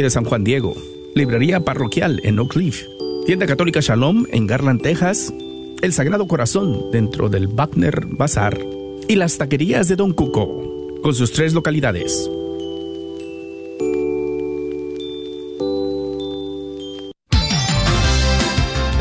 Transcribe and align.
de 0.00 0.10
San 0.10 0.24
Juan 0.24 0.42
Diego, 0.42 0.74
librería 1.14 1.60
parroquial 1.60 2.20
en 2.24 2.38
Oak 2.38 2.52
Cliff, 2.52 2.86
tienda 3.26 3.46
católica 3.46 3.80
Shalom 3.80 4.24
en 4.30 4.46
Garland, 4.46 4.80
Texas, 4.80 5.34
el 5.82 5.92
Sagrado 5.92 6.26
Corazón 6.26 6.90
dentro 6.90 7.28
del 7.28 7.48
Wagner 7.48 8.06
Bazar 8.06 8.58
y 9.08 9.16
las 9.16 9.36
taquerías 9.36 9.88
de 9.88 9.96
Don 9.96 10.14
Cuco, 10.14 11.00
con 11.02 11.14
sus 11.14 11.32
tres 11.32 11.52
localidades. 11.52 12.30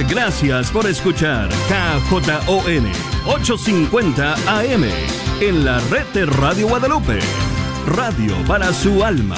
Gracias 0.09 0.71
por 0.71 0.85
escuchar 0.87 1.47
KJON 1.69 2.85
850 3.27 4.33
AM 4.59 4.83
en 5.39 5.63
la 5.63 5.79
red 5.89 6.05
de 6.13 6.25
Radio 6.25 6.67
Guadalupe. 6.67 7.19
Radio 7.87 8.35
para 8.45 8.73
su 8.73 9.05
alma. 9.05 9.37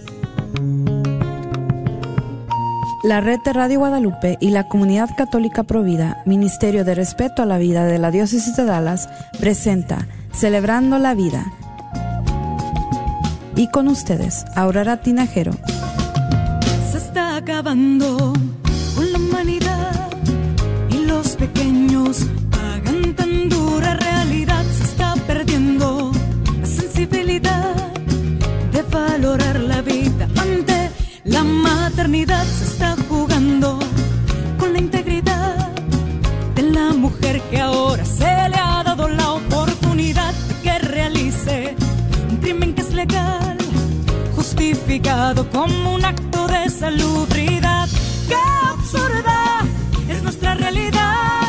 La 3.03 3.19
red 3.19 3.39
de 3.39 3.51
Radio 3.51 3.79
Guadalupe 3.79 4.37
y 4.39 4.51
la 4.51 4.67
Comunidad 4.67 5.09
Católica 5.17 5.63
Provida, 5.63 6.21
Ministerio 6.27 6.85
de 6.85 6.93
Respeto 6.93 7.41
a 7.41 7.47
la 7.47 7.57
Vida 7.57 7.83
de 7.83 7.97
la 7.97 8.11
Diócesis 8.11 8.55
de 8.55 8.63
Dallas, 8.63 9.09
presenta 9.39 10.07
Celebrando 10.31 10.99
la 10.99 11.15
Vida. 11.15 11.51
Y 13.55 13.69
con 13.71 13.87
ustedes, 13.87 14.45
Aurora 14.55 15.01
Tinajero. 15.01 15.53
Se 16.91 16.99
está 16.99 17.37
acabando 17.37 18.33
con 18.95 19.11
la 19.11 19.17
humanidad 19.17 20.11
y 20.91 21.05
los 21.05 21.35
pequeños 21.37 22.27
pagan 22.51 23.15
tan 23.15 23.49
dura 23.49 23.95
realidad. 23.95 24.63
Se 24.77 24.83
está 24.83 25.15
perdiendo 25.25 26.11
la 26.59 26.67
sensibilidad 26.67 27.75
de 28.71 28.81
valorar 28.83 29.59
la 29.59 29.81
vida 29.81 30.27
ante 30.37 30.91
la 31.23 31.43
maternidad. 31.43 32.45
Se 32.45 32.65
está 32.65 32.95
que 37.39 37.61
ahora 37.61 38.03
se 38.03 38.25
le 38.25 38.57
ha 38.57 38.83
dado 38.83 39.07
la 39.07 39.31
oportunidad 39.31 40.33
de 40.33 40.55
que 40.61 40.79
realice 40.79 41.75
un 42.29 42.37
crimen 42.37 42.73
que 42.73 42.81
es 42.81 42.93
legal, 42.93 43.57
justificado 44.35 45.49
como 45.49 45.95
un 45.95 46.03
acto 46.03 46.47
de 46.47 46.69
salubridad. 46.69 47.87
¡Qué 48.27 48.35
absurda 48.69 49.61
es 50.09 50.21
nuestra 50.23 50.55
realidad! 50.55 51.40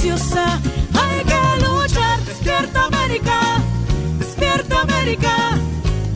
Hay 0.00 1.24
que 1.24 1.64
luchar. 1.64 2.20
¡Despierta 2.24 2.86
América! 2.86 3.40
¡Despierta 4.18 4.82
América! 4.82 5.58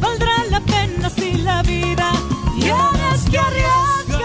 Valdrá 0.00 0.31
la 0.50 0.60
pena 0.60 1.10
si 1.10 1.32
la 1.38 1.62
vida 1.62 2.12
tienes 2.54 3.31
que 3.31 3.38
arriesgar. 3.38 4.22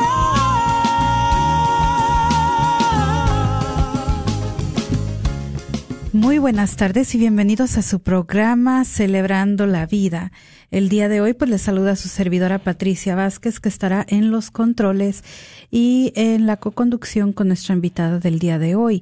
Muy 6.14 6.38
buenas 6.38 6.76
tardes 6.76 7.16
y 7.16 7.18
bienvenidos 7.18 7.78
a 7.78 7.82
su 7.82 8.00
programa 8.00 8.86
Celebrando 8.86 9.66
la 9.66 9.88
Vida. 9.88 10.32
El 10.70 10.90
día 10.90 11.10
de 11.10 11.22
hoy 11.22 11.34
pues 11.34 11.50
les 11.50 11.62
saluda 11.62 11.96
su 11.96 12.10
servidora 12.10 12.60
Patricia 12.60 13.16
Vázquez 13.16 13.60
que 13.60 13.70
estará 13.70 14.06
en 14.08 14.30
los 14.30 14.52
controles 14.52 15.24
y 15.72 16.14
en 16.16 16.46
la 16.46 16.58
coconducción 16.58 17.34
con 17.34 17.48
nuestra 17.48 17.74
invitada 17.74 18.20
del 18.20 18.38
día 18.38 18.60
de 18.60 18.76
hoy. 18.76 19.02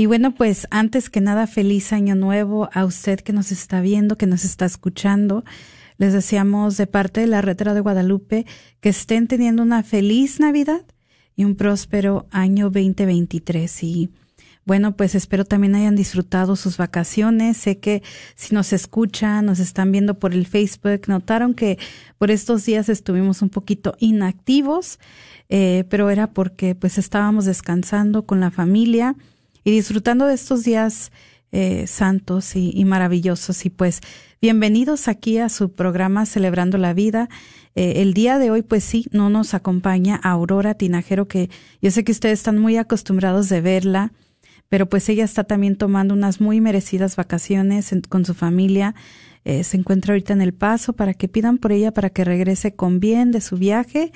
Y 0.00 0.06
bueno, 0.06 0.34
pues 0.34 0.66
antes 0.70 1.10
que 1.10 1.20
nada, 1.20 1.46
feliz 1.46 1.92
año 1.92 2.14
nuevo 2.14 2.70
a 2.72 2.86
usted 2.86 3.20
que 3.20 3.34
nos 3.34 3.52
está 3.52 3.82
viendo, 3.82 4.16
que 4.16 4.26
nos 4.26 4.46
está 4.46 4.64
escuchando. 4.64 5.44
Les 5.98 6.14
deseamos 6.14 6.78
de 6.78 6.86
parte 6.86 7.20
de 7.20 7.26
la 7.26 7.42
Retro 7.42 7.74
de 7.74 7.80
Guadalupe 7.80 8.46
que 8.80 8.88
estén 8.88 9.26
teniendo 9.28 9.62
una 9.62 9.82
feliz 9.82 10.40
Navidad 10.40 10.86
y 11.36 11.44
un 11.44 11.54
próspero 11.54 12.26
año 12.30 12.70
2023. 12.70 13.82
Y 13.82 14.10
bueno, 14.64 14.96
pues 14.96 15.14
espero 15.14 15.44
también 15.44 15.74
hayan 15.74 15.96
disfrutado 15.96 16.56
sus 16.56 16.78
vacaciones. 16.78 17.58
Sé 17.58 17.78
que 17.78 18.02
si 18.36 18.54
nos 18.54 18.72
escuchan, 18.72 19.44
nos 19.44 19.58
están 19.58 19.92
viendo 19.92 20.18
por 20.18 20.32
el 20.32 20.46
Facebook, 20.46 21.02
notaron 21.08 21.52
que 21.52 21.78
por 22.16 22.30
estos 22.30 22.64
días 22.64 22.88
estuvimos 22.88 23.42
un 23.42 23.50
poquito 23.50 23.94
inactivos, 23.98 24.98
eh, 25.50 25.84
pero 25.90 26.08
era 26.08 26.28
porque 26.28 26.74
pues 26.74 26.96
estábamos 26.96 27.44
descansando 27.44 28.24
con 28.24 28.40
la 28.40 28.50
familia 28.50 29.14
y 29.64 29.70
disfrutando 29.70 30.26
de 30.26 30.34
estos 30.34 30.64
días 30.64 31.10
eh, 31.52 31.88
santos 31.88 32.54
y, 32.54 32.84
maravillosos. 32.84 33.66
Y 33.66 33.70
pues 33.70 34.00
bienvenidos 34.40 35.08
aquí 35.08 35.38
a 35.38 35.48
su 35.48 35.72
programa 35.72 36.24
Celebrando 36.24 36.78
la 36.78 36.94
Vida. 36.94 37.28
Eh, 37.74 38.02
el 38.02 38.14
día 38.14 38.38
de 38.38 38.52
hoy, 38.52 38.62
pues 38.62 38.84
sí, 38.84 39.06
no 39.10 39.30
nos 39.30 39.52
acompaña 39.52 40.14
Aurora 40.14 40.74
Tinajero, 40.74 41.26
que 41.26 41.50
yo 41.82 41.90
sé 41.90 42.04
que 42.04 42.12
ustedes 42.12 42.38
están 42.38 42.58
muy 42.58 42.76
acostumbrados 42.76 43.48
de 43.48 43.60
verla, 43.60 44.12
pero 44.68 44.88
pues 44.88 45.08
ella 45.08 45.24
está 45.24 45.42
también 45.42 45.74
tomando 45.74 46.14
unas 46.14 46.40
muy 46.40 46.60
merecidas 46.60 47.16
vacaciones 47.16 47.92
con 48.08 48.24
su 48.24 48.34
familia. 48.34 48.94
Eh, 49.44 49.64
se 49.64 49.76
encuentra 49.76 50.12
ahorita 50.12 50.32
en 50.32 50.42
El 50.42 50.54
Paso 50.54 50.92
para 50.92 51.14
que 51.14 51.26
pidan 51.26 51.58
por 51.58 51.72
ella 51.72 51.92
para 51.92 52.10
que 52.10 52.22
regrese 52.22 52.76
con 52.76 53.00
bien 53.00 53.32
de 53.32 53.40
su 53.40 53.56
viaje 53.56 54.12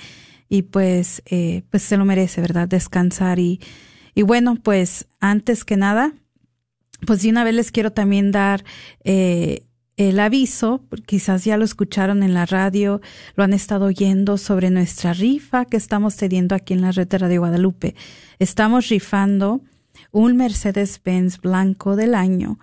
y 0.49 0.63
pues, 0.63 1.21
pues 1.71 1.83
se 1.83 1.97
lo 1.97 2.05
merece, 2.05 2.41
¿verdad? 2.41 2.69
Descansar 2.69 3.41
y, 3.41 3.59
y 4.15 4.23
bueno, 4.23 4.57
pues 4.57 5.07
antes 5.21 5.65
que 5.65 5.77
nada, 5.77 6.13
pues 7.07 7.23
de 7.23 7.31
una 7.31 7.45
vez 7.45 7.55
les 7.55 7.71
quiero 7.71 7.93
también 7.93 8.33
dar 8.33 8.65
eh, 9.05 9.65
el 9.97 10.19
aviso, 10.19 10.83
quizás 11.07 11.45
ya 11.45 11.57
lo 11.57 11.65
escucharon 11.65 12.23
en 12.23 12.35
la 12.35 12.47
radio, 12.47 13.01
lo 13.37 13.45
han 13.45 13.53
estado 13.53 13.87
oyendo 13.87 14.39
sobre 14.39 14.71
nuestra 14.71 15.13
rifa 15.13 15.65
que 15.65 15.77
estamos 15.77 16.17
teniendo 16.17 16.55
aquí 16.55 16.75
en 16.75 16.83
la 16.83 16.93
red 16.93 17.07
de 17.07 17.19
Radio 17.19 17.41
Guadalupe. 17.41 17.95
Estamos 18.39 18.89
rifando 18.89 19.61
un 20.11 20.37
Mercedes-Benz 20.37 21.41
blanco 21.41 21.97
del 21.97 22.15
año. 22.15 22.59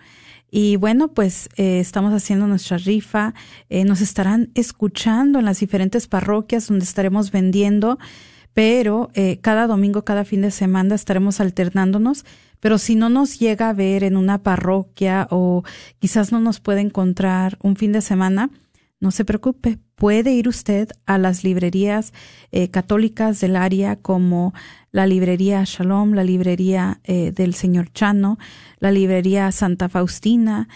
Y 0.53 0.75
bueno, 0.75 1.13
pues 1.13 1.47
eh, 1.55 1.79
estamos 1.79 2.13
haciendo 2.13 2.45
nuestra 2.45 2.77
rifa. 2.77 3.33
Eh, 3.69 3.85
nos 3.85 4.01
estarán 4.01 4.51
escuchando 4.53 5.39
en 5.39 5.45
las 5.45 5.61
diferentes 5.61 6.07
parroquias 6.07 6.67
donde 6.67 6.83
estaremos 6.83 7.31
vendiendo 7.31 7.97
pero 8.53 9.09
eh, 9.13 9.39
cada 9.41 9.67
domingo, 9.67 10.03
cada 10.03 10.25
fin 10.25 10.41
de 10.41 10.51
semana 10.51 10.95
estaremos 10.95 11.39
alternándonos. 11.39 12.25
Pero 12.59 12.77
si 12.77 12.95
no 12.95 13.09
nos 13.09 13.39
llega 13.39 13.69
a 13.69 13.73
ver 13.73 14.03
en 14.03 14.15
una 14.17 14.43
parroquia 14.43 15.27
o 15.31 15.63
quizás 15.99 16.31
no 16.31 16.39
nos 16.39 16.59
puede 16.59 16.81
encontrar 16.81 17.57
un 17.63 17.75
fin 17.75 17.91
de 17.91 18.01
semana, 18.01 18.51
no 18.99 19.09
se 19.09 19.25
preocupe, 19.25 19.79
puede 19.95 20.31
ir 20.33 20.47
usted 20.47 20.89
a 21.07 21.17
las 21.17 21.43
librerías 21.43 22.13
eh, 22.51 22.69
católicas 22.69 23.41
del 23.41 23.55
área 23.55 23.95
como 23.95 24.53
la 24.91 25.07
librería 25.07 25.63
Shalom, 25.65 26.13
la 26.13 26.23
librería 26.23 26.99
eh, 27.03 27.31
del 27.31 27.55
señor 27.55 27.91
Chano, 27.93 28.37
la 28.79 28.91
librería 28.91 29.51
Santa 29.51 29.89
Faustina, 29.89 30.67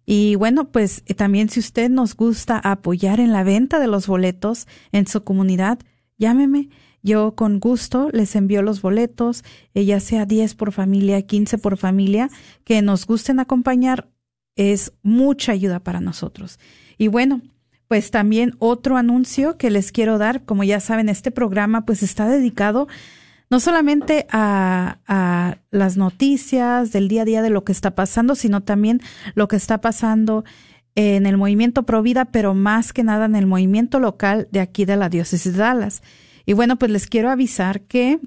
Y 0.06 0.36
bueno, 0.36 0.69
pues 0.72 1.04
eh, 1.07 1.13
también 1.13 1.50
si 1.50 1.60
usted 1.60 1.90
nos 1.90 2.16
gusta 2.16 2.60
apoyar 2.60 3.19
en 3.19 3.31
la 3.31 3.44
venta 3.44 3.80
de 3.80 3.88
los 3.88 4.07
boletos 4.07 4.68
en 4.92 5.07
su 5.07 5.24
comunidad, 5.24 5.80
llámeme. 6.18 6.69
Yo 7.02 7.36
con 7.36 7.60
gusto 7.60 8.10
les 8.13 8.36
envío 8.36 8.63
los 8.63 8.81
boletos, 8.81 9.44
eh, 9.74 9.86
ya 9.86 10.00
sea 10.00 10.25
10 10.25 10.56
por 10.56 10.72
familia, 10.72 11.22
15 11.22 11.60
por 11.60 11.78
familia, 11.78 12.30
que 12.63 12.81
nos 12.81 13.06
gusten 13.06 13.40
acompañar, 13.40 14.10
es 14.56 14.94
mucha 15.04 15.51
ayuda 15.51 15.81
para 15.81 16.01
nosotros. 16.01 16.60
Y 16.98 17.08
bueno, 17.08 17.42
pues 17.88 18.10
también 18.10 18.56
otro 18.58 18.98
anuncio 18.98 19.58
que 19.58 19.69
les 19.69 19.92
quiero 19.92 20.18
dar, 20.18 20.46
como 20.46 20.63
ya 20.63 20.80
saben, 20.80 21.10
este 21.10 21.30
programa 21.30 21.86
pues 21.86 22.01
está 22.01 22.28
dedicado 22.28 22.88
no 23.50 23.60
solamente 23.60 24.28
a, 24.32 25.58
las 25.72 25.98
noticias 25.98 26.92
del 26.92 27.08
día 27.08 27.24
a 27.24 27.26
día 27.26 27.42
de 27.42 27.50
lo 27.50 27.64
que 27.64 27.72
está 27.72 27.96
pasando, 27.96 28.36
sino 28.36 28.62
también 28.62 29.02
lo 29.34 29.48
que 29.48 29.56
está 29.56 29.82
pasando 29.82 30.46
en 30.96 31.26
el 31.26 31.38
movimiento 31.38 31.84
Provida, 31.84 32.26
pero 32.26 32.54
más 32.54 32.94
que 32.94 33.04
nada 33.04 33.26
en 33.26 33.36
el 33.36 33.46
movimiento 33.46 34.00
local 34.00 34.48
de 34.52 34.62
aquí 34.62 34.86
de 34.86 34.96
la 34.96 35.10
diócesis 35.10 35.54
de 35.54 35.60
Dallas. 35.60 36.02
Y 36.46 36.54
bueno, 36.54 36.78
pues 36.78 36.92
les 36.92 37.08
quiero 37.08 37.30
avisar 37.30 37.82
que 37.82 38.20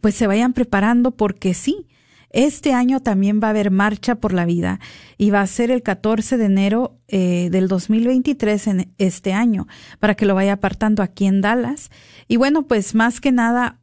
pues 0.00 0.14
se 0.14 0.26
vayan 0.26 0.52
preparando 0.52 1.12
porque 1.12 1.54
sí, 1.54 1.86
este 2.34 2.72
año 2.72 2.98
también 2.98 3.38
va 3.40 3.46
a 3.46 3.50
haber 3.50 3.70
Marcha 3.70 4.16
por 4.16 4.32
la 4.32 4.44
Vida 4.44 4.80
y 5.16 5.30
va 5.30 5.40
a 5.40 5.46
ser 5.46 5.70
el 5.70 5.82
14 5.82 6.36
de 6.36 6.44
enero 6.46 6.98
eh, 7.06 7.48
del 7.52 7.68
2023 7.68 8.66
en 8.66 8.94
este 8.98 9.32
año, 9.32 9.68
para 10.00 10.16
que 10.16 10.26
lo 10.26 10.34
vaya 10.34 10.54
apartando 10.54 11.04
aquí 11.04 11.26
en 11.26 11.40
Dallas. 11.40 11.90
Y 12.26 12.36
bueno, 12.36 12.66
pues 12.66 12.96
más 12.96 13.20
que 13.20 13.30
nada, 13.30 13.78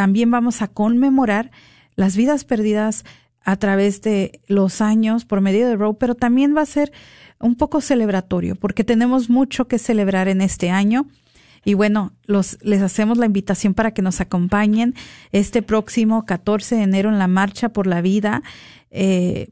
también 0.00 0.30
vamos 0.30 0.62
a 0.62 0.68
conmemorar 0.68 1.50
las 1.94 2.16
vidas 2.16 2.46
perdidas 2.46 3.04
a 3.42 3.56
través 3.56 4.00
de 4.00 4.40
los 4.46 4.80
años 4.80 5.26
por 5.26 5.42
medio 5.42 5.68
de 5.68 5.76
Row, 5.76 5.98
pero 5.98 6.14
también 6.14 6.56
va 6.56 6.62
a 6.62 6.66
ser 6.66 6.90
un 7.38 7.54
poco 7.54 7.82
celebratorio, 7.82 8.56
porque 8.56 8.82
tenemos 8.82 9.28
mucho 9.28 9.68
que 9.68 9.78
celebrar 9.78 10.28
en 10.28 10.40
este 10.40 10.70
año. 10.70 11.06
Y 11.66 11.74
bueno, 11.74 12.14
los, 12.24 12.56
les 12.62 12.80
hacemos 12.80 13.18
la 13.18 13.26
invitación 13.26 13.74
para 13.74 13.90
que 13.90 14.00
nos 14.00 14.22
acompañen 14.22 14.94
este 15.32 15.60
próximo 15.60 16.24
14 16.24 16.76
de 16.76 16.82
enero 16.84 17.10
en 17.10 17.18
la 17.18 17.28
Marcha 17.28 17.68
por 17.68 17.86
la 17.86 18.00
Vida, 18.00 18.42
eh, 18.90 19.50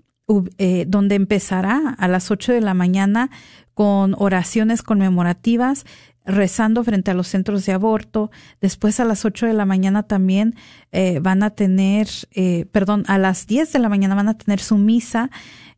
eh, 0.56 0.87
donde 0.89 1.15
empezará 1.15 1.95
a 1.99 2.09
las 2.09 2.31
8 2.31 2.55
de 2.55 2.62
la 2.62 2.73
mañana 2.73 3.29
con 3.75 4.15
oraciones 4.17 4.81
conmemorativas 4.81 5.85
rezando 6.28 6.84
frente 6.84 7.10
a 7.10 7.14
los 7.14 7.26
centros 7.26 7.66
de 7.66 7.72
aborto. 7.72 8.30
Después 8.60 9.00
a 9.00 9.04
las 9.04 9.25
8 9.25 9.46
de 9.46 9.54
la 9.54 9.64
mañana 9.64 10.04
también 10.04 10.54
eh, 10.92 11.19
van 11.20 11.42
a 11.42 11.50
tener, 11.50 12.08
eh, 12.32 12.66
perdón, 12.70 13.04
a 13.08 13.19
las 13.19 13.46
10 13.46 13.72
de 13.72 13.78
la 13.78 13.88
mañana 13.88 14.14
van 14.14 14.28
a 14.28 14.38
tener 14.38 14.60
su 14.60 14.76
misa 14.76 15.30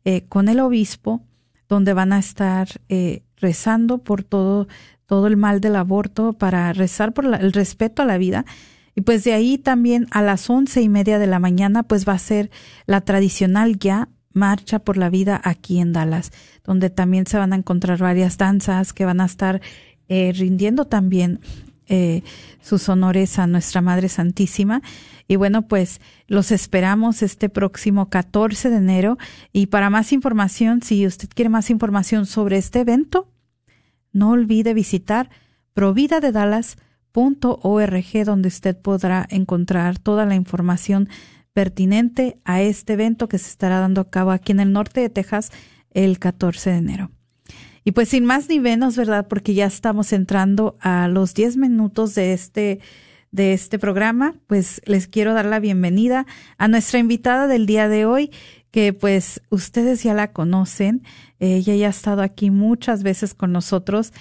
eh, 0.03 0.25
con 0.27 0.49
el 0.49 0.59
obispo, 0.59 1.23
donde 1.69 1.93
van 1.93 2.11
a 2.11 2.19
estar 2.19 2.67
rezando 3.37 3.99
por 3.99 4.23
todo, 4.23 4.67
todo 5.05 5.27
el 5.27 5.37
mal 5.37 5.61
del 5.61 5.77
aborto, 5.77 6.33
para 6.33 6.73
rezar 6.73 7.13
por 7.13 7.25
el 7.25 7.53
respeto 7.53 8.01
a 8.01 8.05
la 8.05 8.17
vida. 8.17 8.45
Y 8.93 9.01
pues 9.01 9.23
de 9.23 9.31
ahí 9.31 9.57
también 9.57 10.07
a 10.11 10.21
las 10.21 10.49
once 10.49 10.81
y 10.81 10.89
media 10.89 11.17
de 11.17 11.27
la 11.27 11.39
mañana, 11.39 11.83
pues 11.83 12.05
va 12.05 12.13
a 12.13 12.19
ser 12.19 12.51
la 12.87 12.99
tradicional 12.99 13.79
ya 13.79 14.09
marcha 14.33 14.79
por 14.79 14.97
la 14.97 15.09
vida 15.09 15.39
aquí 15.43 15.79
en 15.79 15.93
Dallas, 15.93 16.31
donde 16.63 16.89
también 16.89 17.25
se 17.25 17.37
van 17.37 17.53
a 17.53 17.57
encontrar 17.57 17.99
varias 17.99 18.37
danzas 18.37 18.93
que 18.93 19.05
van 19.05 19.21
a 19.21 19.25
estar 19.25 19.61
eh, 20.07 20.33
rindiendo 20.35 20.85
también 20.85 21.39
eh, 21.87 22.23
sus 22.61 22.87
honores 22.87 23.37
a 23.37 23.47
nuestra 23.47 23.81
Madre 23.81 24.07
Santísima. 24.07 24.81
Y 25.27 25.35
bueno, 25.35 25.67
pues 25.67 25.99
los 26.27 26.51
esperamos 26.51 27.21
este 27.21 27.49
próximo 27.49 28.09
14 28.09 28.69
de 28.69 28.77
enero. 28.77 29.17
Y 29.51 29.67
para 29.67 29.89
más 29.89 30.13
información, 30.13 30.81
si 30.81 31.05
usted 31.05 31.29
quiere 31.33 31.49
más 31.49 31.69
información 31.69 32.25
sobre 32.25 32.57
este 32.57 32.79
evento, 32.79 33.27
no 34.13 34.31
olvide 34.31 34.73
visitar 34.73 35.29
providadedallas.org, 35.73 38.25
donde 38.25 38.47
usted 38.47 38.77
podrá 38.77 39.27
encontrar 39.29 39.99
toda 39.99 40.25
la 40.25 40.35
información 40.35 41.09
pertinente 41.53 42.39
a 42.45 42.61
este 42.61 42.93
evento 42.93 43.27
que 43.27 43.37
se 43.37 43.49
estará 43.49 43.79
dando 43.79 44.01
a 44.01 44.09
cabo 44.09 44.31
aquí 44.31 44.53
en 44.53 44.61
el 44.61 44.71
norte 44.71 45.01
de 45.01 45.09
Texas 45.09 45.51
el 45.91 46.19
14 46.19 46.69
de 46.69 46.77
enero. 46.77 47.11
Y 47.83 47.93
pues 47.93 48.09
sin 48.09 48.25
más 48.25 48.47
ni 48.49 48.59
menos, 48.59 48.95
¿verdad? 48.95 49.27
Porque 49.27 49.53
ya 49.53 49.65
estamos 49.65 50.13
entrando 50.13 50.77
a 50.81 51.07
los 51.07 51.33
10 51.33 51.57
minutos 51.57 52.15
de 52.15 52.33
este 52.33 52.79
de 53.31 53.53
este 53.53 53.79
programa, 53.79 54.35
pues 54.47 54.81
les 54.85 55.07
quiero 55.07 55.33
dar 55.33 55.45
la 55.45 55.59
bienvenida 55.59 56.25
a 56.57 56.67
nuestra 56.67 56.99
invitada 56.99 57.47
del 57.47 57.65
día 57.65 57.87
de 57.87 58.05
hoy, 58.05 58.29
que 58.71 58.91
pues 58.91 59.41
ustedes 59.49 60.03
ya 60.03 60.13
la 60.13 60.33
conocen. 60.33 61.03
Ella 61.39 61.75
ya 61.75 61.87
ha 61.87 61.91
estado 61.91 62.23
aquí 62.23 62.51
muchas 62.51 63.03
veces 63.03 63.33
con 63.33 63.53
nosotros 63.53 64.11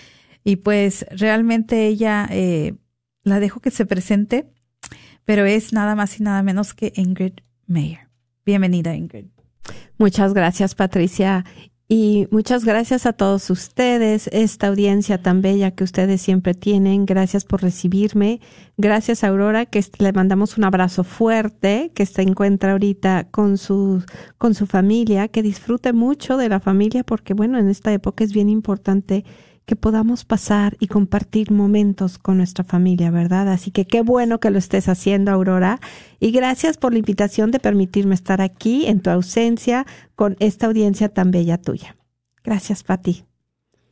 y 0.45 0.57
pues 0.57 1.07
realmente 1.11 1.87
ella 1.87 2.27
eh, 2.31 2.75
la 3.25 3.41
dejo 3.41 3.61
que 3.61 3.71
se 3.71 3.85
presente, 3.85 4.49
pero 5.25 5.45
es 5.45 5.73
nada 5.73 5.95
más 5.95 6.19
y 6.19 6.23
nada 6.23 6.43
menos 6.43 6.73
que 6.73 6.93
Ingrid 6.95 7.41
Mayer. 7.67 8.09
Bienvenida, 8.47 8.95
Ingrid. 8.95 9.27
Muchas 9.99 10.35
gracias, 10.35 10.75
Patricia. 10.75 11.45
Y 11.93 12.29
muchas 12.31 12.65
gracias 12.65 13.05
a 13.05 13.13
todos 13.13 13.51
ustedes, 13.51 14.29
esta 14.29 14.69
audiencia 14.69 15.21
tan 15.21 15.43
bella 15.43 15.73
que 15.73 15.83
ustedes 15.83 16.23
siempre 16.23 16.55
tienen. 16.55 17.05
Gracias 17.05 17.45
por 17.45 17.63
recibirme. 17.63 18.41
Gracias, 18.77 19.25
Aurora, 19.25 19.67
que 19.67 19.85
le 19.99 20.13
mandamos 20.13 20.57
un 20.57 20.63
abrazo 20.63 21.03
fuerte, 21.03 21.91
que 21.93 22.07
se 22.07 22.23
encuentra 22.23 22.71
ahorita 22.71 23.27
con 23.33 23.59
su, 23.59 24.05
con 24.39 24.55
su 24.55 24.69
familia, 24.69 25.27
que 25.27 25.43
disfrute 25.43 25.93
mucho 25.93 26.37
de 26.37 26.49
la 26.49 26.61
familia, 26.61 27.03
porque 27.03 27.35
bueno, 27.35 27.59
en 27.59 27.69
esta 27.69 27.93
época 27.93 28.23
es 28.23 28.33
bien 28.33 28.51
importante 28.51 29.25
que 29.71 29.77
podamos 29.77 30.25
pasar 30.25 30.77
y 30.81 30.89
compartir 30.89 31.53
momentos 31.53 32.19
con 32.19 32.39
nuestra 32.39 32.65
familia, 32.65 33.13
¿verdad? 33.13 33.49
Así 33.49 33.71
que 33.71 33.87
qué 33.87 34.01
bueno 34.03 34.41
que 34.41 34.51
lo 34.51 34.59
estés 34.59 34.89
haciendo, 34.89 35.31
Aurora. 35.31 35.79
Y 36.19 36.33
gracias 36.33 36.77
por 36.77 36.93
la 36.93 36.99
invitación 36.99 37.53
de 37.53 37.61
permitirme 37.61 38.17
estar 38.17 38.41
aquí 38.41 38.87
en 38.87 39.01
tu 39.01 39.11
ausencia 39.11 39.87
con 40.17 40.37
esta 40.41 40.67
audiencia 40.67 41.09
tan 41.09 41.31
bella 41.31 41.57
tuya. 41.57 41.95
Gracias, 42.43 42.83
Pati. 42.83 43.23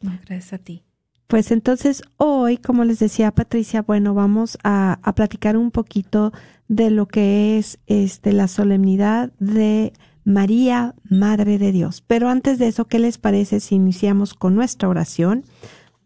Gracias 0.00 0.52
a 0.52 0.58
ti. 0.58 0.82
Pues 1.28 1.52
entonces 1.52 2.02
hoy, 2.16 2.56
como 2.56 2.82
les 2.82 2.98
decía 2.98 3.30
Patricia, 3.30 3.82
bueno, 3.82 4.14
vamos 4.14 4.58
a, 4.64 4.98
a 5.04 5.14
platicar 5.14 5.56
un 5.56 5.70
poquito 5.70 6.32
de 6.66 6.90
lo 6.90 7.06
que 7.06 7.56
es 7.56 7.78
este, 7.86 8.32
la 8.32 8.48
solemnidad 8.48 9.30
de 9.38 9.92
María, 10.28 10.94
Madre 11.08 11.56
de 11.56 11.72
Dios. 11.72 12.04
Pero 12.06 12.28
antes 12.28 12.58
de 12.58 12.68
eso, 12.68 12.84
¿qué 12.84 12.98
les 12.98 13.16
parece 13.16 13.60
si 13.60 13.76
iniciamos 13.76 14.34
con 14.34 14.54
nuestra 14.54 14.86
oración? 14.86 15.44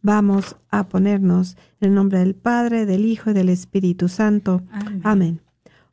Vamos 0.00 0.54
a 0.70 0.86
ponernos 0.86 1.56
en 1.80 1.88
el 1.88 1.94
nombre 1.96 2.20
del 2.20 2.36
Padre, 2.36 2.86
del 2.86 3.04
Hijo 3.04 3.30
y 3.30 3.32
del 3.32 3.48
Espíritu 3.48 4.08
Santo. 4.08 4.62
Amén. 5.02 5.40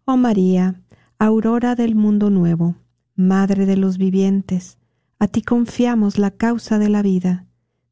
Oh 0.05 0.15
María, 0.15 0.79
aurora 1.17 1.73
del 1.73 1.95
mundo 1.95 2.29
nuevo, 2.29 2.75
Madre 3.15 3.65
de 3.65 3.77
los 3.77 3.97
vivientes, 3.97 4.77
a 5.17 5.27
ti 5.27 5.41
confiamos 5.41 6.19
la 6.19 6.29
causa 6.29 6.77
de 6.77 6.89
la 6.89 7.01
vida. 7.01 7.47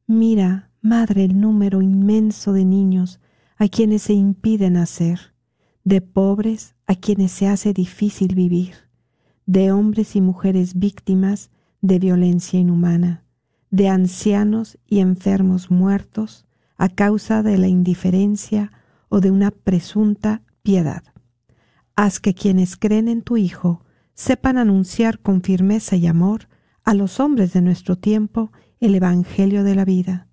Mira, 0.06 0.70
Madre, 0.80 1.24
el 1.24 1.40
número 1.40 1.82
inmenso 1.82 2.52
de 2.52 2.64
niños 2.64 3.18
a 3.56 3.66
quienes 3.66 4.02
se 4.02 4.12
impide 4.12 4.70
nacer, 4.70 5.34
de 5.82 6.00
pobres 6.00 6.76
a 6.86 6.94
quienes 6.94 7.32
se 7.32 7.48
hace 7.48 7.72
difícil 7.72 8.36
vivir 8.36 8.87
de 9.48 9.72
hombres 9.72 10.14
y 10.14 10.20
mujeres 10.20 10.78
víctimas 10.78 11.50
de 11.80 11.98
violencia 11.98 12.60
inhumana, 12.60 13.24
de 13.70 13.88
ancianos 13.88 14.76
y 14.86 14.98
enfermos 14.98 15.70
muertos 15.70 16.44
a 16.76 16.90
causa 16.90 17.42
de 17.42 17.56
la 17.56 17.66
indiferencia 17.66 18.70
o 19.08 19.22
de 19.22 19.30
una 19.30 19.50
presunta 19.50 20.42
piedad. 20.62 21.02
Haz 21.96 22.20
que 22.20 22.34
quienes 22.34 22.76
creen 22.76 23.08
en 23.08 23.22
tu 23.22 23.38
Hijo 23.38 23.82
sepan 24.12 24.58
anunciar 24.58 25.18
con 25.20 25.40
firmeza 25.40 25.96
y 25.96 26.06
amor 26.06 26.50
a 26.84 26.92
los 26.92 27.18
hombres 27.18 27.54
de 27.54 27.62
nuestro 27.62 27.96
tiempo 27.96 28.52
el 28.80 28.94
Evangelio 28.94 29.64
de 29.64 29.74
la 29.74 29.86
vida. 29.86 30.28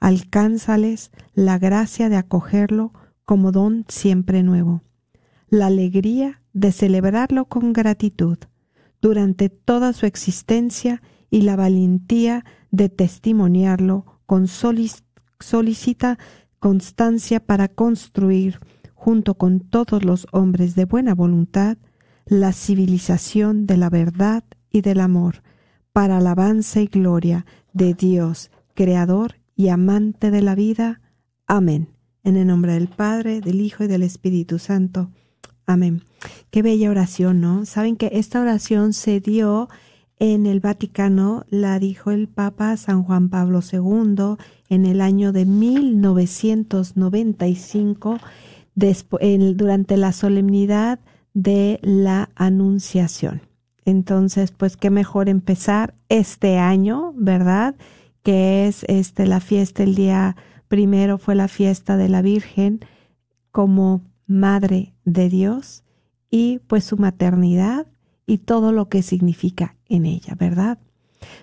Alcánzales 0.00 1.10
la 1.34 1.58
gracia 1.58 2.08
de 2.08 2.16
acogerlo 2.16 2.94
como 3.26 3.52
don 3.52 3.84
siempre 3.88 4.42
nuevo, 4.42 4.80
la 5.50 5.66
alegría 5.66 6.40
de 6.54 6.72
celebrarlo 6.72 7.44
con 7.44 7.74
gratitud 7.74 8.38
durante 9.04 9.50
toda 9.50 9.92
su 9.92 10.06
existencia 10.06 11.02
y 11.28 11.42
la 11.42 11.56
valentía 11.56 12.42
de 12.70 12.88
testimoniarlo 12.88 14.06
con 14.24 14.48
solicita 14.48 16.18
constancia 16.58 17.44
para 17.44 17.68
construir, 17.68 18.60
junto 18.94 19.34
con 19.34 19.60
todos 19.60 20.06
los 20.06 20.26
hombres 20.32 20.74
de 20.74 20.86
buena 20.86 21.14
voluntad, 21.14 21.76
la 22.24 22.54
civilización 22.54 23.66
de 23.66 23.76
la 23.76 23.90
verdad 23.90 24.42
y 24.70 24.80
del 24.80 25.00
amor, 25.00 25.42
para 25.92 26.16
alabanza 26.16 26.80
y 26.80 26.86
gloria 26.86 27.44
de 27.74 27.92
Dios, 27.92 28.50
Creador 28.72 29.34
y 29.54 29.68
amante 29.68 30.30
de 30.30 30.40
la 30.40 30.54
vida. 30.54 31.02
Amén. 31.46 31.90
En 32.22 32.38
el 32.38 32.46
nombre 32.46 32.72
del 32.72 32.88
Padre, 32.88 33.42
del 33.42 33.60
Hijo 33.60 33.84
y 33.84 33.86
del 33.86 34.02
Espíritu 34.02 34.58
Santo. 34.58 35.10
Amén. 35.66 36.02
Qué 36.50 36.62
bella 36.62 36.90
oración, 36.90 37.40
¿no? 37.40 37.64
Saben 37.64 37.96
que 37.96 38.10
esta 38.12 38.40
oración 38.40 38.92
se 38.92 39.20
dio 39.20 39.68
en 40.18 40.46
el 40.46 40.60
Vaticano, 40.60 41.44
la 41.50 41.78
dijo 41.78 42.10
el 42.10 42.28
Papa 42.28 42.76
San 42.76 43.02
Juan 43.02 43.30
Pablo 43.30 43.60
II 43.60 44.36
en 44.68 44.86
el 44.86 45.00
año 45.00 45.32
de 45.32 45.44
1995, 45.44 48.20
durante 48.76 49.96
la 49.96 50.12
solemnidad 50.12 51.00
de 51.32 51.80
la 51.82 52.30
Anunciación. 52.36 53.42
Entonces, 53.84 54.52
pues 54.52 54.76
qué 54.76 54.90
mejor 54.90 55.28
empezar 55.28 55.94
este 56.08 56.58
año, 56.58 57.12
¿verdad? 57.16 57.74
Que 58.22 58.66
es 58.66 58.84
este 58.88 59.26
la 59.26 59.40
fiesta 59.40 59.82
el 59.82 59.94
día 59.94 60.36
primero 60.68 61.18
fue 61.18 61.34
la 61.34 61.48
fiesta 61.48 61.96
de 61.96 62.08
la 62.08 62.22
Virgen 62.22 62.80
como 63.50 64.00
madre 64.26 64.94
de 65.04 65.28
Dios 65.28 65.84
y 66.30 66.60
pues 66.66 66.84
su 66.84 66.96
maternidad 66.96 67.86
y 68.26 68.38
todo 68.38 68.72
lo 68.72 68.88
que 68.88 69.02
significa 69.02 69.76
en 69.86 70.06
ella, 70.06 70.34
¿verdad? 70.34 70.78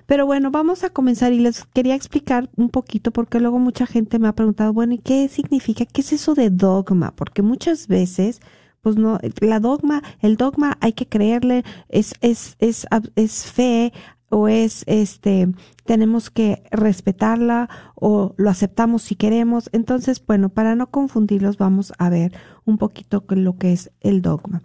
Pero 0.05 0.25
bueno, 0.25 0.51
vamos 0.51 0.83
a 0.83 0.89
comenzar 0.89 1.33
y 1.33 1.39
les 1.39 1.65
quería 1.65 1.95
explicar 1.95 2.50
un 2.55 2.69
poquito 2.69 3.11
porque 3.11 3.39
luego 3.39 3.59
mucha 3.59 3.85
gente 3.85 4.19
me 4.19 4.27
ha 4.27 4.35
preguntado, 4.35 4.73
bueno, 4.73 4.93
¿y 4.93 5.00
qué 5.00 5.27
significa? 5.27 5.85
¿Qué 5.85 6.01
es 6.01 6.13
eso 6.13 6.35
de 6.35 6.50
dogma? 6.50 7.13
Porque 7.15 7.41
muchas 7.41 7.88
veces, 7.88 8.41
pues 8.81 8.95
no, 8.97 9.19
la 9.39 9.59
dogma, 9.59 10.03
el 10.19 10.38
dogma 10.38 10.77
hay 10.81 10.93
que 10.93 11.07
creerle, 11.07 11.63
es, 11.89 12.13
es, 12.21 12.55
es, 12.59 12.88
es 13.15 13.45
fe 13.45 13.93
o 14.29 14.47
es 14.47 14.83
este, 14.88 15.50
tenemos 15.85 16.29
que 16.29 16.63
respetarla 16.71 17.69
o 17.95 18.33
lo 18.38 18.50
aceptamos 18.50 19.01
si 19.03 19.15
queremos. 19.15 19.69
Entonces, 19.73 20.25
bueno, 20.25 20.50
para 20.50 20.75
no 20.75 20.89
confundirlos, 20.89 21.57
vamos 21.57 21.93
a 21.97 22.09
ver 22.09 22.33
un 22.65 22.77
poquito 22.77 23.23
lo 23.29 23.57
que 23.57 23.73
es 23.73 23.91
el 23.99 24.21
dogma. 24.21 24.61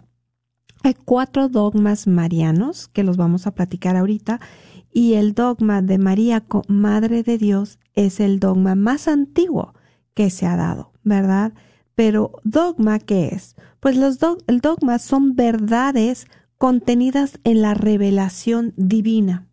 Hay 0.83 0.93
cuatro 0.93 1.49
dogmas 1.49 2.07
marianos 2.07 2.87
que 2.87 3.03
los 3.03 3.17
vamos 3.17 3.47
a 3.47 3.55
platicar 3.55 3.95
ahorita 3.95 4.39
y 4.91 5.13
el 5.13 5.33
dogma 5.33 5.81
de 5.81 5.97
María, 5.97 6.45
Madre 6.67 7.23
de 7.23 7.37
Dios, 7.37 7.79
es 7.93 8.19
el 8.19 8.39
dogma 8.39 8.75
más 8.75 9.07
antiguo 9.07 9.73
que 10.13 10.29
se 10.29 10.45
ha 10.45 10.55
dado, 10.55 10.91
¿verdad? 11.03 11.53
Pero 11.95 12.31
dogma, 12.43 12.99
¿qué 12.99 13.27
es? 13.27 13.55
Pues 13.79 13.97
los 13.97 14.17
el 14.47 14.59
dogma 14.61 14.99
son 14.99 15.35
verdades 15.35 16.27
contenidas 16.57 17.39
en 17.43 17.61
la 17.61 17.73
revelación 17.73 18.73
divina, 18.77 19.47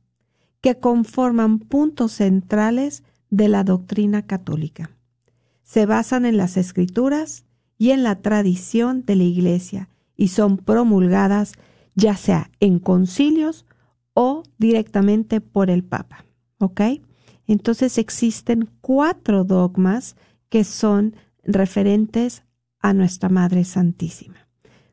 que 0.60 0.78
conforman 0.78 1.58
puntos 1.58 2.12
centrales 2.12 3.02
de 3.30 3.48
la 3.48 3.64
doctrina 3.64 4.22
católica. 4.22 4.90
Se 5.62 5.86
basan 5.86 6.24
en 6.24 6.36
las 6.36 6.56
escrituras 6.56 7.44
y 7.78 7.90
en 7.90 8.02
la 8.02 8.16
tradición 8.16 9.04
de 9.04 9.16
la 9.16 9.25
Iglesia 9.25 9.88
y 10.16 10.28
son 10.28 10.59
promulgadas 10.59 11.52
ya 11.95 12.16
sea 12.16 12.50
en 12.61 12.78
concilios 12.78 13.66
o 14.14 14.43
directamente 14.59 15.40
por 15.40 15.71
el 15.71 15.85
Papa. 15.85 16.25
¿Ok? 16.59 16.81
Entonces 17.47 17.99
existen 17.99 18.71
cuatro 18.81 19.45
dogmas 19.45 20.16
que 20.49 20.64
son 20.64 21.14
referentes 21.43 22.45
a 22.81 22.93
nuestra 22.93 23.28
Madre 23.28 23.64
Santísima. 23.64 24.49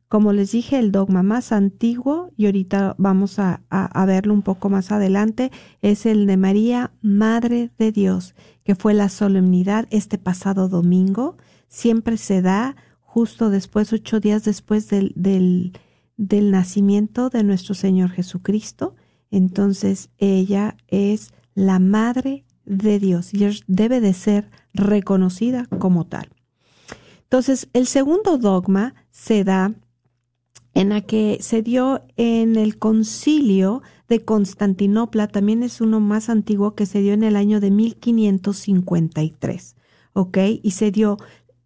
Como 0.07 0.33
les 0.33 0.51
dije, 0.51 0.77
el 0.77 0.91
dogma 0.91 1.23
más 1.23 1.53
antiguo, 1.53 2.31
y 2.35 2.45
ahorita 2.45 2.95
vamos 2.97 3.39
a, 3.39 3.61
a, 3.69 4.05
verlo 4.05 4.33
un 4.33 4.41
poco 4.41 4.69
más 4.69 4.91
adelante, 4.91 5.51
es 5.81 6.05
el 6.05 6.27
de 6.27 6.35
María, 6.35 6.91
Madre 7.01 7.71
de 7.77 7.93
Dios, 7.93 8.35
que 8.65 8.75
fue 8.75 8.93
la 8.93 9.07
solemnidad 9.07 9.87
este 9.89 10.17
pasado 10.17 10.67
domingo. 10.67 11.37
Siempre 11.71 12.17
se 12.17 12.41
da 12.41 12.75
justo 12.99 13.49
después, 13.49 13.93
ocho 13.93 14.19
días 14.19 14.43
después 14.43 14.89
del, 14.89 15.13
del, 15.15 15.71
del 16.17 16.51
nacimiento 16.51 17.29
de 17.29 17.43
nuestro 17.43 17.75
Señor 17.75 18.09
Jesucristo. 18.09 18.97
Entonces 19.29 20.09
ella 20.17 20.75
es 20.89 21.33
la 21.55 21.79
Madre 21.79 22.43
de 22.65 22.99
Dios 22.99 23.33
y 23.33 23.47
debe 23.67 24.01
de 24.01 24.13
ser 24.13 24.51
reconocida 24.73 25.65
como 25.79 26.07
tal. 26.07 26.27
Entonces, 27.23 27.69
el 27.71 27.87
segundo 27.87 28.37
dogma 28.37 28.93
se 29.09 29.45
da 29.45 29.73
en 30.73 30.89
la 30.89 30.99
que 30.99 31.37
se 31.39 31.61
dio 31.61 32.03
en 32.17 32.57
el 32.57 32.77
concilio 32.77 33.81
de 34.09 34.25
Constantinopla, 34.25 35.29
también 35.29 35.63
es 35.63 35.79
uno 35.79 36.01
más 36.01 36.27
antiguo 36.29 36.75
que 36.75 36.85
se 36.85 36.99
dio 37.01 37.13
en 37.13 37.23
el 37.23 37.37
año 37.37 37.61
de 37.61 37.71
1553, 37.71 39.77
¿ok? 40.13 40.37
Y 40.61 40.71
se 40.71 40.91
dio 40.91 41.17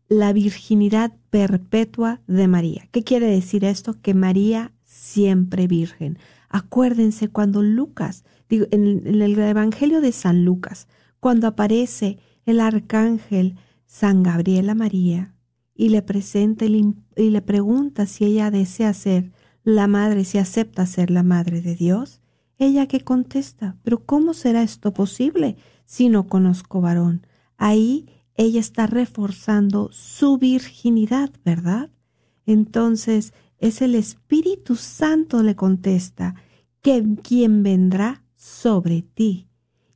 la 0.08 0.34
virginidad 0.34 1.14
perpetua 1.30 2.22
de 2.28 2.48
María. 2.48 2.88
¿Qué 2.92 3.04
quiere 3.04 3.28
decir 3.28 3.66
esto? 3.66 4.00
Que 4.02 4.14
María 4.14 4.72
siempre 4.84 5.68
virgen. 5.68 6.18
Acuérdense 6.50 7.28
cuando 7.30 7.62
Lucas, 7.62 8.24
digo, 8.48 8.66
en, 8.72 9.22
el 9.22 9.40
Evangelio 9.40 10.02
de 10.02 10.12
San 10.12 10.46
Lucas, 10.46 10.88
cuando 11.20 11.48
aparece 11.48 12.20
el 12.46 12.60
arcángel 12.60 13.56
San 13.86 14.24
Gabriel 14.24 14.70
a 14.70 14.76
María 14.76 15.34
y 15.74 15.90
le 15.90 16.02
presenta 16.02 16.66
y 16.66 17.30
le 17.30 17.42
pregunta 17.42 18.06
si 18.06 18.26
ella 18.26 18.52
desea 18.52 18.94
ser 18.94 19.32
la 19.64 19.88
madre, 19.88 20.24
si 20.24 20.38
acepta 20.38 20.86
ser 20.86 21.10
la 21.10 21.24
madre 21.24 21.62
de 21.62 21.76
Dios, 21.76 22.22
ella 22.58 22.88
que 22.88 23.02
contesta, 23.02 23.76
pero 23.84 24.06
¿cómo 24.06 24.34
será 24.34 24.64
esto 24.64 24.94
posible 24.94 25.58
si 25.86 26.08
no 26.08 26.28
conozco 26.28 26.80
varón? 26.80 27.28
Ahí 27.58 28.06
ella 28.36 28.60
está 28.60 28.88
reforzando 28.88 29.90
su 29.92 30.38
virginidad, 30.38 31.32
¿verdad? 31.44 31.90
Entonces 32.46 33.34
es 33.58 33.82
el 33.82 33.96
Espíritu 33.96 34.76
Santo 34.76 35.42
le 35.42 35.56
contesta, 35.56 36.36
que 36.82 37.04
quien 37.24 37.64
vendrá 37.64 38.24
sobre 38.36 39.02
ti, 39.02 39.48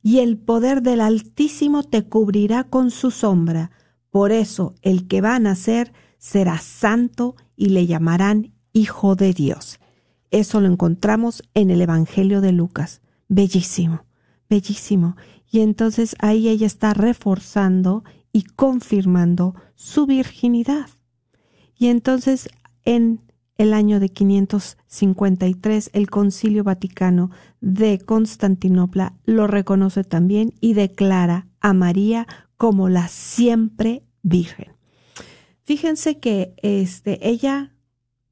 y 0.02 0.18
el 0.18 0.38
poder 0.38 0.82
del 0.82 1.00
Altísimo 1.00 1.82
te 1.82 2.04
cubrirá 2.04 2.64
con 2.64 2.90
su 2.90 3.10
sombra. 3.10 3.70
Por 4.10 4.32
eso 4.32 4.74
el 4.82 5.06
que 5.06 5.20
va 5.20 5.36
a 5.36 5.38
nacer 5.38 5.92
será 6.18 6.58
santo 6.58 7.36
y 7.54 7.68
le 7.68 7.86
llamarán 7.86 8.54
Hijo 8.72 9.14
de 9.14 9.32
Dios. 9.34 9.78
Eso 10.30 10.60
lo 10.60 10.68
encontramos 10.68 11.42
en 11.54 11.70
el 11.70 11.82
Evangelio 11.82 12.40
de 12.40 12.52
Lucas. 12.52 13.02
Bellísimo, 13.28 14.04
bellísimo. 14.48 15.16
Y 15.50 15.60
entonces 15.60 16.16
ahí 16.20 16.48
ella 16.48 16.66
está 16.66 16.94
reforzando 16.94 18.04
y 18.32 18.44
confirmando 18.44 19.54
su 19.74 20.06
virginidad. 20.06 20.88
Y 21.76 21.88
entonces 21.88 22.48
en 22.84 23.20
el 23.56 23.74
año 23.74 24.00
de 24.00 24.08
553 24.08 25.90
el 25.92 26.08
Concilio 26.08 26.64
Vaticano 26.64 27.30
de 27.60 27.98
Constantinopla 27.98 29.14
lo 29.24 29.46
reconoce 29.46 30.04
también 30.04 30.54
y 30.60 30.74
declara 30.74 31.48
a 31.60 31.74
María 31.74 32.26
como 32.56 32.88
la 32.88 33.08
siempre 33.08 34.02
virgen. 34.22 34.72
Fíjense 35.62 36.18
que 36.20 36.54
este 36.62 37.28
ella 37.28 37.74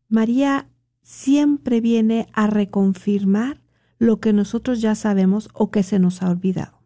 María 0.09 0.69
siempre 1.03 1.81
viene 1.81 2.27
a 2.33 2.47
reconfirmar 2.47 3.63
lo 3.99 4.21
que 4.21 4.33
nosotros 4.33 4.81
ya 4.81 4.95
sabemos 4.95 5.51
o 5.53 5.71
que 5.71 5.83
se 5.83 5.99
nos 5.99 6.23
ha 6.23 6.31
olvidado 6.31 6.78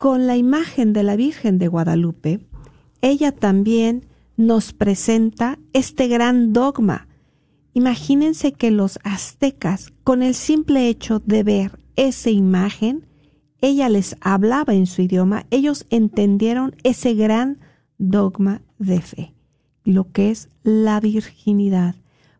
con 0.00 0.26
la 0.26 0.38
imagen 0.38 0.94
de 0.94 1.02
la 1.02 1.14
Virgen 1.14 1.58
de 1.58 1.68
Guadalupe, 1.68 2.40
ella 3.02 3.32
también 3.32 4.06
nos 4.38 4.72
presenta 4.72 5.58
este 5.74 6.08
gran 6.08 6.54
dogma. 6.54 7.06
Imagínense 7.74 8.52
que 8.52 8.70
los 8.70 8.98
aztecas, 9.04 9.92
con 10.02 10.22
el 10.22 10.34
simple 10.34 10.88
hecho 10.88 11.20
de 11.26 11.42
ver 11.42 11.78
esa 11.96 12.30
imagen, 12.30 13.04
ella 13.60 13.90
les 13.90 14.16
hablaba 14.22 14.72
en 14.72 14.86
su 14.86 15.02
idioma, 15.02 15.44
ellos 15.50 15.84
entendieron 15.90 16.74
ese 16.82 17.12
gran 17.12 17.58
dogma 17.98 18.62
de 18.78 19.02
fe, 19.02 19.34
lo 19.84 20.10
que 20.12 20.30
es 20.30 20.48
la 20.62 20.98
virginidad, 21.00 21.94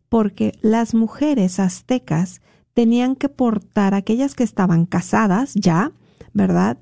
porque 0.09 0.55
las 0.63 0.95
mujeres 0.95 1.61
aztecas 1.61 2.41
tenían 2.73 3.17
que 3.17 3.29
portar, 3.29 3.93
aquellas 3.93 4.35
que 4.35 4.45
estaban 4.45 4.87
casadas 4.87 5.53
ya, 5.53 5.93
¿verdad? 6.33 6.79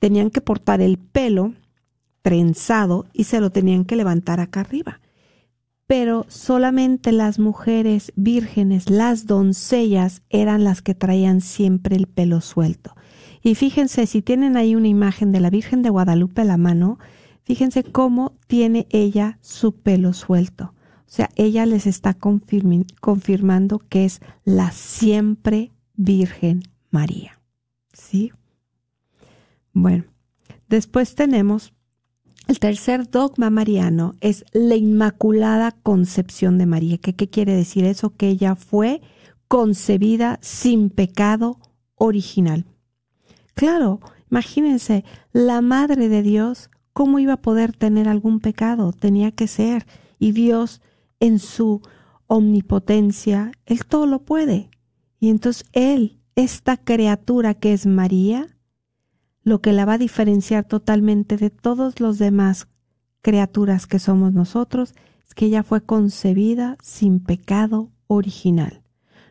Tenían 0.00 0.30
que 0.30 0.40
portar 0.40 0.80
el 0.80 0.98
pelo 0.98 1.54
trenzado 2.22 3.06
y 3.12 3.24
se 3.24 3.40
lo 3.40 3.50
tenían 3.50 3.84
que 3.84 3.94
levantar 3.96 4.40
acá 4.40 4.60
arriba. 4.60 5.00
pero 5.90 6.24
solamente 6.28 7.10
las 7.10 7.40
mujeres 7.40 8.12
vírgenes, 8.14 8.88
las 8.88 9.26
doncellas, 9.26 10.22
eran 10.30 10.62
las 10.62 10.82
que 10.82 10.94
traían 10.94 11.40
siempre 11.40 11.96
el 11.96 12.06
pelo 12.06 12.40
suelto. 12.40 12.94
Y 13.42 13.56
fíjense, 13.56 14.06
si 14.06 14.22
tienen 14.22 14.56
ahí 14.56 14.76
una 14.76 14.86
imagen 14.86 15.32
de 15.32 15.40
la 15.40 15.50
Virgen 15.50 15.82
de 15.82 15.90
Guadalupe 15.90 16.42
a 16.42 16.44
la 16.44 16.58
mano, 16.58 17.00
fíjense 17.42 17.82
cómo 17.82 18.34
tiene 18.46 18.86
ella 18.90 19.38
su 19.40 19.72
pelo 19.72 20.12
suelto. 20.12 20.74
O 21.08 21.12
sea, 21.12 21.28
ella 21.34 21.66
les 21.66 21.88
está 21.88 22.14
confirmando 22.14 23.80
que 23.80 24.04
es 24.04 24.20
la 24.44 24.70
siempre 24.70 25.72
Virgen 25.96 26.62
María. 26.92 27.40
¿Sí? 27.92 28.30
Bueno, 29.72 30.04
después 30.68 31.14
tenemos 31.14 31.72
el 32.48 32.58
tercer 32.58 33.08
dogma 33.08 33.48
mariano, 33.50 34.14
es 34.20 34.44
la 34.52 34.74
Inmaculada 34.74 35.70
Concepción 35.70 36.58
de 36.58 36.66
María. 36.66 36.98
¿Qué, 36.98 37.14
¿Qué 37.14 37.28
quiere 37.28 37.54
decir 37.54 37.84
eso? 37.84 38.10
Que 38.16 38.28
ella 38.28 38.56
fue 38.56 39.02
concebida 39.46 40.38
sin 40.42 40.90
pecado 40.90 41.60
original. 41.94 42.66
Claro, 43.54 44.00
imagínense, 44.30 45.04
la 45.32 45.60
Madre 45.60 46.08
de 46.08 46.22
Dios, 46.22 46.70
¿cómo 46.92 47.18
iba 47.18 47.34
a 47.34 47.42
poder 47.42 47.72
tener 47.72 48.08
algún 48.08 48.40
pecado? 48.40 48.92
Tenía 48.92 49.30
que 49.32 49.46
ser. 49.46 49.86
Y 50.18 50.32
Dios, 50.32 50.80
en 51.20 51.38
su 51.38 51.82
omnipotencia, 52.26 53.52
Él 53.66 53.84
todo 53.86 54.06
lo 54.06 54.24
puede. 54.24 54.70
Y 55.18 55.28
entonces 55.28 55.66
Él, 55.72 56.20
esta 56.34 56.76
criatura 56.76 57.54
que 57.54 57.72
es 57.72 57.86
María, 57.86 58.46
lo 59.42 59.60
que 59.60 59.72
la 59.72 59.84
va 59.84 59.94
a 59.94 59.98
diferenciar 59.98 60.64
totalmente 60.64 61.36
de 61.36 61.50
todos 61.50 62.00
los 62.00 62.18
demás 62.18 62.68
criaturas 63.22 63.86
que 63.86 63.98
somos 63.98 64.32
nosotros, 64.32 64.94
es 65.26 65.34
que 65.34 65.46
ella 65.46 65.62
fue 65.62 65.82
concebida 65.82 66.76
sin 66.82 67.20
pecado 67.20 67.90
original. 68.06 68.82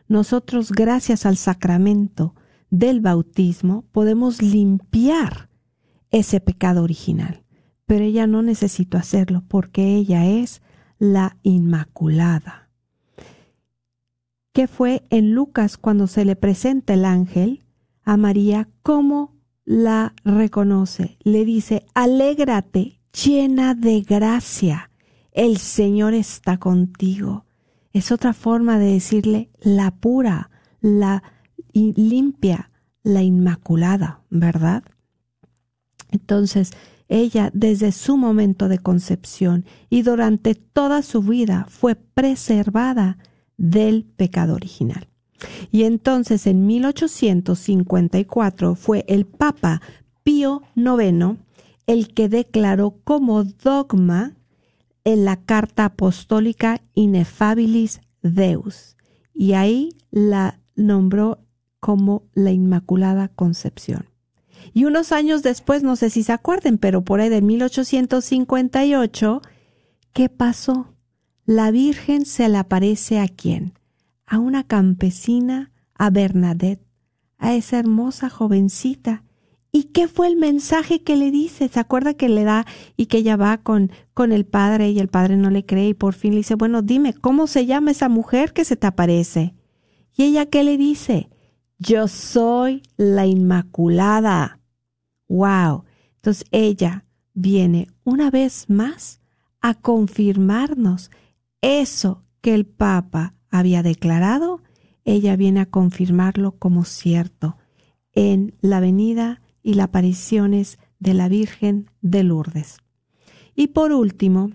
Nosotros, 0.08 0.72
gracias 0.72 1.26
al 1.26 1.36
sacramento 1.36 2.34
del 2.70 3.00
bautismo, 3.00 3.84
podemos 3.92 4.42
limpiar 4.42 5.48
ese 6.10 6.40
pecado 6.40 6.82
original, 6.82 7.44
pero 7.86 8.04
ella 8.04 8.26
no 8.26 8.42
necesita 8.42 8.98
hacerlo 8.98 9.44
porque 9.46 9.96
ella 9.96 10.26
es 10.26 10.62
la 10.98 11.36
Inmaculada. 11.42 12.68
¿Qué 14.52 14.66
fue 14.66 15.04
en 15.10 15.32
Lucas 15.32 15.78
cuando 15.78 16.06
se 16.06 16.24
le 16.24 16.34
presenta 16.34 16.94
el 16.94 17.04
ángel 17.04 17.64
a 18.02 18.16
María 18.16 18.68
como 18.82 19.39
la 19.64 20.14
reconoce, 20.24 21.18
le 21.22 21.44
dice, 21.44 21.86
alégrate, 21.94 23.00
llena 23.12 23.74
de 23.74 24.02
gracia, 24.02 24.90
el 25.32 25.58
Señor 25.58 26.14
está 26.14 26.58
contigo. 26.58 27.44
Es 27.92 28.12
otra 28.12 28.32
forma 28.32 28.78
de 28.78 28.92
decirle 28.92 29.50
la 29.60 29.90
pura, 29.90 30.50
la 30.80 31.22
limpia, 31.72 32.70
la 33.02 33.22
inmaculada, 33.22 34.22
¿verdad? 34.30 34.84
Entonces, 36.10 36.72
ella 37.08 37.50
desde 37.52 37.92
su 37.92 38.16
momento 38.16 38.68
de 38.68 38.78
concepción 38.78 39.64
y 39.88 40.02
durante 40.02 40.54
toda 40.54 41.02
su 41.02 41.22
vida 41.22 41.66
fue 41.68 41.96
preservada 41.96 43.18
del 43.56 44.04
pecado 44.04 44.54
original. 44.54 45.09
Y 45.70 45.84
entonces 45.84 46.46
en 46.46 46.66
1854 46.66 48.74
fue 48.74 49.04
el 49.08 49.24
Papa 49.26 49.80
Pío 50.22 50.62
IX 50.76 51.38
el 51.86 52.12
que 52.14 52.28
declaró 52.28 52.96
como 53.04 53.44
dogma 53.44 54.36
en 55.04 55.24
la 55.24 55.36
Carta 55.36 55.86
Apostólica 55.86 56.82
Inefabilis 56.94 58.00
Deus. 58.22 58.96
Y 59.34 59.54
ahí 59.54 59.90
la 60.10 60.60
nombró 60.76 61.38
como 61.80 62.22
la 62.34 62.52
Inmaculada 62.52 63.28
Concepción. 63.28 64.06
Y 64.72 64.84
unos 64.84 65.12
años 65.12 65.42
después, 65.42 65.82
no 65.82 65.96
sé 65.96 66.10
si 66.10 66.22
se 66.22 66.32
acuerden, 66.32 66.78
pero 66.78 67.02
por 67.02 67.20
ahí 67.20 67.28
de 67.28 67.42
1858, 67.42 69.42
¿qué 70.12 70.28
pasó? 70.28 70.94
La 71.44 71.70
Virgen 71.70 72.26
se 72.26 72.48
le 72.48 72.58
aparece 72.58 73.18
a 73.18 73.26
quién? 73.26 73.72
A 74.30 74.38
una 74.38 74.62
campesina, 74.62 75.72
a 75.94 76.08
Bernadette, 76.08 76.86
a 77.36 77.54
esa 77.54 77.80
hermosa 77.80 78.30
jovencita. 78.30 79.24
¿Y 79.72 79.84
qué 79.84 80.06
fue 80.06 80.28
el 80.28 80.36
mensaje 80.36 81.02
que 81.02 81.16
le 81.16 81.32
dice? 81.32 81.68
¿Se 81.68 81.80
acuerda 81.80 82.14
que 82.14 82.28
le 82.28 82.44
da 82.44 82.64
y 82.96 83.06
que 83.06 83.18
ella 83.18 83.36
va 83.36 83.58
con, 83.58 83.90
con 84.14 84.30
el 84.30 84.46
padre 84.46 84.90
y 84.90 85.00
el 85.00 85.08
padre 85.08 85.36
no 85.36 85.50
le 85.50 85.66
cree 85.66 85.88
y 85.88 85.94
por 85.94 86.14
fin 86.14 86.30
le 86.30 86.38
dice, 86.38 86.54
bueno, 86.54 86.80
dime, 86.80 87.12
¿cómo 87.12 87.48
se 87.48 87.66
llama 87.66 87.90
esa 87.90 88.08
mujer 88.08 88.52
que 88.52 88.64
se 88.64 88.76
te 88.76 88.86
aparece? 88.86 89.56
¿Y 90.16 90.22
ella 90.22 90.46
qué 90.46 90.62
le 90.62 90.76
dice? 90.76 91.28
Yo 91.80 92.06
soy 92.06 92.82
la 92.96 93.26
Inmaculada. 93.26 94.60
¡Wow! 95.28 95.84
Entonces 96.16 96.44
ella 96.52 97.04
viene 97.34 97.88
una 98.04 98.30
vez 98.30 98.70
más 98.70 99.20
a 99.60 99.74
confirmarnos 99.74 101.10
eso 101.62 102.22
que 102.40 102.54
el 102.54 102.64
Papa 102.64 103.34
había 103.50 103.82
declarado, 103.82 104.62
ella 105.04 105.36
viene 105.36 105.60
a 105.60 105.66
confirmarlo 105.66 106.52
como 106.52 106.84
cierto 106.84 107.56
en 108.12 108.54
la 108.60 108.80
venida 108.80 109.40
y 109.62 109.74
las 109.74 109.86
apariciones 109.86 110.78
de 110.98 111.14
la 111.14 111.28
Virgen 111.28 111.90
de 112.00 112.22
Lourdes. 112.22 112.78
Y 113.54 113.68
por 113.68 113.92
último, 113.92 114.50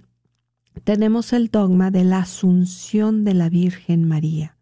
tenemos 0.84 1.34
el 1.34 1.50
dogma 1.50 1.92
de 1.92 2.04
la 2.04 2.20
asunción 2.20 3.24
de 3.24 3.34
la 3.34 3.50
Virgen 3.50 4.08
María. 4.08 4.58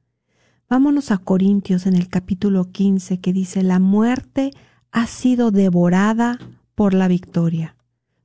Vámonos 0.70 1.12
a 1.12 1.18
Corintios 1.18 1.86
en 1.86 1.96
el 1.96 2.08
capítulo 2.08 2.72
15 2.72 3.20
que 3.20 3.34
dice, 3.34 3.64
la 3.64 3.80
muerte 3.80 4.52
ha 4.92 5.08
sido 5.08 5.52
devorada 5.52 6.40
por 6.76 6.94
la 6.94 7.08
victoria. 7.08 7.76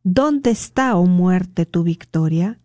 ¿Dónde 0.02 0.50
está, 0.50 0.96
oh 0.96 1.06
muerte, 1.06 1.66
tu 1.66 1.82
victoria? 1.82 2.60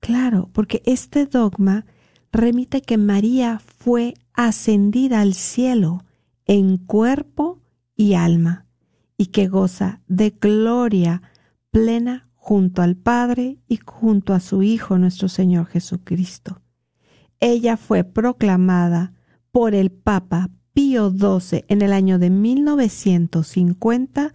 Claro, 0.00 0.50
porque 0.52 0.82
este 0.84 1.26
dogma 1.26 1.86
remite 2.34 2.82
que 2.82 2.98
María 2.98 3.62
fue 3.78 4.12
ascendida 4.34 5.20
al 5.20 5.32
cielo 5.34 6.04
en 6.46 6.76
cuerpo 6.76 7.60
y 7.96 8.14
alma, 8.14 8.66
y 9.16 9.26
que 9.26 9.46
goza 9.46 10.00
de 10.08 10.30
gloria 10.30 11.22
plena 11.70 12.28
junto 12.34 12.82
al 12.82 12.96
Padre 12.96 13.60
y 13.68 13.76
junto 13.76 14.34
a 14.34 14.40
su 14.40 14.64
Hijo 14.64 14.98
nuestro 14.98 15.28
Señor 15.28 15.66
Jesucristo. 15.66 16.60
Ella 17.38 17.76
fue 17.76 18.02
proclamada 18.04 19.12
por 19.52 19.74
el 19.74 19.92
Papa 19.92 20.50
Pío 20.72 21.10
XII 21.10 21.64
en 21.68 21.82
el 21.82 21.92
año 21.92 22.18
de 22.18 22.30
1950 22.30 24.32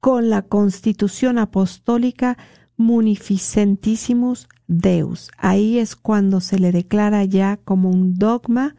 con 0.00 0.30
la 0.30 0.40
Constitución 0.42 1.38
Apostólica 1.38 2.38
Munificentissimus 2.76 4.48
Deus. 4.66 5.30
Ahí 5.38 5.78
es 5.78 5.96
cuando 5.96 6.40
se 6.40 6.58
le 6.58 6.72
declara 6.72 7.24
ya 7.24 7.58
como 7.58 7.90
un 7.90 8.14
dogma 8.14 8.76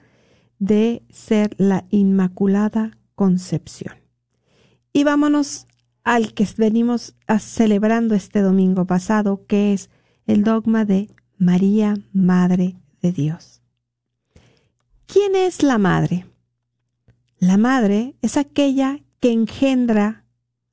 de 0.60 1.04
ser 1.10 1.56
la 1.58 1.86
Inmaculada 1.90 2.98
Concepción. 3.16 3.96
Y 4.94 5.04
vámonos 5.04 5.68
al 6.04 6.34
que 6.34 6.48
venimos 6.58 7.16
celebrando 7.40 8.16
este 8.16 8.42
domingo 8.42 8.86
pasado, 8.86 9.46
que 9.46 9.74
es 9.74 9.90
el 10.26 10.44
dogma 10.44 10.86
de 10.86 11.10
María, 11.38 11.96
Madre 12.14 12.78
de 13.02 13.12
Dios. 13.12 13.62
¿Quién 15.06 15.36
es 15.36 15.64
la 15.64 15.78
madre? 15.78 16.26
La 17.40 17.58
madre 17.58 18.16
es 18.22 18.38
aquella 18.38 19.00
que 19.20 19.32
engendra 19.32 20.26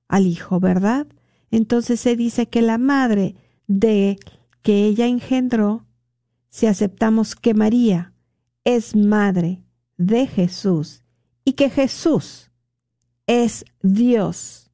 al 0.08 0.26
hijo, 0.26 0.60
¿verdad? 0.60 1.06
Entonces 1.54 2.00
se 2.00 2.16
dice 2.16 2.48
que 2.48 2.62
la 2.62 2.78
madre 2.78 3.36
de 3.68 4.18
que 4.62 4.86
ella 4.86 5.06
engendró, 5.06 5.86
si 6.48 6.66
aceptamos 6.66 7.36
que 7.36 7.54
María 7.54 8.12
es 8.64 8.96
madre 8.96 9.62
de 9.96 10.26
Jesús 10.26 11.04
y 11.44 11.52
que 11.52 11.70
Jesús 11.70 12.50
es 13.28 13.64
Dios, 13.82 14.72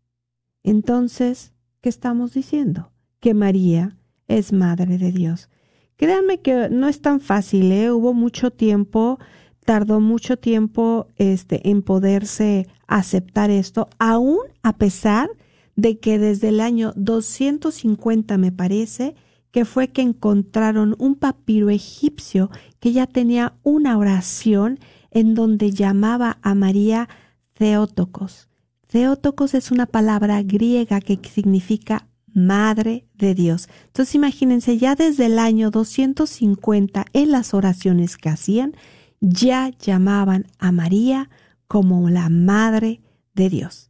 entonces, 0.63 1.53
¿qué 1.83 1.91
estamos 1.91 2.33
diciendo? 2.33 2.93
Que 3.21 3.35
María 3.35 3.99
es 4.27 4.51
madre 4.51 4.97
de 4.97 5.13
Dios. 5.13 5.51
Créanme 5.97 6.41
que 6.41 6.71
no 6.71 6.89
es 6.89 7.03
tan 7.03 7.21
fácil, 7.21 7.73
¿eh? 7.73 7.93
hubo 7.93 8.15
mucho 8.15 8.53
tiempo, 8.53 9.19
tardó 9.67 10.01
mucho 10.01 10.39
tiempo 10.39 11.09
este, 11.17 11.69
en 11.69 11.83
poderse 11.83 12.69
aceptar 12.87 13.51
esto, 13.51 13.91
aún 13.99 14.39
a 14.63 14.79
pesar 14.79 15.29
de 15.77 15.99
que 15.99 16.19
desde 16.19 16.49
el 16.49 16.61
año 16.61 16.93
250, 16.97 18.39
me 18.39 18.53
parece, 18.53 19.15
que 19.51 19.65
fue 19.65 19.89
que 19.89 20.03
encontraron 20.03 20.95
un 20.99 21.17
papiro 21.17 21.71
egipcio 21.71 22.51
que 22.79 22.93
ya 22.93 23.07
tenía 23.07 23.55
una 23.63 23.99
oración 23.99 24.79
en 25.11 25.35
donde 25.35 25.73
llamaba 25.73 26.39
a 26.43 26.55
María 26.55 27.09
Theotokos. 27.55 28.49
Theotokos 28.91 29.55
es 29.55 29.71
una 29.71 29.87
palabra 29.87 30.43
griega 30.43 31.01
que 31.01 31.19
significa 31.29 32.07
Madre 32.33 33.07
de 33.15 33.35
Dios. 33.35 33.69
Entonces 33.87 34.15
imagínense, 34.15 34.79
ya 34.79 34.95
desde 34.95 35.27
el 35.27 35.39
año 35.39 35.71
250 35.71 37.07
en 37.13 37.31
las 37.33 37.55
oraciones 37.55 38.17
que 38.17 38.29
hacían, 38.29 38.75
ya 39.21 39.71
llamaban 39.71 40.47
a 40.59 40.71
María 40.73 41.29
como 41.67 42.09
la 42.09 42.29
Madre 42.29 43.01
de 43.35 43.51
Dios. 43.51 43.90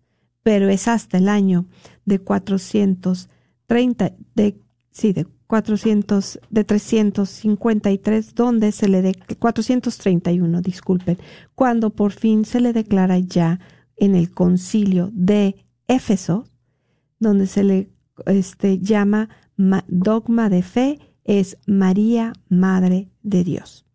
Pero 0.50 0.68
es 0.68 0.88
hasta 0.88 1.18
el 1.18 1.28
año 1.28 1.66
de 2.04 2.18
430, 2.18 4.14
de, 4.34 4.60
sí, 4.90 5.12
de 5.12 5.24
400, 5.46 6.40
de 6.50 6.64
353, 6.64 8.34
donde 8.34 8.72
se 8.72 8.88
le 8.88 9.00
de 9.00 9.14
431, 9.14 10.60
disculpen, 10.60 11.18
cuando 11.54 11.90
por 11.90 12.10
fin 12.10 12.44
se 12.44 12.58
le 12.58 12.72
declara 12.72 13.20
ya 13.20 13.60
en 13.96 14.16
el 14.16 14.32
concilio 14.32 15.12
de 15.12 15.54
Éfeso, 15.86 16.48
donde 17.20 17.46
se 17.46 17.62
le 17.62 17.90
este, 18.26 18.80
llama 18.80 19.28
dogma 19.86 20.48
de 20.48 20.64
fe, 20.64 20.98
es 21.22 21.58
María, 21.68 22.32
Madre 22.48 23.08
de 23.22 23.44
Dios. 23.44 23.86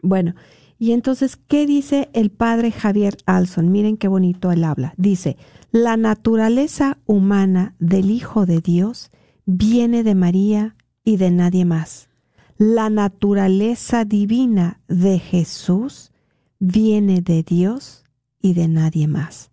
Bueno, 0.00 0.34
y 0.78 0.92
entonces, 0.92 1.36
¿qué 1.36 1.66
dice 1.66 2.10
el 2.12 2.30
padre 2.30 2.70
Javier 2.70 3.16
Alson? 3.24 3.72
Miren 3.72 3.96
qué 3.96 4.08
bonito 4.08 4.52
él 4.52 4.64
habla. 4.64 4.92
Dice, 4.96 5.36
la 5.70 5.96
naturaleza 5.96 6.98
humana 7.06 7.74
del 7.78 8.10
Hijo 8.10 8.44
de 8.44 8.60
Dios 8.60 9.10
viene 9.46 10.02
de 10.02 10.14
María 10.14 10.76
y 11.02 11.16
de 11.16 11.30
nadie 11.30 11.64
más. 11.64 12.08
La 12.58 12.90
naturaleza 12.90 14.04
divina 14.04 14.80
de 14.88 15.18
Jesús 15.18 16.12
viene 16.58 17.22
de 17.22 17.42
Dios 17.42 18.04
y 18.40 18.54
de 18.54 18.68
nadie 18.68 19.08
más. 19.08 19.50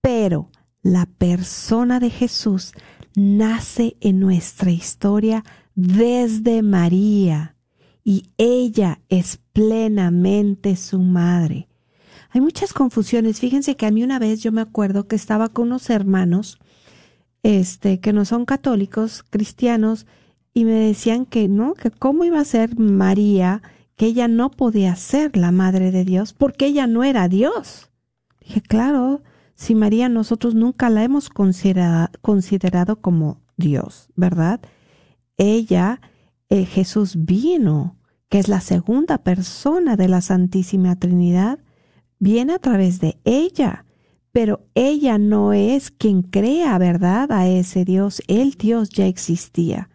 Pero 0.00 0.50
la 0.82 1.06
persona 1.06 2.00
de 2.00 2.10
Jesús 2.10 2.72
nace 3.14 3.96
en 4.00 4.20
nuestra 4.20 4.70
historia 4.70 5.44
desde 5.74 6.62
María 6.62 7.56
y 8.04 8.30
ella 8.38 9.00
es 9.08 9.38
plenamente 9.52 10.76
su 10.76 10.98
madre. 11.00 11.68
Hay 12.30 12.40
muchas 12.40 12.72
confusiones. 12.72 13.40
Fíjense 13.40 13.76
que 13.76 13.86
a 13.86 13.90
mí 13.90 14.02
una 14.02 14.18
vez 14.18 14.42
yo 14.42 14.52
me 14.52 14.60
acuerdo 14.60 15.08
que 15.08 15.16
estaba 15.16 15.48
con 15.48 15.68
unos 15.68 15.90
hermanos 15.90 16.58
este 17.42 18.00
que 18.00 18.12
no 18.12 18.24
son 18.24 18.44
católicos, 18.44 19.24
cristianos 19.28 20.06
y 20.52 20.64
me 20.64 20.72
decían 20.72 21.24
que 21.24 21.48
no, 21.48 21.74
que 21.74 21.90
cómo 21.90 22.24
iba 22.24 22.40
a 22.40 22.44
ser 22.44 22.78
María, 22.78 23.62
que 23.96 24.06
ella 24.06 24.28
no 24.28 24.50
podía 24.50 24.96
ser 24.96 25.36
la 25.36 25.52
madre 25.52 25.90
de 25.90 26.04
Dios 26.04 26.32
porque 26.32 26.66
ella 26.66 26.86
no 26.86 27.04
era 27.04 27.28
Dios. 27.28 27.90
Dije, 28.40 28.60
claro, 28.60 29.22
si 29.54 29.74
María 29.74 30.08
nosotros 30.08 30.54
nunca 30.54 30.88
la 30.90 31.04
hemos 31.04 31.30
considerado 31.30 32.96
como 33.00 33.40
Dios, 33.56 34.08
¿verdad? 34.14 34.60
Ella, 35.36 36.00
eh, 36.50 36.64
Jesús 36.64 37.24
vino, 37.24 37.96
que 38.28 38.38
es 38.38 38.48
la 38.48 38.60
segunda 38.60 39.18
persona 39.18 39.96
de 39.96 40.08
la 40.08 40.20
Santísima 40.20 40.96
Trinidad, 40.96 41.58
viene 42.18 42.54
a 42.54 42.58
través 42.58 43.00
de 43.00 43.18
ella, 43.24 43.84
pero 44.32 44.66
ella 44.74 45.18
no 45.18 45.52
es 45.52 45.90
quien 45.90 46.22
crea, 46.22 46.78
¿verdad? 46.78 47.32
A 47.32 47.48
ese 47.48 47.84
Dios, 47.84 48.22
el 48.28 48.52
Dios 48.52 48.90
ya 48.90 49.06
existía. 49.06 49.88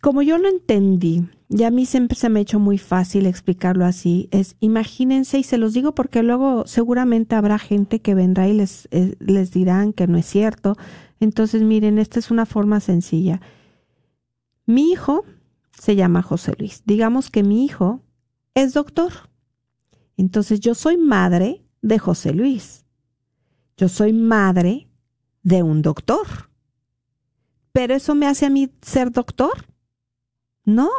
Como 0.00 0.22
yo 0.22 0.38
lo 0.38 0.48
entendí, 0.48 1.28
y 1.48 1.62
a 1.62 1.70
mí 1.70 1.86
siempre 1.86 2.16
se 2.16 2.28
me 2.28 2.40
ha 2.40 2.42
hecho 2.42 2.58
muy 2.58 2.78
fácil 2.78 3.26
explicarlo 3.26 3.84
así, 3.84 4.28
es 4.30 4.56
imagínense, 4.60 5.38
y 5.38 5.42
se 5.42 5.58
los 5.58 5.74
digo 5.74 5.94
porque 5.94 6.22
luego 6.22 6.66
seguramente 6.66 7.34
habrá 7.34 7.58
gente 7.58 8.00
que 8.00 8.14
vendrá 8.14 8.48
y 8.48 8.52
les, 8.52 8.88
eh, 8.90 9.14
les 9.20 9.52
dirán 9.52 9.92
que 9.92 10.06
no 10.06 10.18
es 10.18 10.26
cierto. 10.26 10.76
Entonces, 11.20 11.62
miren, 11.62 11.98
esta 11.98 12.18
es 12.18 12.30
una 12.30 12.46
forma 12.46 12.80
sencilla. 12.80 13.40
Mi 14.66 14.92
hijo 14.92 15.24
se 15.72 15.96
llama 15.96 16.22
José 16.22 16.54
Luis. 16.58 16.82
Digamos 16.84 17.30
que 17.30 17.42
mi 17.42 17.64
hijo 17.64 18.02
es 18.54 18.74
doctor. 18.74 19.12
Entonces 20.16 20.60
yo 20.60 20.74
soy 20.74 20.96
madre 20.96 21.64
de 21.82 21.98
José 21.98 22.34
Luis. 22.34 22.84
Yo 23.76 23.88
soy 23.88 24.12
madre 24.12 24.88
de 25.42 25.62
un 25.62 25.82
doctor. 25.82 26.26
¿Pero 27.72 27.94
eso 27.94 28.14
me 28.14 28.26
hace 28.26 28.46
a 28.46 28.50
mí 28.50 28.72
ser 28.82 29.12
doctor? 29.12 29.66
No, 30.64 30.90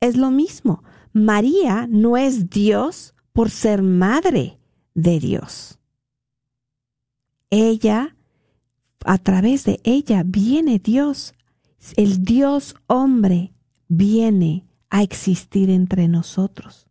es 0.00 0.16
lo 0.16 0.30
mismo. 0.30 0.82
María 1.12 1.86
no 1.88 2.16
es 2.16 2.50
Dios 2.50 3.14
por 3.32 3.50
ser 3.50 3.82
madre 3.82 4.58
de 4.94 5.20
Dios. 5.20 5.78
Ella, 7.50 8.16
a 9.04 9.18
través 9.18 9.64
de 9.64 9.80
ella 9.84 10.24
viene 10.26 10.78
Dios. 10.78 11.35
El 11.96 12.24
Dios 12.24 12.74
hombre 12.86 13.52
viene 13.88 14.66
a 14.90 15.02
existir 15.02 15.70
entre 15.70 16.08
nosotros. 16.08 16.88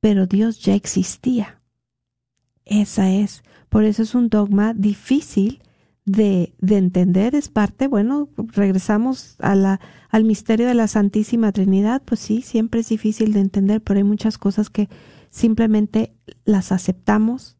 Pero 0.00 0.26
Dios 0.26 0.60
ya 0.60 0.74
existía. 0.74 1.60
Esa 2.64 3.10
es. 3.10 3.42
Por 3.68 3.84
eso 3.84 4.02
es 4.02 4.14
un 4.14 4.28
dogma 4.28 4.74
difícil 4.74 5.62
de, 6.04 6.54
de 6.58 6.78
entender. 6.78 7.34
Es 7.34 7.48
parte, 7.48 7.88
bueno, 7.88 8.28
regresamos 8.36 9.36
al 9.40 10.24
misterio 10.24 10.66
de 10.66 10.74
la 10.74 10.88
Santísima 10.88 11.52
Trinidad. 11.52 12.02
Pues 12.04 12.20
sí, 12.20 12.42
siempre 12.42 12.80
es 12.80 12.88
difícil 12.88 13.32
de 13.32 13.40
entender, 13.40 13.82
pero 13.82 13.98
hay 13.98 14.04
muchas 14.04 14.38
cosas 14.38 14.70
que 14.70 14.88
simplemente 15.30 16.14
las 16.44 16.72
aceptamos 16.72 17.56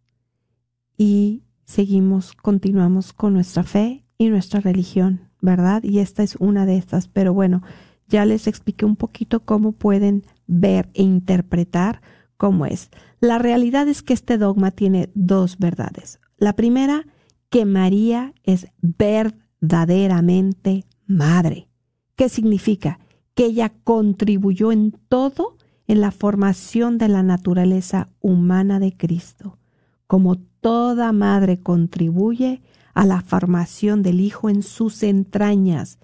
y 0.97 1.45
seguimos, 1.65 2.35
continuamos 2.35 3.13
con 3.13 3.33
nuestra 3.33 3.63
fe 3.63 4.05
y 4.19 4.29
nuestra 4.29 4.61
religión, 4.61 5.30
¿verdad? 5.41 5.83
Y 5.83 5.99
esta 5.99 6.23
es 6.23 6.37
una 6.37 6.67
de 6.67 6.77
estas. 6.77 7.09
Pero 7.09 7.35
bueno, 7.35 7.63
ya 8.09 8.25
les 8.25 8.47
expliqué 8.47 8.85
un 8.85 8.97
poquito 8.97 9.41
cómo 9.41 9.73
pueden 9.73 10.25
ver 10.47 10.89
e 10.95 11.03
interpretar 11.03 12.01
cómo 12.37 12.67
es. 12.67 12.91
La 13.21 13.39
realidad 13.39 13.89
es 13.89 14.03
que 14.03 14.15
este 14.15 14.39
dogma 14.39 14.71
tiene 14.71 15.11
dos 15.15 15.59
verdades. 15.59 16.21
La 16.39 16.55
primera, 16.55 17.05
que 17.51 17.67
María 17.67 18.33
es 18.43 18.69
verdaderamente 18.81 20.87
madre. 21.07 21.69
¿Qué 22.17 22.29
significa? 22.29 22.99
Que 23.35 23.47
ella 23.47 23.73
contribuyó 23.85 24.73
en 24.73 24.93
todo 25.09 25.57
en 25.87 26.01
la 26.01 26.13
formación 26.13 26.99
de 26.99 27.09
la 27.09 27.23
naturaleza 27.23 28.09
humana 28.21 28.79
de 28.79 28.97
Cristo, 28.97 29.59
como 30.07 30.37
toda 30.37 31.13
madre 31.13 31.61
contribuye 31.61 32.63
a 33.01 33.07
la 33.07 33.23
formación 33.23 34.03
del 34.03 34.21
Hijo 34.21 34.51
en 34.51 34.63
sus 34.63 35.03
entrañas. 35.03 35.99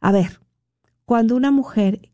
A 0.00 0.10
ver, 0.10 0.40
cuando 1.04 1.36
una 1.36 1.50
mujer 1.50 2.12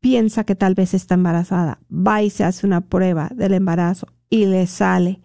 piensa 0.00 0.44
que 0.44 0.56
tal 0.56 0.74
vez 0.74 0.92
está 0.92 1.14
embarazada, 1.14 1.80
va 1.90 2.22
y 2.22 2.28
se 2.28 2.44
hace 2.44 2.66
una 2.66 2.82
prueba 2.82 3.30
del 3.34 3.54
embarazo 3.54 4.08
y 4.28 4.44
le 4.44 4.66
sale 4.66 5.22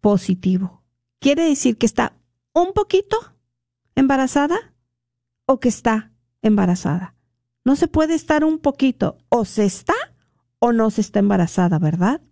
positivo. 0.00 0.82
¿Quiere 1.18 1.44
decir 1.44 1.76
que 1.76 1.84
está 1.84 2.14
un 2.54 2.72
poquito 2.72 3.18
embarazada 3.94 4.56
o 5.44 5.60
que 5.60 5.68
está 5.68 6.12
embarazada? 6.40 7.14
No 7.62 7.76
se 7.76 7.88
puede 7.88 8.14
estar 8.14 8.42
un 8.42 8.58
poquito, 8.58 9.18
o 9.28 9.44
se 9.44 9.66
está 9.66 9.92
o 10.60 10.72
no 10.72 10.88
se 10.88 11.02
está 11.02 11.18
embarazada, 11.18 11.78
¿verdad? 11.78 12.22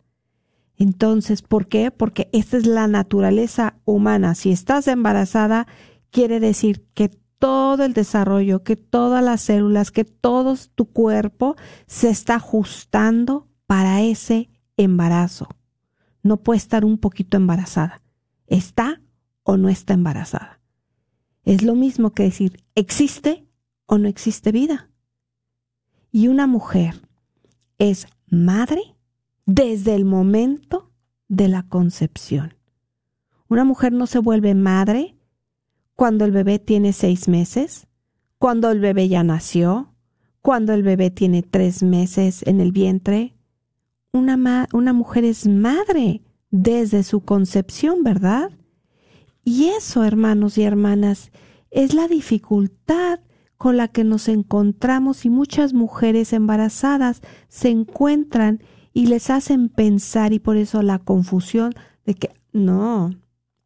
Entonces, 0.76 1.42
¿por 1.42 1.68
qué? 1.68 1.90
Porque 1.90 2.28
esta 2.32 2.56
es 2.56 2.66
la 2.66 2.86
naturaleza 2.86 3.78
humana. 3.84 4.34
Si 4.34 4.52
estás 4.52 4.88
embarazada, 4.88 5.66
quiere 6.10 6.40
decir 6.40 6.86
que 6.94 7.08
todo 7.38 7.84
el 7.84 7.92
desarrollo, 7.92 8.62
que 8.62 8.76
todas 8.76 9.22
las 9.22 9.42
células, 9.42 9.90
que 9.90 10.04
todo 10.04 10.56
tu 10.74 10.86
cuerpo 10.86 11.56
se 11.86 12.08
está 12.08 12.36
ajustando 12.36 13.48
para 13.66 14.02
ese 14.02 14.50
embarazo. 14.76 15.48
No 16.22 16.38
puede 16.38 16.58
estar 16.58 16.84
un 16.84 16.98
poquito 16.98 17.36
embarazada. 17.36 18.02
¿Está 18.46 19.00
o 19.42 19.56
no 19.56 19.68
está 19.68 19.94
embarazada? 19.94 20.60
Es 21.44 21.62
lo 21.62 21.74
mismo 21.74 22.12
que 22.12 22.24
decir, 22.24 22.64
¿existe 22.74 23.46
o 23.86 23.98
no 23.98 24.08
existe 24.08 24.52
vida? 24.52 24.90
Y 26.10 26.28
una 26.28 26.46
mujer 26.46 27.00
es 27.78 28.06
madre 28.26 28.95
desde 29.46 29.94
el 29.94 30.04
momento 30.04 30.90
de 31.28 31.48
la 31.48 31.62
concepción. 31.62 32.54
Una 33.48 33.64
mujer 33.64 33.92
no 33.92 34.06
se 34.06 34.18
vuelve 34.18 34.54
madre 34.54 35.16
cuando 35.94 36.24
el 36.24 36.32
bebé 36.32 36.58
tiene 36.58 36.92
seis 36.92 37.28
meses, 37.28 37.86
cuando 38.38 38.70
el 38.70 38.80
bebé 38.80 39.08
ya 39.08 39.22
nació, 39.22 39.94
cuando 40.42 40.74
el 40.74 40.82
bebé 40.82 41.10
tiene 41.10 41.42
tres 41.42 41.82
meses 41.82 42.42
en 42.46 42.60
el 42.60 42.72
vientre. 42.72 43.34
Una, 44.12 44.68
una 44.72 44.92
mujer 44.92 45.24
es 45.24 45.46
madre 45.46 46.22
desde 46.50 47.02
su 47.02 47.20
concepción, 47.20 48.02
¿verdad? 48.02 48.50
Y 49.44 49.66
eso, 49.66 50.04
hermanos 50.04 50.58
y 50.58 50.64
hermanas, 50.64 51.30
es 51.70 51.94
la 51.94 52.08
dificultad 52.08 53.20
con 53.56 53.76
la 53.76 53.88
que 53.88 54.04
nos 54.04 54.28
encontramos 54.28 55.24
y 55.24 55.30
muchas 55.30 55.72
mujeres 55.72 56.32
embarazadas 56.32 57.22
se 57.48 57.70
encuentran 57.70 58.60
y 58.96 59.08
les 59.08 59.28
hacen 59.28 59.68
pensar 59.68 60.32
y 60.32 60.38
por 60.38 60.56
eso 60.56 60.80
la 60.80 60.98
confusión 60.98 61.74
de 62.06 62.14
que 62.14 62.30
no, 62.54 63.10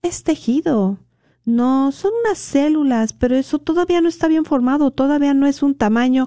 es 0.02 0.24
tejido, 0.24 0.98
No, 1.44 1.92
son 1.92 2.10
unas 2.24 2.36
células, 2.38 3.12
pero 3.12 3.36
eso 3.36 3.60
todavía 3.60 4.00
no 4.00 4.08
está 4.08 4.26
bien 4.26 4.44
formado, 4.44 4.90
todavía 4.90 5.32
no 5.32 5.46
es 5.46 5.62
un 5.62 5.76
tamaño 5.76 6.26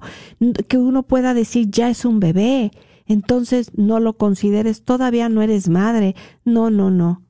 que 0.70 0.78
uno 0.78 1.04
pueda 1.04 1.34
decir 1.34 1.70
ya 1.70 1.90
es 1.90 2.06
un 2.06 2.22
bebé. 2.22 2.72
Entonces 3.06 3.72
no 3.76 4.00
lo 4.00 4.14
consideres, 4.14 4.84
todavía 4.86 5.28
no 5.28 5.42
eres 5.42 5.68
madre. 5.68 6.16
No, 6.46 6.70
no, 6.70 6.90
no. 6.90 7.24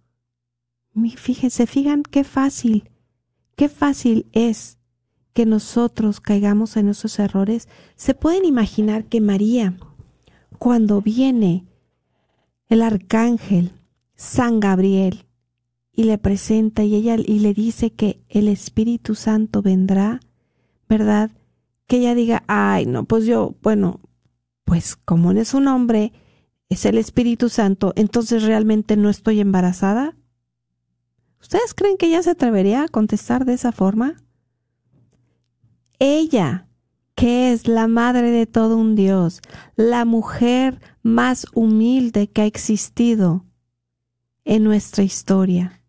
Fíjense, 1.17 1.65
fijan 1.65 2.03
qué 2.03 2.23
fácil, 2.23 2.91
qué 3.55 3.67
fácil 3.67 4.27
es 4.31 4.77
que 5.33 5.47
nosotros 5.47 6.19
caigamos 6.19 6.77
en 6.77 6.89
esos 6.89 7.17
errores. 7.17 7.67
Se 7.95 8.13
pueden 8.13 8.45
imaginar 8.45 9.05
que 9.05 9.21
María, 9.21 9.75
cuando 10.63 11.01
viene 11.01 11.65
el 12.69 12.83
arcángel 12.83 13.73
San 14.15 14.61
Gabriel 14.61 15.25
y 15.91 16.05
le 16.05 16.17
presenta 16.17 16.85
y 16.85 16.95
ella 16.95 17.17
y 17.17 17.39
le 17.39 17.53
dice 17.53 17.91
que 17.91 18.23
el 18.29 18.47
Espíritu 18.47 19.13
Santo 19.13 19.61
vendrá, 19.61 20.21
¿verdad? 20.87 21.31
Que 21.85 21.97
ella 21.97 22.15
diga, 22.15 22.43
ay, 22.47 22.85
no, 22.85 23.03
pues 23.03 23.25
yo, 23.25 23.55
bueno, 23.61 23.99
pues 24.63 24.95
como 24.95 25.33
no 25.33 25.41
es 25.41 25.53
un 25.53 25.67
hombre, 25.67 26.13
es 26.69 26.85
el 26.85 26.97
Espíritu 26.97 27.49
Santo, 27.49 27.91
entonces 27.97 28.43
realmente 28.43 28.95
no 28.95 29.09
estoy 29.09 29.41
embarazada. 29.41 30.15
¿Ustedes 31.41 31.73
creen 31.73 31.97
que 31.97 32.05
ella 32.05 32.23
se 32.23 32.29
atrevería 32.29 32.83
a 32.83 32.87
contestar 32.87 33.43
de 33.43 33.55
esa 33.55 33.73
forma? 33.73 34.15
Ella, 35.99 36.69
que 37.15 37.51
es 37.51 37.67
la 37.67 37.87
madre 37.87 38.31
de 38.31 38.45
todo 38.45 38.77
un 38.77 38.95
Dios, 38.95 39.41
la 39.75 40.05
mujer 40.05 40.79
más 41.01 41.45
humilde 41.53 42.27
que 42.27 42.41
ha 42.41 42.45
existido 42.45 43.45
en 44.45 44.63
nuestra 44.63 45.03
historia. 45.03 45.81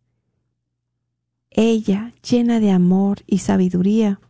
Ella, 1.50 2.12
llena 2.28 2.60
de 2.60 2.70
amor 2.70 3.18
y 3.26 3.38
sabiduría, 3.38 4.20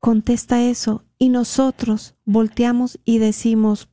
contesta 0.00 0.62
eso 0.62 1.04
y 1.18 1.30
nosotros 1.30 2.14
volteamos 2.24 3.00
y 3.04 3.18
decimos, 3.18 3.88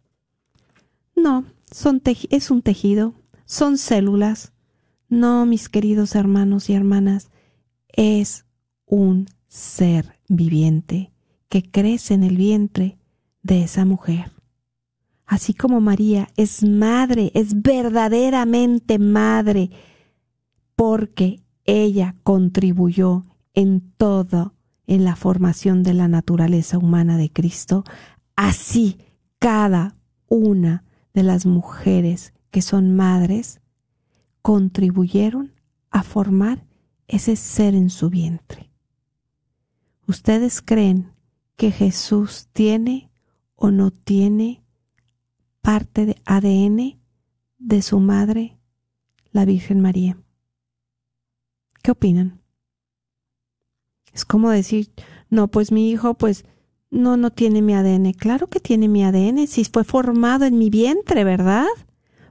no, 1.16 1.46
son 1.72 2.02
es 2.06 2.52
un 2.52 2.62
tejido, 2.62 3.14
son 3.46 3.78
células. 3.78 4.52
No, 5.08 5.46
mis 5.46 5.70
queridos 5.70 6.16
hermanos 6.16 6.70
y 6.70 6.74
hermanas, 6.74 7.30
es 7.88 8.46
un 8.86 9.28
ser 9.48 10.20
viviente 10.28 11.13
que 11.54 11.62
crece 11.62 12.16
en 12.16 12.24
el 12.24 12.36
vientre 12.36 12.98
de 13.44 13.62
esa 13.62 13.86
mujer. 13.86 14.32
Así 15.28 15.54
como 15.54 15.82
María 15.82 16.30
es 16.36 16.64
madre, 16.64 17.30
es 17.36 17.62
verdaderamente 17.62 18.98
madre, 18.98 19.70
porque 20.76 21.44
ella 21.64 22.16
contribuyó 22.24 23.24
en 23.54 23.82
todo 23.98 24.56
en 24.88 25.04
la 25.04 25.16
formación 25.16 25.84
de 25.84 25.94
la 25.94 26.08
naturaleza 26.08 26.80
humana 26.80 27.18
de 27.18 27.30
Cristo, 27.30 27.84
así 28.36 28.98
cada 29.38 29.96
una 30.30 30.86
de 31.14 31.22
las 31.22 31.46
mujeres 31.46 32.34
que 32.50 32.64
son 32.64 32.96
madres 32.96 33.62
contribuyeron 34.42 35.54
a 35.92 36.02
formar 36.02 36.66
ese 37.08 37.36
ser 37.36 37.76
en 37.76 37.92
su 37.92 38.10
vientre. 38.10 38.72
¿Ustedes 40.08 40.60
creen 40.60 41.13
que 41.56 41.72
Jesús 41.72 42.48
tiene 42.54 43.12
o 43.56 43.72
no 43.72 43.92
tiene 43.92 44.64
parte 45.62 46.06
de 46.06 46.22
ADN 46.26 47.00
de 47.58 47.82
su 47.82 48.00
madre, 48.00 48.58
la 49.32 49.46
Virgen 49.46 49.82
María? 49.82 50.18
¿Qué 51.82 51.92
opinan? 51.92 52.42
Es 54.14 54.26
como 54.26 54.50
decir, 54.50 54.92
no, 55.30 55.48
pues 55.50 55.72
mi 55.72 55.90
hijo, 55.90 56.14
pues 56.14 56.46
no, 56.92 57.18
no 57.18 57.32
tiene 57.32 57.62
mi 57.62 57.74
ADN. 57.74 58.14
Claro 58.14 58.48
que 58.48 58.60
tiene 58.60 58.88
mi 58.88 59.04
ADN, 59.04 59.48
si 59.48 59.66
fue 59.66 59.84
formado 59.84 60.46
en 60.46 60.58
mi 60.58 60.70
vientre, 60.70 61.24
¿verdad? 61.24 61.66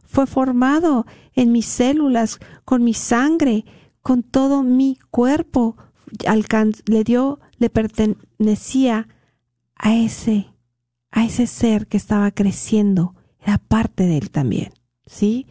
Fue 0.05 0.27
formado 0.27 1.05
en 1.35 1.53
mis 1.53 1.67
células, 1.67 2.39
con 2.65 2.85
mi 2.85 2.95
sangre, 2.95 3.65
con 4.03 4.23
todo 4.23 4.63
mi 4.63 4.99
cuerpo. 5.11 5.77
le 6.87 7.05
dio, 7.05 7.41
le 7.59 7.71
pertenecía 7.71 9.09
a 9.83 9.95
ese, 9.95 10.47
a 11.11 11.25
ese 11.25 11.47
ser 11.47 11.87
que 11.89 11.99
estaba 11.99 12.31
creciendo. 12.31 13.15
Era 13.41 13.59
parte 13.59 14.05
de 14.05 14.17
él 14.17 14.31
también, 14.31 14.73
¿sí? 15.05 15.47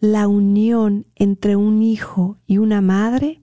La 0.00 0.26
unión 0.26 1.06
entre 1.14 1.54
un 1.54 1.82
hijo 1.82 2.38
y 2.46 2.58
una 2.58 2.80
madre 2.80 3.42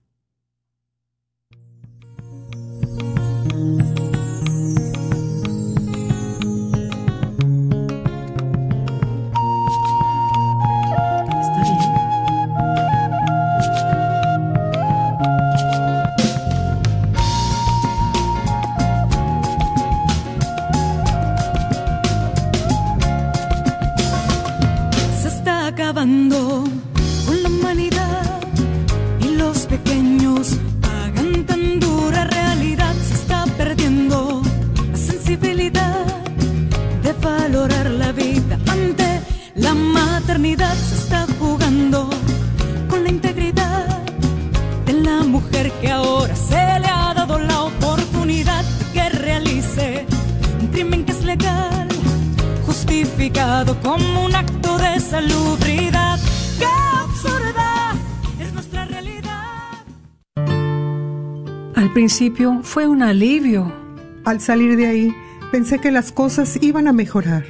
Justificado 53.23 53.79
como 53.83 54.25
un 54.25 54.35
acto 54.35 54.79
de 54.79 54.99
salubridad. 54.99 56.19
¡Qué 56.59 56.67
absurda 57.01 57.95
es 58.41 58.53
nuestra 58.53 58.85
realidad! 58.85 59.85
Al 61.77 61.93
principio 61.93 62.61
fue 62.63 62.89
un 62.89 63.01
alivio. 63.01 63.73
Al 64.25 64.41
salir 64.41 64.77
de 64.77 64.87
ahí, 64.87 65.15
pensé 65.53 65.79
que 65.79 65.93
las 65.93 66.11
cosas 66.11 66.59
iban 66.61 66.89
a 66.89 66.93
mejorar. 66.93 67.45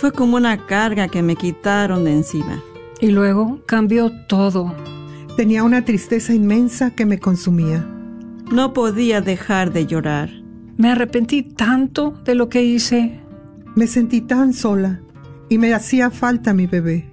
Fue 0.00 0.10
como 0.10 0.36
una 0.36 0.66
carga 0.66 1.06
que 1.06 1.22
me 1.22 1.36
quitaron 1.36 2.02
de 2.02 2.12
encima. 2.12 2.60
Y 3.00 3.12
luego 3.12 3.62
cambió 3.66 4.10
todo. 4.26 4.74
Tenía 5.36 5.62
una 5.62 5.84
tristeza 5.84 6.34
inmensa 6.34 6.90
que 6.90 7.06
me 7.06 7.20
consumía. 7.20 7.86
No 8.50 8.72
podía 8.72 9.20
dejar 9.20 9.72
de 9.72 9.86
llorar. 9.86 10.30
Me 10.76 10.90
arrepentí 10.90 11.44
tanto 11.44 12.10
de 12.24 12.34
lo 12.34 12.48
que 12.48 12.62
hice. 12.62 13.19
Me 13.76 13.86
sentí 13.86 14.20
tan 14.20 14.52
sola 14.52 15.00
y 15.48 15.58
me 15.58 15.72
hacía 15.74 16.10
falta 16.10 16.52
mi 16.52 16.66
bebé. 16.66 17.08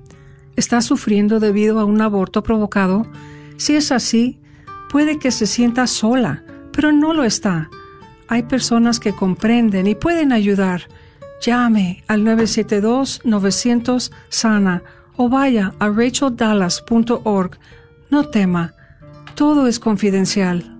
¿Está 0.55 0.81
sufriendo 0.81 1.39
debido 1.39 1.79
a 1.79 1.85
un 1.85 2.01
aborto 2.01 2.41
provocado? 2.41 3.05
Si 3.57 3.75
es 3.75 3.91
así, 3.91 4.39
puede 4.89 5.19
que 5.19 5.29
se 5.29 5.45
sienta 5.45 5.85
sola, 5.85 6.43
pero 6.71 6.91
no 6.91 7.13
lo 7.13 7.23
está. 7.23 7.69
Hay 8.27 8.41
personas 8.43 8.99
que 8.99 9.13
comprenden 9.13 9.87
y 9.87 9.95
pueden 9.95 10.31
ayudar. 10.31 10.83
Llame 11.41 12.03
al 12.07 12.23
972-900-SANA 12.23 14.83
o 15.15 15.29
vaya 15.29 15.73
a 15.77 15.89
racheldallas.org. 15.89 17.59
No 18.09 18.29
tema, 18.29 18.73
todo 19.35 19.67
es 19.67 19.79
confidencial. 19.79 20.75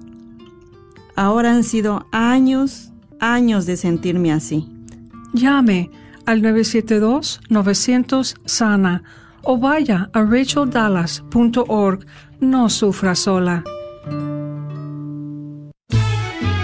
Ahora 1.16 1.52
han 1.52 1.64
sido 1.64 2.08
años, 2.12 2.92
años 3.20 3.68
de 3.68 3.78
sentirme 3.78 4.32
así. 4.32 4.77
Llame 5.34 5.90
al 6.26 6.42
972-900-SANA 6.42 9.04
o 9.44 9.58
vaya 9.58 10.10
a 10.14 10.24
racheldallas.org. 10.24 12.06
No 12.40 12.70
sufra 12.70 13.16
sola. 13.16 13.64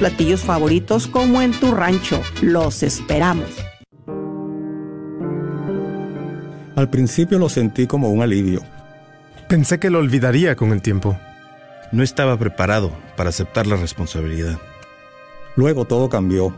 platillos 0.00 0.40
favoritos 0.40 1.06
como 1.06 1.42
en 1.42 1.52
tu 1.52 1.72
rancho. 1.72 2.22
Los 2.40 2.82
esperamos. 2.82 3.50
Al 6.74 6.88
principio 6.88 7.38
lo 7.38 7.50
sentí 7.50 7.86
como 7.86 8.08
un 8.08 8.22
alivio. 8.22 8.62
Pensé 9.46 9.78
que 9.78 9.90
lo 9.90 9.98
olvidaría 9.98 10.56
con 10.56 10.72
el 10.72 10.80
tiempo. 10.80 11.18
No 11.92 12.02
estaba 12.02 12.38
preparado 12.38 12.90
para 13.14 13.28
aceptar 13.28 13.66
la 13.66 13.76
responsabilidad. 13.76 14.58
Luego 15.54 15.84
todo 15.84 16.08
cambió. 16.08 16.54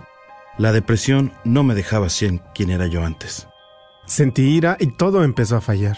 La 0.57 0.71
depresión 0.71 1.33
no 1.43 1.65
me 1.65 1.75
dejaba 1.75 2.11
ser 2.11 2.39
quien 2.55 2.71
era 2.71 2.87
yo 2.87 3.05
antes. 3.05 3.49
Sentí 4.07 4.43
ira 4.43 4.77
y 4.79 4.87
todo 4.97 5.25
empezó 5.25 5.57
a 5.57 5.61
fallar. 5.61 5.97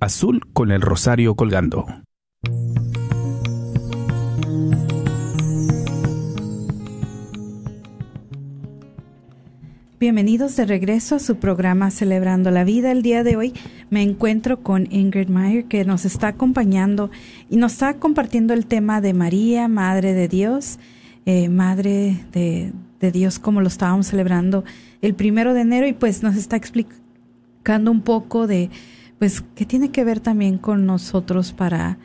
azul 0.00 0.42
con 0.52 0.70
el 0.70 0.80
rosario 0.80 1.34
colgando. 1.34 1.86
Bienvenidos 9.98 10.54
de 10.56 10.66
regreso 10.66 11.16
a 11.16 11.18
su 11.18 11.36
programa 11.36 11.90
Celebrando 11.90 12.50
la 12.50 12.64
Vida. 12.64 12.92
El 12.92 13.02
día 13.02 13.24
de 13.24 13.36
hoy 13.36 13.54
me 13.88 14.02
encuentro 14.02 14.62
con 14.62 14.86
Ingrid 14.92 15.28
Meyer 15.28 15.64
que 15.64 15.86
nos 15.86 16.04
está 16.04 16.28
acompañando 16.28 17.10
y 17.48 17.56
nos 17.56 17.72
está 17.72 17.94
compartiendo 17.94 18.52
el 18.52 18.66
tema 18.66 19.00
de 19.00 19.14
María, 19.14 19.68
Madre 19.68 20.12
de 20.12 20.28
Dios, 20.28 20.78
eh, 21.24 21.48
Madre 21.48 22.26
de, 22.32 22.72
de 23.00 23.10
Dios 23.10 23.38
como 23.38 23.62
lo 23.62 23.68
estábamos 23.68 24.08
celebrando 24.08 24.64
el 25.00 25.14
primero 25.14 25.54
de 25.54 25.62
enero 25.62 25.86
y 25.88 25.94
pues 25.94 26.22
nos 26.22 26.36
está 26.36 26.56
explicando 26.56 27.90
un 27.90 28.02
poco 28.02 28.46
de 28.46 28.70
pues 29.18 29.42
que 29.54 29.66
tiene 29.66 29.90
que 29.90 30.04
ver 30.04 30.20
también 30.20 30.58
con 30.58 30.86
nosotros 30.86 31.52
para 31.52 31.98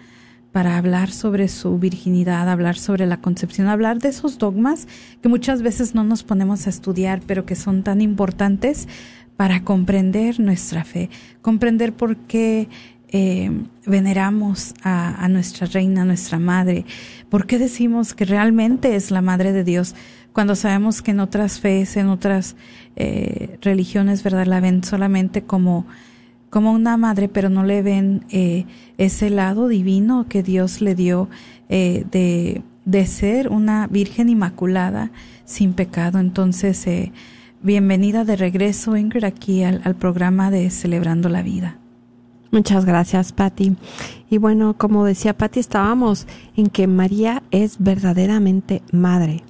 para 0.52 0.78
hablar 0.78 1.12
sobre 1.12 1.48
su 1.48 1.80
virginidad, 1.80 2.50
hablar 2.50 2.78
sobre 2.78 3.06
la 3.06 3.22
concepción, 3.22 3.68
hablar 3.68 4.00
de 4.00 4.10
esos 4.10 4.38
dogmas 4.38 4.88
que 5.22 5.30
muchas 5.30 5.62
veces 5.62 5.96
no 5.96 6.04
nos 6.04 6.24
ponemos 6.24 6.68
a 6.68 6.70
estudiar, 6.70 7.22
pero 7.26 7.46
que 7.46 7.56
son 7.56 7.84
tan 7.84 8.02
importantes 8.02 8.88
para 9.38 9.64
comprender 9.64 10.40
nuestra 10.40 10.84
fe, 10.84 11.10
comprender 11.42 11.94
por 11.94 12.18
qué 12.18 12.68
eh, 13.08 13.50
veneramos 13.86 14.74
a, 14.84 15.24
a, 15.24 15.30
nuestra 15.30 15.68
reina, 15.68 16.02
a 16.02 16.06
nuestra 16.06 16.38
madre, 16.38 16.86
por 17.30 17.48
qué 17.48 17.58
decimos 17.58 18.14
que 18.14 18.26
realmente 18.26 18.96
es 18.96 19.10
la 19.10 19.22
madre 19.22 19.54
de 19.54 19.64
Dios, 19.64 19.96
cuando 20.34 20.56
sabemos 20.56 21.02
que 21.02 21.12
en 21.12 21.20
otras 21.20 21.60
fees, 21.60 21.98
en 21.98 22.08
otras 22.08 22.56
eh, 22.96 23.58
religiones, 23.62 24.24
¿verdad? 24.24 24.46
La 24.46 24.62
ven 24.62 24.84
solamente 24.84 25.44
como 25.44 25.86
como 26.52 26.74
una 26.74 26.98
madre, 26.98 27.30
pero 27.30 27.50
no 27.50 27.64
le 27.64 27.82
ven 27.82 28.26
eh, 28.30 28.66
ese 29.00 29.32
lado 29.32 29.70
divino 29.70 30.28
que 30.30 30.44
Dios 30.44 30.82
le 30.82 30.94
dio 30.94 31.30
eh, 31.70 32.06
de, 32.12 32.62
de, 32.86 33.06
ser 33.08 33.48
una 33.48 33.88
Virgen 33.88 34.30
Inmaculada 34.30 35.12
sin 35.46 35.74
pecado. 35.74 36.20
Entonces, 36.20 36.86
eh, 36.88 37.14
bienvenida 37.64 38.26
de 38.26 38.36
regreso, 38.36 38.98
Ingrid, 38.98 39.24
aquí 39.24 39.64
al, 39.64 39.82
al, 39.86 39.96
programa 39.96 40.52
de 40.52 40.70
Celebrando 40.70 41.30
la 41.30 41.42
Vida. 41.42 41.78
Muchas 42.52 42.84
gracias, 42.84 43.32
Patti. 43.32 43.78
Y 44.30 44.38
bueno, 44.38 44.76
como 44.78 45.06
decía 45.06 45.38
Patti, 45.38 45.62
estábamos 45.62 46.28
en 46.58 46.68
que 46.68 46.86
María 46.86 47.44
es 47.52 47.78
verdaderamente 47.80 48.82
madre. 48.92 49.46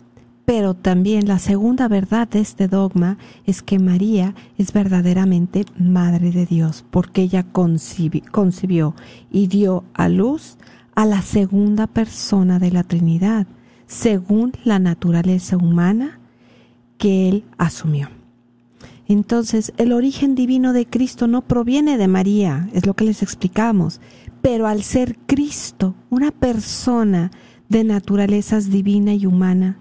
Pero 0.54 0.74
también 0.74 1.30
la 1.30 1.40
segunda 1.40 1.88
verdad 1.88 2.28
de 2.28 2.42
este 2.42 2.68
dogma 2.68 3.18
es 3.46 3.62
que 3.62 3.80
María 3.80 4.36
es 4.58 4.74
verdaderamente 4.74 5.64
Madre 5.80 6.32
de 6.32 6.46
Dios, 6.46 6.84
porque 6.92 7.22
ella 7.22 7.46
concibió, 7.54 8.94
y 9.32 9.48
dio 9.48 9.86
a 9.94 10.10
luz 10.10 10.58
a 10.94 11.06
la 11.06 11.22
segunda 11.22 11.88
persona 11.88 12.60
de 12.60 12.70
la 12.70 12.84
Trinidad, 12.84 13.48
según 13.88 14.52
la 14.66 14.78
naturaleza 14.78 15.56
humana 15.56 16.20
que 16.98 17.30
él 17.30 17.46
asumió. 17.58 18.10
Entonces, 19.08 19.72
el 19.78 19.94
origen 19.94 20.36
divino 20.36 20.74
de 20.74 20.86
Cristo 20.86 21.28
no 21.28 21.44
proviene 21.44 21.98
de 21.98 22.10
María, 22.10 22.68
es 22.74 22.86
lo 22.86 22.94
que 22.94 23.06
les 23.06 23.24
explicamos, 23.24 24.02
pero 24.42 24.68
al 24.68 24.84
ser 24.84 25.18
Cristo, 25.28 25.96
una 26.10 26.32
persona 26.32 27.32
de 27.70 27.86
naturalezas 27.86 28.70
divina 28.70 29.14
y 29.14 29.26
humana, 29.26 29.78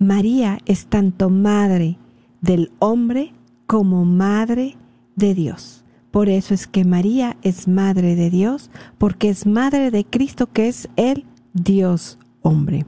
María 0.00 0.58
es 0.64 0.86
tanto 0.86 1.28
madre 1.28 1.98
del 2.40 2.72
hombre 2.78 3.34
como 3.66 4.06
madre 4.06 4.78
de 5.14 5.34
Dios. 5.34 5.84
Por 6.10 6.30
eso 6.30 6.54
es 6.54 6.66
que 6.66 6.86
María 6.86 7.36
es 7.42 7.68
madre 7.68 8.16
de 8.16 8.30
Dios, 8.30 8.70
porque 8.96 9.28
es 9.28 9.44
madre 9.44 9.90
de 9.90 10.06
Cristo, 10.06 10.46
que 10.50 10.68
es 10.68 10.88
el 10.96 11.26
Dios 11.52 12.18
hombre. 12.40 12.86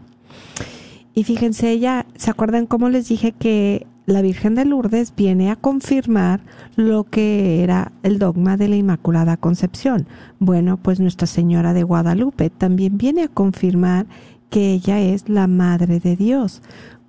Y 1.13 1.25
fíjense, 1.25 1.71
ella, 1.71 2.07
¿se 2.17 2.31
acuerdan 2.31 2.65
cómo 2.65 2.89
les 2.89 3.09
dije 3.09 3.33
que 3.33 3.87
la 4.07 4.23
Virgen 4.23 4.55
de 4.55 4.65
Lourdes 4.65 5.13
viene 5.15 5.51
a 5.51 5.57
confirmar 5.57 6.41
lo 6.77 7.05
que 7.05 7.63
era 7.63 7.93
el 8.03 8.19
dogma 8.19 8.57
de 8.57 8.69
la 8.69 8.77
Inmaculada 8.77 9.37
Concepción. 9.37 10.09
Bueno, 10.39 10.79
pues 10.79 10.99
Nuestra 10.99 11.27
Señora 11.27 11.75
de 11.75 11.83
Guadalupe 11.83 12.49
también 12.49 12.97
viene 12.97 13.25
a 13.25 13.29
confirmar 13.29 14.07
que 14.51 14.73
ella 14.73 15.01
es 15.01 15.29
la 15.29 15.47
Madre 15.47 16.01
de 16.01 16.17
Dios. 16.17 16.63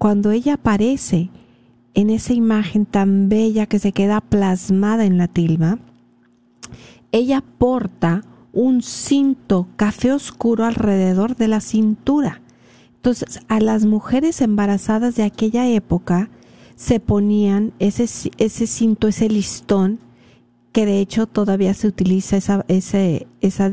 Cuando 0.04 0.32
ella 0.32 0.56
aparece 0.56 1.30
en 1.94 2.10
esa 2.10 2.34
imagen 2.34 2.86
tan 2.86 3.30
bella 3.30 3.68
que 3.68 3.80
se 3.80 3.94
queda 3.94 4.20
plasmada 4.20 5.06
en 5.06 5.18
la 5.18 5.30
tilma, 5.30 5.80
ella 7.14 7.42
porta 7.58 8.26
un 8.52 8.82
cinto 8.82 9.70
café 9.78 10.12
oscuro 10.12 10.66
alrededor 10.66 11.38
de 11.38 11.48
la 11.48 11.62
cintura. 11.62 12.42
Entonces, 12.96 13.40
a 13.48 13.62
las 13.62 13.86
mujeres 13.86 14.42
embarazadas 14.42 15.16
de 15.16 15.24
aquella 15.24 15.70
época 15.70 16.30
se 16.76 17.00
ponían 17.00 17.72
ese, 17.80 18.04
ese 18.38 18.68
cinto, 18.68 19.08
ese 19.08 19.30
listón, 19.30 20.00
que 20.74 20.88
de 20.88 21.00
hecho 21.00 21.28
todavía 21.28 21.74
se 21.76 21.88
utiliza 21.88 22.36
esa, 22.36 22.66
ese, 22.68 23.28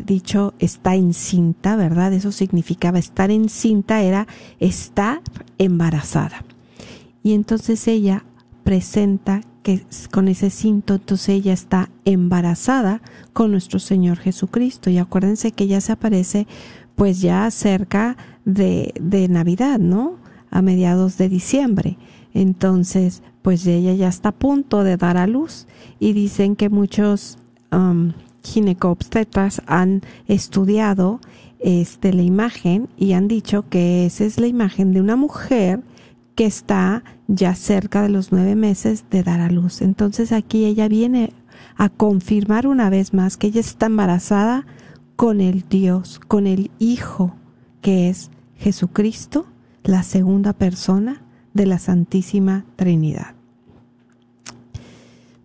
dicho 0.05 0.53
está 0.59 0.95
encinta, 0.95 1.75
¿verdad? 1.75 2.13
Eso 2.13 2.31
significaba 2.31 2.99
estar 2.99 3.31
encinta, 3.31 4.03
era 4.03 4.29
estar 4.61 5.23
embarazada. 5.57 6.45
Y 7.23 7.33
entonces 7.33 7.89
ella 7.89 8.25
presenta 8.65 9.41
que 9.63 9.83
con 10.11 10.29
ese 10.29 10.51
cinto, 10.51 10.95
entonces 10.95 11.31
ella 11.31 11.55
está 11.55 11.91
embarazada 12.05 13.01
con 13.33 13.51
nuestro 13.51 13.79
Señor 13.79 14.19
Jesucristo. 14.19 14.91
Y 14.91 14.99
acuérdense 14.99 15.53
que 15.53 15.65
ella 15.65 15.81
se 15.81 15.93
aparece 15.93 16.47
pues 16.97 17.23
ya 17.23 17.51
cerca 17.51 18.19
de, 18.45 18.93
de 19.01 19.27
Navidad, 19.29 19.79
¿no? 19.79 20.17
A 20.51 20.61
mediados 20.61 21.17
de 21.17 21.31
diciembre. 21.31 21.97
Entonces, 22.35 23.23
pues 23.43 23.67
ella 23.67 23.95
ya 23.95 24.09
está 24.09 24.31
a 24.31 24.39
punto 24.39 24.85
de 24.85 24.97
dar 24.97 25.17
a 25.17 25.27
luz 25.27 25.67
y 25.99 26.13
dicen 26.13 26.57
que 26.57 26.69
muchos 26.69 27.39
um, 27.73 28.13
han 29.67 30.03
estudiado 30.27 31.21
este, 31.59 32.13
la 32.13 32.23
imagen 32.23 32.89
y 32.97 33.13
han 33.13 33.29
dicho 33.29 33.69
que 33.69 34.07
esa 34.07 34.25
es 34.25 34.41
la 34.41 34.47
imagen 34.47 34.93
de 34.93 35.01
una 35.01 35.17
mujer 35.17 35.83
que 36.35 36.47
está 36.47 37.05
ya 37.29 37.55
cerca 37.55 38.03
de 38.03 38.09
los 38.09 38.33
nueve 38.33 38.55
meses 38.55 39.05
de 39.11 39.23
dar 39.23 39.41
a 39.41 39.51
luz. 39.51 39.83
Entonces 39.83 40.33
aquí 40.33 40.65
ella 40.65 40.89
viene 40.89 41.33
a 41.77 41.89
confirmar 41.89 42.67
una 42.67 42.89
vez 42.89 43.13
más 43.13 43.37
que 43.37 43.49
ella 43.49 43.61
está 43.61 43.87
embarazada 43.87 44.67
con 45.17 45.41
el 45.41 45.65
Dios, 45.69 46.19
con 46.19 46.47
el 46.47 46.71
Hijo, 46.79 47.35
que 47.83 48.09
es 48.09 48.31
Jesucristo, 48.57 49.47
la 49.83 50.03
segunda 50.03 50.53
persona 50.53 51.23
de 51.55 51.67
la 51.67 51.79
Santísima 51.79 52.65
Trinidad. 52.77 53.35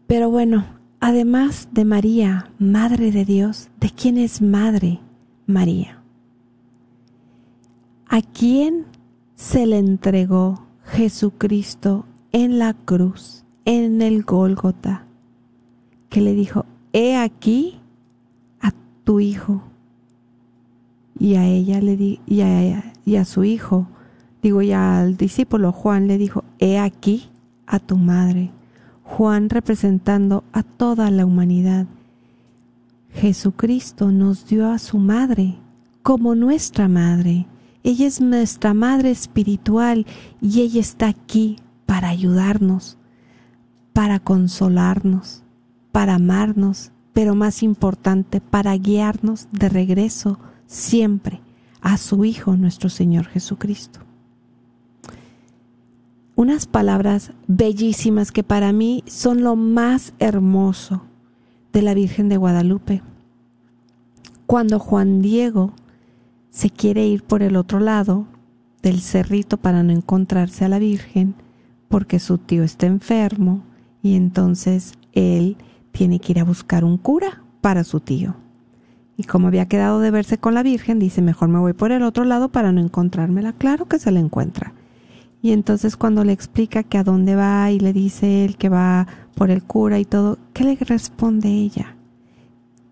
Pero 0.08 0.30
bueno, 0.30 0.66
además 1.00 1.70
de 1.72 1.86
María, 1.86 2.52
Madre 2.60 3.12
de 3.12 3.26
Dios, 3.26 3.70
¿de 3.80 3.90
quién 3.90 4.18
es 4.18 4.42
Madre 4.42 5.00
María? 5.48 6.02
¿A 8.08 8.22
quién 8.22 8.86
se 9.36 9.66
le 9.66 9.78
entregó 9.78 10.66
Jesucristo 10.86 12.06
en 12.32 12.60
la 12.60 12.74
cruz, 12.74 13.46
en 13.66 14.02
el 14.02 14.24
Gólgota, 14.24 15.06
que 16.10 16.22
le 16.22 16.34
dijo, 16.34 16.66
he 16.94 17.18
aquí 17.18 17.80
a 18.62 18.72
tu 19.04 19.20
hijo. 19.20 19.64
Y 21.18 21.36
a 21.36 21.46
ella 21.46 21.80
le 21.82 21.98
di, 21.98 22.20
y 22.26 22.42
y 23.06 23.16
a 23.16 23.26
su 23.26 23.44
hijo, 23.44 23.88
digo, 24.50 24.62
y 24.62 24.72
al 24.72 25.18
discípulo 25.18 25.72
Juan 25.72 26.08
le 26.08 26.18
dijo, 26.18 26.44
he 26.60 26.80
aquí 26.80 27.30
a 27.68 27.80
tu 27.80 27.98
madre. 27.98 28.52
Juan 29.04 29.50
representando 29.50 30.44
a 30.52 30.64
toda 30.64 31.12
la 31.12 31.26
humanidad. 31.26 31.86
Jesucristo 33.14 34.12
nos 34.12 34.48
dio 34.48 34.72
a 34.72 34.80
su 34.80 34.98
madre 34.98 35.56
como 36.02 36.36
nuestra 36.36 36.88
madre 36.88 37.48
ella 37.86 38.08
es 38.08 38.20
nuestra 38.20 38.74
madre 38.74 39.12
espiritual 39.12 40.08
y 40.42 40.62
ella 40.62 40.82
está 40.82 41.08
aquí 41.08 41.58
para 41.86 42.10
ayudarnos, 42.10 42.98
para 43.94 44.18
consolarnos, 44.18 45.44
para 45.92 46.16
amarnos, 46.16 46.92
pero 47.14 47.36
más 47.36 47.62
importante, 47.62 48.42
para 48.42 48.76
guiarnos 48.76 49.48
de 49.52 49.70
regreso 49.70 50.40
siempre 50.66 51.42
a 51.80 51.98
su 51.98 52.26
Hijo 52.26 52.58
nuestro 52.58 52.90
Señor 52.90 53.28
Jesucristo. 53.28 54.05
Unas 56.38 56.66
palabras 56.66 57.32
bellísimas 57.48 58.34
que 58.34 58.44
para 58.44 58.74
mí 58.74 59.06
son 59.08 59.42
lo 59.42 59.56
más 59.56 60.14
hermoso 60.20 61.04
de 61.72 61.82
la 61.82 61.94
Virgen 61.94 62.28
de 62.28 62.36
Guadalupe. 62.36 63.02
Cuando 64.46 64.80
Juan 64.80 65.22
Diego 65.22 65.72
se 66.50 66.70
quiere 66.70 67.08
ir 67.08 67.24
por 67.24 67.42
el 67.42 67.56
otro 67.56 67.80
lado 67.80 68.28
del 68.82 69.00
cerrito 69.00 69.56
para 69.56 69.82
no 69.82 69.94
encontrarse 69.94 70.66
a 70.66 70.70
la 70.70 70.78
Virgen 70.78 71.36
porque 71.88 72.20
su 72.20 72.38
tío 72.38 72.64
está 72.64 72.86
enfermo 72.86 73.64
y 74.04 74.16
entonces 74.16 74.94
él 75.14 75.56
tiene 75.94 76.20
que 76.20 76.34
ir 76.34 76.40
a 76.40 76.44
buscar 76.44 76.84
un 76.84 76.98
cura 76.98 77.44
para 77.62 77.86
su 77.86 78.02
tío. 78.02 78.36
Y 79.16 79.24
como 79.24 79.48
había 79.48 79.68
quedado 79.68 80.02
de 80.02 80.12
verse 80.12 80.38
con 80.38 80.54
la 80.54 80.64
Virgen, 80.64 81.00
dice, 81.00 81.22
mejor 81.22 81.48
me 81.48 81.60
voy 81.60 81.72
por 81.72 81.94
el 81.94 82.04
otro 82.04 82.26
lado 82.26 82.50
para 82.50 82.74
no 82.74 82.82
encontrármela. 82.82 83.54
Claro 83.54 83.86
que 83.86 84.00
se 84.00 84.12
la 84.12 84.20
encuentra. 84.20 84.74
Y 85.46 85.52
entonces 85.52 85.96
cuando 85.96 86.24
le 86.24 86.34
explica 86.34 86.82
que 86.82 86.98
a 86.98 87.04
dónde 87.04 87.36
va 87.36 87.70
y 87.70 87.80
le 87.80 87.94
dice 87.94 88.46
él 88.46 88.58
que 88.58 88.68
va 88.68 89.06
por 89.36 89.52
el 89.52 89.62
cura 89.62 90.00
y 90.00 90.04
todo, 90.04 90.40
¿qué 90.54 90.64
le 90.64 90.76
responde 90.76 91.50
ella? 91.50 91.96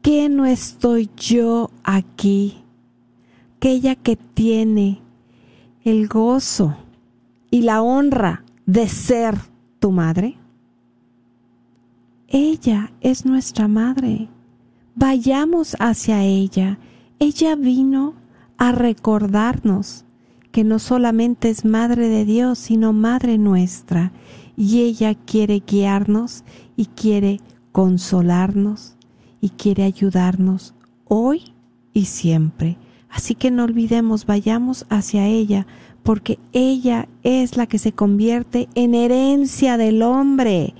¿Qué 0.04 0.30
no 0.30 0.46
estoy 0.46 1.10
yo 1.18 1.72
aquí 1.84 2.64
aquella 3.58 3.96
que 3.96 4.18
tiene 4.18 5.02
el 5.84 6.08
gozo 6.08 6.78
y 7.50 7.64
la 7.64 7.82
honra 7.82 8.44
de 8.68 8.88
ser 8.88 9.36
tu 9.80 9.90
madre? 9.90 10.38
Ella 12.28 12.94
es 13.02 13.26
nuestra 13.26 13.68
madre. 13.68 14.30
Vayamos 14.94 15.76
hacia 15.80 16.22
ella. 16.22 16.78
Ella 17.18 17.56
vino 17.56 18.14
a 18.60 18.72
recordarnos 18.74 20.06
que 20.54 20.64
no 20.64 20.78
solamente 20.78 21.50
es 21.50 21.66
madre 21.66 22.10
de 22.10 22.26
Dios, 22.26 22.60
sino 22.60 22.94
madre 22.94 23.40
nuestra. 23.40 24.14
Y 24.56 24.82
ella 24.82 25.16
quiere 25.16 25.64
guiarnos 25.66 26.44
y 26.78 26.86
quiere 26.86 27.42
consolarnos 27.72 28.96
y 29.42 29.50
quiere 29.50 29.84
ayudarnos 29.84 30.76
hoy 31.06 31.54
y 31.92 32.06
siempre. 32.06 32.78
Así 33.10 33.34
que 33.34 33.50
no 33.50 33.64
olvidemos, 33.64 34.28
vayamos 34.28 34.86
hacia 34.90 35.26
ella, 35.26 35.66
porque 36.04 36.38
ella 36.52 37.08
es 37.24 37.58
la 37.58 37.66
que 37.66 37.80
se 37.80 37.92
convierte 37.92 38.70
en 38.76 38.94
herencia 38.94 39.78
del 39.78 40.04
hombre. 40.04 40.76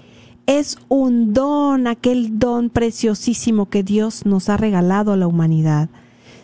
Es 0.46 0.78
un 0.88 1.34
don, 1.34 1.88
aquel 1.88 2.38
don 2.38 2.70
preciosísimo 2.70 3.70
que 3.70 3.82
Dios 3.82 4.28
nos 4.28 4.50
ha 4.50 4.58
regalado 4.58 5.14
a 5.14 5.18
la 5.18 5.26
humanidad. 5.26 5.90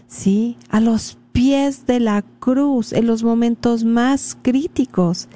Sí, 0.07 0.57
a 0.69 0.79
los 0.79 1.18
pies 1.31 1.85
de 1.85 1.99
la 1.99 2.21
cruz, 2.21 2.93
en 2.93 3.07
los 3.07 3.23
momentos 3.23 3.83
más 3.83 4.37
críticos, 4.41 5.29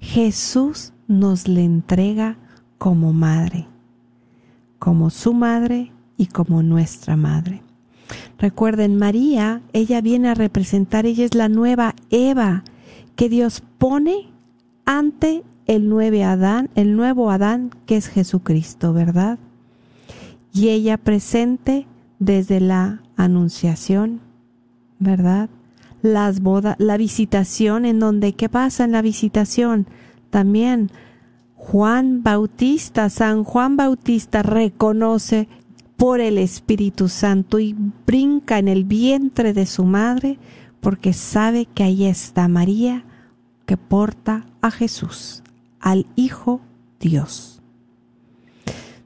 Jesús 0.00 0.92
nos 1.06 1.48
le 1.48 1.64
entrega 1.64 2.38
como 2.78 3.12
madre, 3.12 3.66
como 4.78 5.10
su 5.10 5.34
madre 5.34 5.92
y 6.16 6.26
como 6.26 6.62
nuestra 6.62 7.16
madre. 7.16 7.62
Recuerden, 8.38 8.96
María, 8.96 9.62
ella 9.72 10.00
viene 10.00 10.28
a 10.28 10.34
representar, 10.34 11.06
ella 11.06 11.24
es 11.24 11.34
la 11.34 11.48
nueva 11.48 11.94
Eva 12.10 12.62
que 13.16 13.28
Dios 13.28 13.62
pone 13.78 14.30
ante 14.84 15.42
el 15.66 15.88
nuevo 15.88 16.24
Adán, 16.24 16.70
el 16.74 16.96
nuevo 16.96 17.30
Adán 17.30 17.70
que 17.84 17.96
es 17.96 18.08
Jesucristo, 18.08 18.92
¿verdad? 18.92 19.38
Y 20.52 20.68
ella 20.68 20.96
presente 20.96 21.86
desde 22.18 22.60
la 22.60 23.02
anunciación, 23.16 24.20
¿verdad? 24.98 25.48
Las 26.02 26.40
bodas, 26.40 26.76
la 26.78 26.96
visitación 26.96 27.84
en 27.84 27.98
donde, 27.98 28.32
¿qué 28.34 28.48
pasa 28.48 28.84
en 28.84 28.92
la 28.92 29.02
visitación? 29.02 29.86
También 30.30 30.90
Juan 31.54 32.22
Bautista, 32.22 33.10
San 33.10 33.44
Juan 33.44 33.76
Bautista 33.76 34.42
reconoce 34.42 35.48
por 35.96 36.20
el 36.20 36.38
Espíritu 36.38 37.08
Santo 37.08 37.58
y 37.58 37.74
brinca 38.06 38.58
en 38.58 38.68
el 38.68 38.84
vientre 38.84 39.52
de 39.52 39.66
su 39.66 39.84
madre 39.84 40.38
porque 40.80 41.12
sabe 41.12 41.66
que 41.66 41.82
ahí 41.82 42.04
está 42.04 42.46
María 42.46 43.04
que 43.66 43.76
porta 43.76 44.46
a 44.62 44.70
Jesús, 44.70 45.42
al 45.80 46.06
Hijo 46.14 46.60
Dios. 47.00 47.60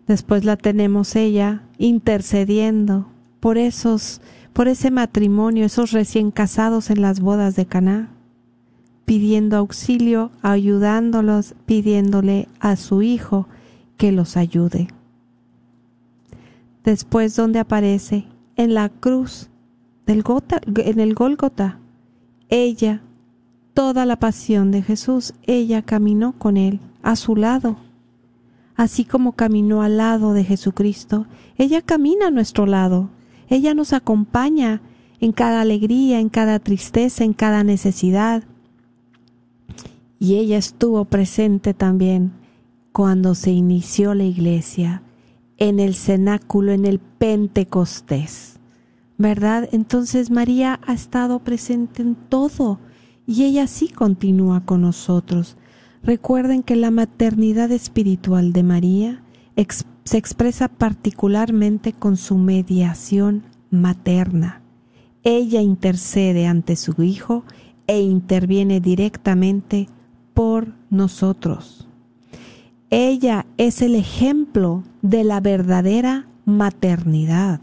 Después 0.07 0.45
la 0.45 0.57
tenemos 0.57 1.16
ella 1.16 1.62
intercediendo 1.78 3.09
por 3.40 3.57
esos 3.57 4.20
por 4.53 4.68
ese 4.68 4.90
matrimonio, 4.90 5.64
esos 5.64 5.92
recién 5.92 6.30
casados 6.30 6.90
en 6.90 7.00
las 7.00 7.20
bodas 7.20 7.57
de 7.57 7.66
Caná, 7.66 8.11
pidiendo 9.05 9.57
auxilio, 9.57 10.30
ayudándolos, 10.42 11.55
pidiéndole 11.66 12.48
a 12.61 12.76
su 12.76 13.03
hijo 13.03 13.46
que 13.96 14.12
los 14.12 14.36
ayude. 14.36 14.88
Después, 16.84 17.36
donde 17.36 17.59
aparece? 17.59 18.26
En 18.57 18.74
la 18.74 18.88
cruz 18.88 19.48
del 20.07 20.22
Gota, 20.22 20.61
en 20.66 21.00
el 21.00 21.14
Gólgota. 21.14 21.78
Ella, 22.48 23.03
toda 23.72 24.05
la 24.05 24.16
pasión 24.16 24.70
de 24.70 24.82
Jesús, 24.82 25.34
ella 25.46 25.82
caminó 25.82 26.32
con 26.32 26.57
él, 26.57 26.80
a 27.03 27.16
su 27.16 27.36
lado. 27.36 27.76
Así 28.76 29.05
como 29.05 29.32
caminó 29.32 29.82
al 29.82 29.96
lado 29.96 30.32
de 30.32 30.44
Jesucristo, 30.44 31.26
ella 31.57 31.82
camina 31.82 32.28
a 32.28 32.30
nuestro 32.30 32.66
lado. 32.66 33.11
Ella 33.53 33.74
nos 33.74 33.92
acompaña 33.92 34.80
en 35.20 35.32
cada 35.32 35.61
alegría, 35.61 36.20
en 36.20 36.30
cada 36.30 36.59
tristeza, 36.59 37.22
en 37.22 37.34
cada 37.34 37.64
necesidad. 37.64 38.44
Y 40.18 40.36
ella 40.36 40.57
estuvo 40.57 41.05
presente 41.05 41.74
también 41.74 42.32
cuando 42.92 43.34
se 43.34 43.50
inició 43.50 44.14
la 44.14 44.24
iglesia, 44.24 45.03
en 45.59 45.80
el 45.80 45.94
cenáculo, 45.94 46.72
en 46.72 46.86
el 46.86 46.98
Pentecostés. 46.98 48.59
¿Verdad? 49.18 49.68
Entonces 49.72 50.30
María 50.30 50.80
ha 50.86 50.94
estado 50.94 51.40
presente 51.40 52.00
en 52.00 52.14
todo 52.14 52.80
y 53.26 53.44
ella 53.44 53.66
sí 53.66 53.88
continúa 53.88 54.64
con 54.64 54.80
nosotros. 54.80 55.59
Recuerden 56.03 56.62
que 56.62 56.74
la 56.74 56.90
maternidad 56.90 57.70
espiritual 57.70 58.55
de 58.55 58.62
María 58.62 59.22
se 60.05 60.18
expresa 60.18 60.68
particularmente 60.68 61.92
con 61.92 62.16
su 62.16 62.36
mediación 62.36 63.44
materna. 63.70 64.62
Ella 65.22 65.61
intercede 65.61 66.46
ante 66.46 66.76
su 66.76 67.03
Hijo 67.03 67.44
e 67.86 68.00
interviene 68.00 68.80
directamente 68.80 69.88
por 70.34 70.72
nosotros. 70.90 71.88
Ella 72.90 73.46
es 73.57 73.80
el 73.82 73.94
ejemplo 73.94 74.82
de 75.00 75.24
la 75.24 75.40
verdadera 75.40 76.26
maternidad. 76.44 77.61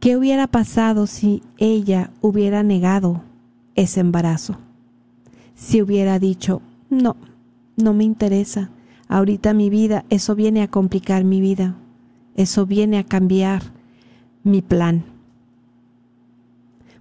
¿Qué 0.00 0.16
hubiera 0.16 0.46
pasado 0.46 1.06
si 1.06 1.42
ella 1.58 2.10
hubiera 2.20 2.62
negado 2.62 3.22
ese 3.74 4.00
embarazo? 4.00 4.58
Si 5.54 5.82
hubiera 5.82 6.18
dicho, 6.18 6.62
no, 6.88 7.16
no 7.76 7.92
me 7.94 8.04
interesa, 8.04 8.70
ahorita 9.08 9.54
mi 9.54 9.70
vida, 9.70 10.04
eso 10.10 10.34
viene 10.34 10.62
a 10.62 10.68
complicar 10.68 11.24
mi 11.24 11.40
vida, 11.40 11.76
eso 12.36 12.66
viene 12.66 12.98
a 12.98 13.04
cambiar 13.04 13.62
mi 14.44 14.62
plan. 14.62 15.04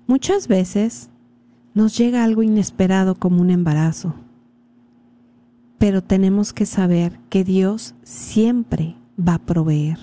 Muchas 0.08 0.48
veces 0.48 1.10
nos 1.74 1.98
llega 1.98 2.24
algo 2.24 2.42
inesperado 2.42 3.16
como 3.16 3.42
un 3.42 3.50
embarazo, 3.50 4.16
pero 5.78 6.02
tenemos 6.02 6.54
que 6.54 6.66
saber 6.66 7.20
que 7.30 7.44
Dios 7.44 7.94
siempre 8.04 8.96
va 9.20 9.36
a 9.36 9.46
proveer. 9.46 10.00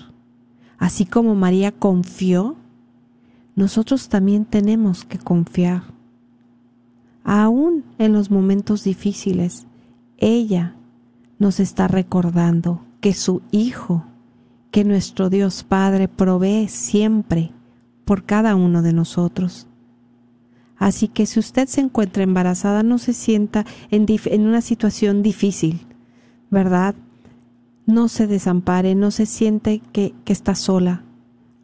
Así 0.77 1.05
como 1.05 1.35
María 1.35 1.71
confió, 1.71 2.55
nosotros 3.55 4.09
también 4.09 4.45
tenemos 4.45 5.05
que 5.05 5.17
confiar. 5.17 5.83
Aún 7.23 7.83
en 7.97 8.13
los 8.13 8.29
momentos 8.29 8.83
difíciles, 8.83 9.65
ella 10.17 10.75
nos 11.39 11.59
está 11.59 11.87
recordando 11.87 12.81
que 13.01 13.13
su 13.13 13.41
Hijo, 13.51 14.05
que 14.71 14.83
nuestro 14.83 15.29
Dios 15.29 15.63
Padre 15.63 16.07
provee 16.07 16.67
siempre 16.67 17.51
por 18.05 18.23
cada 18.23 18.55
uno 18.55 18.81
de 18.81 18.93
nosotros. 18.93 19.67
Así 20.77 21.07
que 21.07 21.25
si 21.25 21.39
usted 21.39 21.67
se 21.67 21.81
encuentra 21.81 22.23
embarazada, 22.23 22.83
no 22.83 22.97
se 22.97 23.13
sienta 23.13 23.65
en, 23.91 24.05
una 24.41 24.61
situación 24.61 25.23
difícil, 25.23 25.85
¿verdad? 26.51 26.95
No 27.85 28.07
se 28.07 28.27
desampare, 28.27 28.95
no 28.95 29.11
se 29.11 29.25
siente 29.25 29.81
que, 29.93 30.13
que 30.25 30.33
está 30.33 30.55
sola. 30.55 31.03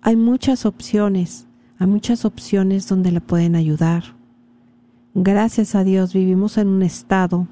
Hay 0.01 0.15
muchas 0.15 0.65
opciones, 0.65 1.47
hay 1.78 1.88
muchas 1.88 2.26
opciones 2.26 2.88
donde 2.88 3.11
le 3.11 3.22
pueden 3.22 3.55
ayudar. 3.55 4.15
Gracias 5.13 5.76
a 5.76 5.84
Dios 5.84 6.13
vivimos 6.13 6.57
en 6.57 6.69
un 6.69 6.84
estado 6.84 7.47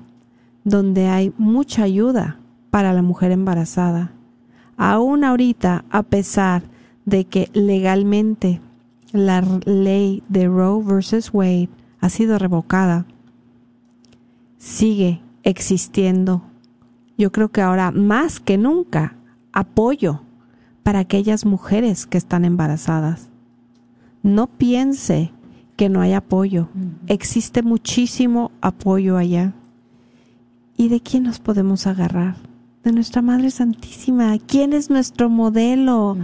donde 0.69 1.07
hay 1.07 1.33
mucha 1.37 1.83
ayuda 1.83 2.39
para 2.69 2.93
la 2.93 3.01
mujer 3.01 3.31
embarazada. 3.31 4.11
Aún 4.77 5.23
ahorita, 5.23 5.83
a 5.89 6.03
pesar 6.03 6.63
de 7.05 7.25
que 7.25 7.49
legalmente 7.53 8.61
la 9.11 9.41
ley 9.65 10.23
de 10.29 10.47
Roe 10.47 10.83
versus 10.83 11.31
Wade 11.33 11.69
ha 11.99 12.09
sido 12.09 12.37
revocada, 12.37 13.05
sigue 14.57 15.21
existiendo. 15.43 16.43
Yo 17.17 17.31
creo 17.31 17.49
que 17.49 17.61
ahora 17.61 17.91
más 17.91 18.39
que 18.39 18.57
nunca 18.57 19.15
apoyo 19.51 20.21
para 20.83 20.99
aquellas 20.99 21.45
mujeres 21.45 22.05
que 22.05 22.17
están 22.17 22.45
embarazadas. 22.45 23.29
No 24.21 24.47
piense 24.47 25.31
que 25.75 25.89
no 25.89 26.01
hay 26.01 26.13
apoyo. 26.13 26.69
Existe 27.07 27.63
muchísimo 27.63 28.51
apoyo 28.61 29.17
allá. 29.17 29.53
¿Y 30.79 30.87
de 30.87 31.01
quién 31.01 31.23
nos 31.23 31.39
podemos 31.39 31.87
agarrar? 31.87 32.37
De 32.85 32.93
nuestra 32.93 33.21
Madre 33.21 33.51
Santísima. 33.51 34.37
¿Quién 34.37 34.71
es 34.71 34.89
nuestro 34.89 35.29
modelo? 35.29 36.15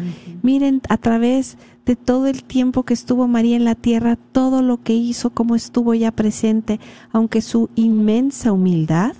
Miren, 0.43 0.81
a 0.87 0.95
través 0.95 1.57
de 1.85 1.97
todo 1.97 2.27
el 2.27 2.45
tiempo 2.45 2.83
que 2.83 2.93
estuvo 2.93 3.27
María 3.27 3.57
en 3.57 3.65
la 3.65 3.75
tierra, 3.75 4.15
todo 4.15 4.61
lo 4.61 4.81
que 4.81 4.93
hizo, 4.93 5.31
cómo 5.31 5.55
estuvo 5.55 5.93
ya 5.93 6.13
presente, 6.13 6.79
aunque 7.11 7.41
su 7.41 7.69
inmensa 7.75 8.53
humildad, 8.53 9.11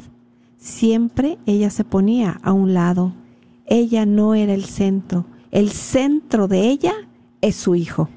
siempre 0.55 1.37
ella 1.45 1.69
se 1.69 1.83
ponía 1.83 2.39
a 2.41 2.53
un 2.53 2.73
lado. 2.73 3.11
Ella 3.65 4.05
no 4.05 4.35
era 4.35 4.53
el 4.53 4.63
centro. 4.63 5.25
El 5.51 5.71
centro 5.71 6.47
de 6.47 6.69
ella 6.69 6.93
es 7.41 7.57
su 7.57 7.75
hijo. 7.75 8.07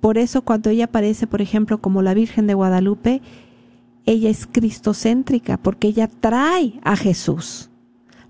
Por 0.00 0.18
eso 0.18 0.42
cuando 0.42 0.68
ella 0.70 0.86
aparece, 0.86 1.28
por 1.28 1.42
ejemplo, 1.42 1.80
como 1.80 2.02
la 2.02 2.12
Virgen 2.12 2.48
de 2.48 2.54
Guadalupe, 2.54 3.22
ella 4.06 4.30
es 4.30 4.46
cristocéntrica 4.46 5.56
porque 5.56 5.88
ella 5.88 6.08
trae 6.08 6.80
a 6.82 6.96
Jesús. 6.96 7.70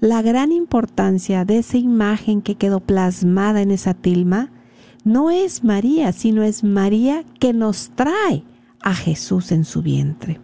La 0.00 0.22
gran 0.22 0.52
importancia 0.52 1.44
de 1.44 1.58
esa 1.58 1.76
imagen 1.76 2.42
que 2.42 2.54
quedó 2.54 2.80
plasmada 2.80 3.60
en 3.60 3.70
esa 3.70 3.94
tilma 3.94 4.50
no 5.04 5.30
es 5.30 5.64
María, 5.64 6.12
sino 6.12 6.42
es 6.42 6.64
María 6.64 7.24
que 7.38 7.52
nos 7.52 7.90
trae 7.90 8.44
a 8.82 8.94
Jesús 8.94 9.52
en 9.52 9.64
su 9.64 9.82
vientre. 9.82 10.40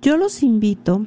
Yo 0.00 0.16
los 0.16 0.42
invito 0.42 1.06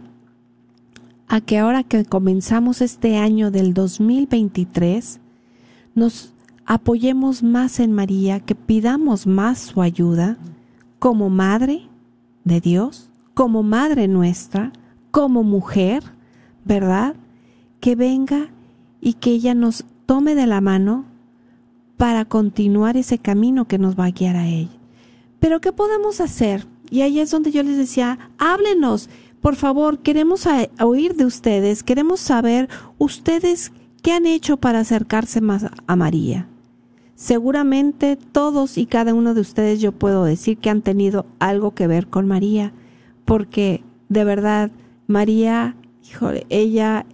a 1.27 1.41
que 1.41 1.57
ahora 1.57 1.83
que 1.83 2.05
comenzamos 2.05 2.81
este 2.81 3.17
año 3.17 3.51
del 3.51 3.73
2023, 3.73 5.19
nos 5.95 6.33
apoyemos 6.65 7.43
más 7.43 7.79
en 7.79 7.93
María, 7.93 8.39
que 8.39 8.55
pidamos 8.55 9.27
más 9.27 9.59
su 9.59 9.81
ayuda 9.81 10.37
como 10.97 11.29
madre, 11.29 11.88
de 12.49 12.59
Dios, 12.59 13.09
como 13.33 13.63
Madre 13.63 14.09
nuestra, 14.09 14.73
como 15.11 15.43
mujer, 15.43 16.03
¿verdad? 16.65 17.15
Que 17.79 17.95
venga 17.95 18.49
y 18.99 19.13
que 19.13 19.31
ella 19.31 19.53
nos 19.53 19.85
tome 20.05 20.35
de 20.35 20.45
la 20.47 20.59
mano 20.59 21.05
para 21.95 22.25
continuar 22.25 22.97
ese 22.97 23.17
camino 23.17 23.65
que 23.65 23.77
nos 23.77 23.97
va 23.97 24.05
a 24.05 24.11
guiar 24.11 24.35
a 24.35 24.47
ella. 24.47 24.77
Pero 25.39 25.61
¿qué 25.61 25.71
podemos 25.71 26.19
hacer? 26.19 26.67
Y 26.89 27.01
ahí 27.01 27.19
es 27.19 27.31
donde 27.31 27.51
yo 27.51 27.63
les 27.63 27.77
decía, 27.77 28.17
háblenos, 28.37 29.09
por 29.41 29.55
favor, 29.55 29.99
queremos 29.99 30.45
oír 30.81 31.15
de 31.15 31.25
ustedes, 31.25 31.83
queremos 31.83 32.19
saber 32.19 32.67
ustedes 32.97 33.71
qué 34.01 34.11
han 34.11 34.25
hecho 34.25 34.57
para 34.57 34.79
acercarse 34.79 35.39
más 35.39 35.65
a 35.87 35.95
María. 35.95 36.47
Seguramente 37.19 38.15
todos 38.15 38.77
y 38.77 38.85
cada 38.85 39.13
uno 39.13 39.33
de 39.33 39.41
ustedes 39.41 39.81
yo 39.81 39.91
puedo 39.91 40.23
decir 40.23 40.57
que 40.57 40.69
han 40.69 40.81
tenido 40.81 41.25
algo 41.39 41.71
que 41.71 41.85
ver 41.85 42.07
con 42.07 42.29
María, 42.29 42.71
porque 43.25 43.83
de 44.07 44.23
verdad 44.23 44.71
María, 45.05 45.75
híjole, 46.09 46.45
ella 46.47 47.05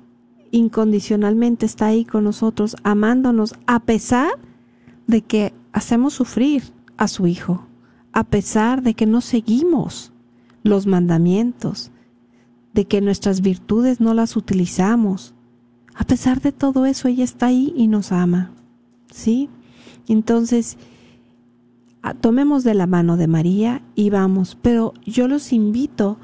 incondicionalmente 0.51 1.66
está 1.66 1.88
ahí 1.88 2.06
con 2.06 2.24
nosotros, 2.24 2.76
amándonos, 2.84 3.56
a 3.66 3.80
pesar 3.80 4.30
de 5.08 5.24
que 5.24 5.56
hacemos 5.72 6.14
sufrir 6.14 6.62
a 6.97 7.08
su 7.08 7.26
Hijo, 7.26 7.66
a 8.14 8.26
pesar 8.26 8.84
de 8.84 8.93
que 8.93 9.08
no 9.08 9.22
seguimos 9.22 10.14
los 10.62 10.86
mandamientos, 10.86 11.89
de 12.76 12.86
que 12.86 13.01
nuestras 13.01 13.41
virtudes 13.41 13.99
no 13.99 14.14
las 14.14 14.36
utilizamos. 14.36 15.34
A 15.95 16.03
pesar 16.03 16.41
de 16.41 16.51
todo 16.51 16.86
eso, 16.86 17.08
ella 17.08 17.24
está 17.24 17.47
ahí 17.47 17.74
y 17.76 17.88
nos 17.88 18.12
ama. 18.12 18.51
¿Sí? 19.12 19.49
Entonces, 20.08 20.78
tomemos 22.22 22.64
de 22.64 22.74
la 22.74 22.88
mano 22.88 23.18
de 23.18 23.28
María 23.28 23.82
y 23.95 24.10
vamos, 24.10 24.58
pero 24.62 24.93
yo 25.06 25.28
los 25.28 25.51
invito 25.51 26.18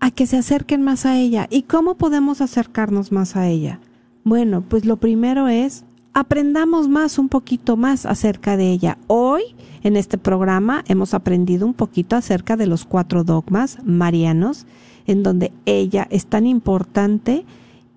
a 0.00 0.10
que 0.10 0.26
se 0.26 0.36
acerquen 0.36 0.82
más 0.82 1.06
a 1.06 1.18
ella. 1.18 1.46
¿Y 1.50 1.62
cómo 1.62 1.96
podemos 1.96 2.40
acercarnos 2.40 3.12
más 3.12 3.36
a 3.36 3.48
ella? 3.48 3.80
Bueno, 4.24 4.62
pues 4.68 4.84
lo 4.84 4.96
primero 4.98 5.48
es 5.48 5.84
aprendamos 6.16 6.88
más, 6.88 7.18
un 7.18 7.28
poquito 7.28 7.76
más 7.76 8.06
acerca 8.06 8.56
de 8.56 8.70
ella. 8.70 8.96
Hoy, 9.06 9.42
en 9.82 9.96
este 9.96 10.16
programa, 10.16 10.82
hemos 10.88 11.12
aprendido 11.12 11.66
un 11.66 11.74
poquito 11.74 12.16
acerca 12.16 12.56
de 12.56 12.66
los 12.66 12.86
cuatro 12.86 13.22
dogmas 13.22 13.78
marianos, 13.84 14.66
en 15.06 15.22
donde 15.22 15.52
ella 15.66 16.06
es 16.10 16.26
tan 16.26 16.46
importante 16.46 17.44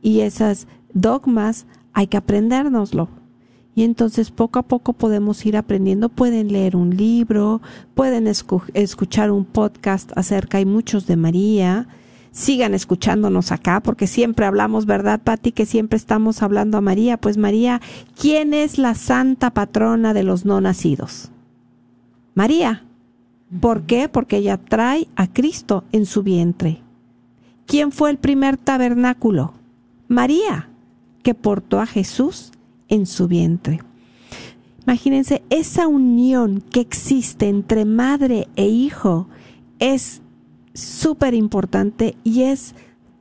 y 0.02 0.20
esas 0.20 0.68
dogmas 0.94 1.66
hay 1.94 2.08
que 2.08 2.18
aprendérnoslo. 2.18 3.08
Y 3.80 3.84
entonces 3.84 4.30
poco 4.30 4.60
a 4.60 4.64
poco 4.64 4.92
podemos 4.92 5.46
ir 5.46 5.56
aprendiendo. 5.56 6.10
Pueden 6.10 6.52
leer 6.52 6.76
un 6.76 6.98
libro, 6.98 7.62
pueden 7.94 8.28
escuchar 8.28 9.32
un 9.32 9.46
podcast 9.46 10.12
acerca, 10.18 10.58
hay 10.58 10.66
muchos 10.66 11.08
de 11.08 11.16
María. 11.16 11.88
Sigan 12.32 12.74
escuchándonos 12.74 13.54
acá 13.54 13.80
porque 13.80 14.06
siempre 14.06 14.46
hablamos, 14.46 14.86
¿verdad, 14.86 15.22
Patti? 15.24 15.54
Que 15.54 15.66
siempre 15.66 15.96
estamos 15.96 16.44
hablando 16.44 16.78
a 16.78 16.82
María. 16.82 17.16
Pues 17.16 17.38
María, 17.38 17.80
¿quién 18.20 18.54
es 18.54 18.80
la 18.80 18.96
santa 18.96 19.52
patrona 19.52 20.14
de 20.14 20.24
los 20.24 20.44
no 20.44 20.60
nacidos? 20.60 21.32
María. 22.36 22.84
¿Por 23.62 23.84
qué? 23.84 24.10
Porque 24.10 24.36
ella 24.36 24.58
trae 24.58 25.08
a 25.16 25.28
Cristo 25.28 25.86
en 25.94 26.06
su 26.06 26.22
vientre. 26.22 26.82
¿Quién 27.66 27.94
fue 27.94 28.10
el 28.12 28.18
primer 28.18 28.58
tabernáculo? 28.58 29.54
María, 30.10 30.68
que 31.24 31.34
portó 31.34 31.80
a 31.80 31.86
Jesús 31.86 32.52
en 32.90 33.06
su 33.06 33.28
vientre. 33.28 33.80
Imagínense, 34.86 35.44
esa 35.50 35.88
unión 35.88 36.62
que 36.62 36.80
existe 36.82 37.48
entre 37.48 37.86
madre 37.86 38.48
e 38.56 38.68
hijo 38.68 39.28
es 39.78 40.22
súper 40.74 41.34
importante 41.34 42.16
y 42.24 42.44
es 42.44 42.74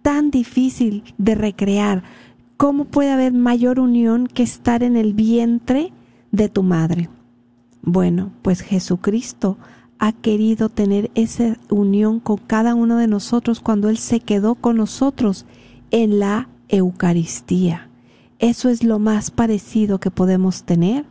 tan 0.02 0.30
difícil 0.30 1.04
de 1.18 1.34
recrear. 1.34 2.02
¿Cómo 2.56 2.86
puede 2.86 3.12
haber 3.12 3.32
mayor 3.32 3.78
unión 3.78 4.26
que 4.26 4.42
estar 4.42 4.82
en 4.82 4.96
el 4.96 5.12
vientre 5.12 5.92
de 6.32 6.48
tu 6.48 6.62
madre? 6.62 7.08
Bueno, 7.82 8.32
pues 8.42 8.62
Jesucristo 8.62 9.58
ha 9.98 10.12
querido 10.12 10.68
tener 10.68 11.10
esa 11.14 11.56
unión 11.68 12.20
con 12.20 12.38
cada 12.38 12.74
uno 12.74 12.96
de 12.96 13.08
nosotros 13.08 13.60
cuando 13.60 13.88
Él 13.88 13.98
se 13.98 14.20
quedó 14.20 14.54
con 14.54 14.76
nosotros 14.76 15.46
en 15.90 16.18
la 16.18 16.48
Eucaristía. 16.68 17.87
Eso 18.38 18.68
es 18.68 18.84
lo 18.84 18.98
más 18.98 19.30
parecido 19.30 19.98
que 19.98 20.10
podemos 20.10 20.62
tener 20.62 21.04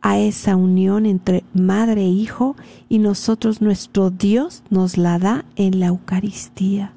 a 0.00 0.18
esa 0.18 0.56
unión 0.56 1.06
entre 1.06 1.44
madre 1.54 2.02
e 2.02 2.08
hijo 2.08 2.56
y 2.88 2.98
nosotros 2.98 3.60
nuestro 3.60 4.10
Dios 4.10 4.62
nos 4.70 4.96
la 4.96 5.18
da 5.18 5.44
en 5.56 5.80
la 5.80 5.86
Eucaristía. 5.86 6.92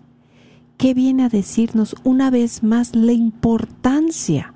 ¿Qué 0.78 0.94
viene 0.94 1.24
a 1.24 1.30
decirnos 1.30 1.96
una 2.04 2.30
vez 2.30 2.64
más 2.64 2.96
la 2.96 3.14
importancia 3.14 4.54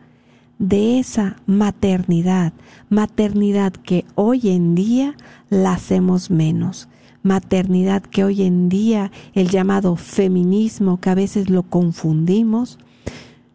de 0.57 0.99
esa 0.99 1.37
maternidad? 1.45 2.53
Maternidad 2.89 3.73
que 3.73 4.05
hoy 4.15 4.49
en 4.49 4.73
día 4.73 5.15
la 5.49 5.73
hacemos 5.73 6.31
menos. 6.31 6.89
Maternidad 7.23 8.01
que 8.01 8.23
hoy 8.23 8.43
en 8.43 8.69
día 8.69 9.11
el 9.33 9.49
llamado 9.49 9.95
feminismo 9.95 10.99
que 10.99 11.09
a 11.09 11.15
veces 11.15 11.49
lo 11.49 11.63
confundimos, 11.63 12.79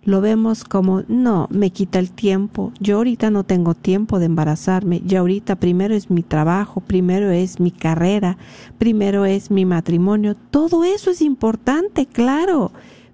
lo 0.04 0.20
vemos 0.20 0.64
como, 0.64 1.02
no, 1.08 1.48
me 1.50 1.70
quita 1.70 1.98
el 1.98 2.10
tiempo, 2.10 2.72
yo 2.80 2.98
ahorita 2.98 3.30
no 3.30 3.44
tengo 3.44 3.74
tiempo 3.74 4.18
de 4.18 4.26
embarazarme, 4.26 5.00
yo 5.04 5.20
ahorita 5.20 5.56
primero 5.56 5.94
es 5.94 6.10
mi 6.10 6.22
trabajo, 6.22 6.80
primero 6.80 7.30
es 7.30 7.60
mi 7.60 7.70
carrera, 7.70 8.36
primero 8.78 9.24
es 9.24 9.50
mi 9.50 9.64
matrimonio, 9.64 10.34
todo 10.34 10.84
eso 10.84 11.10
es 11.10 11.22
importante, 11.22 12.06
claro, 12.06 12.72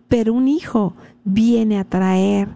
pero 0.09 0.34
un 0.34 0.49
hijo 0.49 0.95
viene 1.24 1.78
a 1.78 1.84
traer 1.84 2.49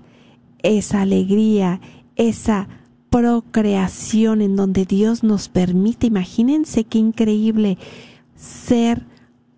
esa 0.63 1.03
alegría, 1.03 1.81
esa 2.17 2.69
procreación 3.11 4.43
en 4.43 4.57
donde 4.57 4.87
Dios 4.87 5.23
nos 5.23 5.49
permite, 5.49 6.09
imagínense 6.09 6.83
qué 6.83 6.99
increíble 6.99 7.79
ser 8.35 9.07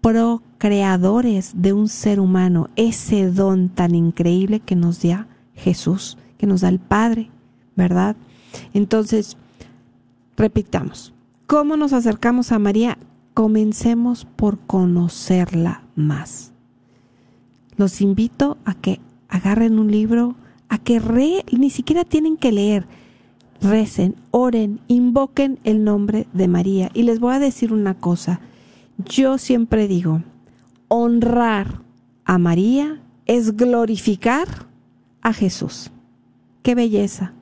procreador 0.01 0.47
creadores 0.59 1.53
de 1.55 1.73
un 1.73 1.89
ser 1.89 2.21
humano, 2.21 2.69
ese 2.77 3.31
don 3.31 3.69
tan 3.69 3.95
increíble 3.95 4.61
que 4.61 4.77
nos 4.77 5.03
da 5.03 5.29
Jesús, 5.55 6.17
que 6.39 6.47
nos 6.47 6.63
da 6.63 6.69
el 6.69 6.79
Padre, 6.79 7.31
¿verdad? 7.77 8.17
Entonces, 8.73 9.37
repitamos, 10.37 11.13
¿cómo 11.47 11.77
nos 11.77 11.93
acercamos 11.93 12.53
a 12.53 12.59
María? 12.59 12.99
Comencemos 13.35 14.25
por 14.25 14.59
conocerla 14.59 15.83
más. 15.95 16.53
Los 17.77 18.01
invito 18.01 18.57
a 18.65 18.75
que 18.75 19.01
agarren 19.29 19.79
un 19.79 19.91
libro, 19.91 20.37
a 20.69 20.79
que 20.79 20.99
re, 20.99 21.45
ni 21.53 21.69
siquiera 21.69 22.05
tienen 22.05 22.39
que 22.39 22.53
leer, 22.53 22.87
recen, 23.61 24.17
oren, 24.31 24.81
invoquen 24.89 25.59
el 25.65 25.85
nombre 25.85 26.27
de 26.33 26.49
María. 26.49 26.91
Y 26.95 27.03
les 27.03 27.21
voy 27.21 27.35
a 27.35 27.39
decir 27.39 27.73
una 27.73 27.95
cosa, 27.95 28.41
yo 28.99 29.39
siempre 29.39 29.89
digo, 29.89 30.23
honrar 30.89 31.83
a 32.25 32.39
María 32.39 33.03
es 33.27 33.57
glorificar 33.57 34.49
a 35.23 35.33
Jesús. 35.33 35.91
Qué 36.63 36.75
belleza. 36.75 37.33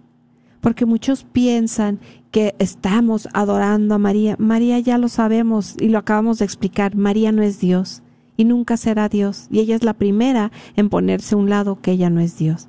Porque 0.61 0.86
muchos 0.86 1.24
piensan 1.24 2.00
que 2.30 2.55
estamos 2.59 3.28
adorando 3.34 3.94
a 3.94 3.98
María. 3.98 4.36
María 4.38 4.78
ya 4.80 4.98
lo 4.98 5.09
sabemos 5.09 5.76
y 5.78 5.88
lo 5.88 5.98
acabamos 5.98 6.38
de 6.38 6.46
explicar. 6.46 6.96
María 6.96 7.32
no 7.32 7.42
es 7.42 7.61
Dios 7.61 8.02
y 8.36 8.44
nunca 8.44 8.76
será 8.76 9.09
Dios. 9.09 9.46
Y 9.50 9.61
ella 9.61 9.76
es 9.76 9.84
la 9.84 9.94
primera 9.94 10.50
en 10.76 10.88
ponerse 10.88 11.34
a 11.34 11.38
un 11.38 11.50
lado 11.50 11.80
que 11.80 11.92
ella 11.92 12.11
no 12.11 12.20
es 12.20 12.38
Dios. 12.38 12.68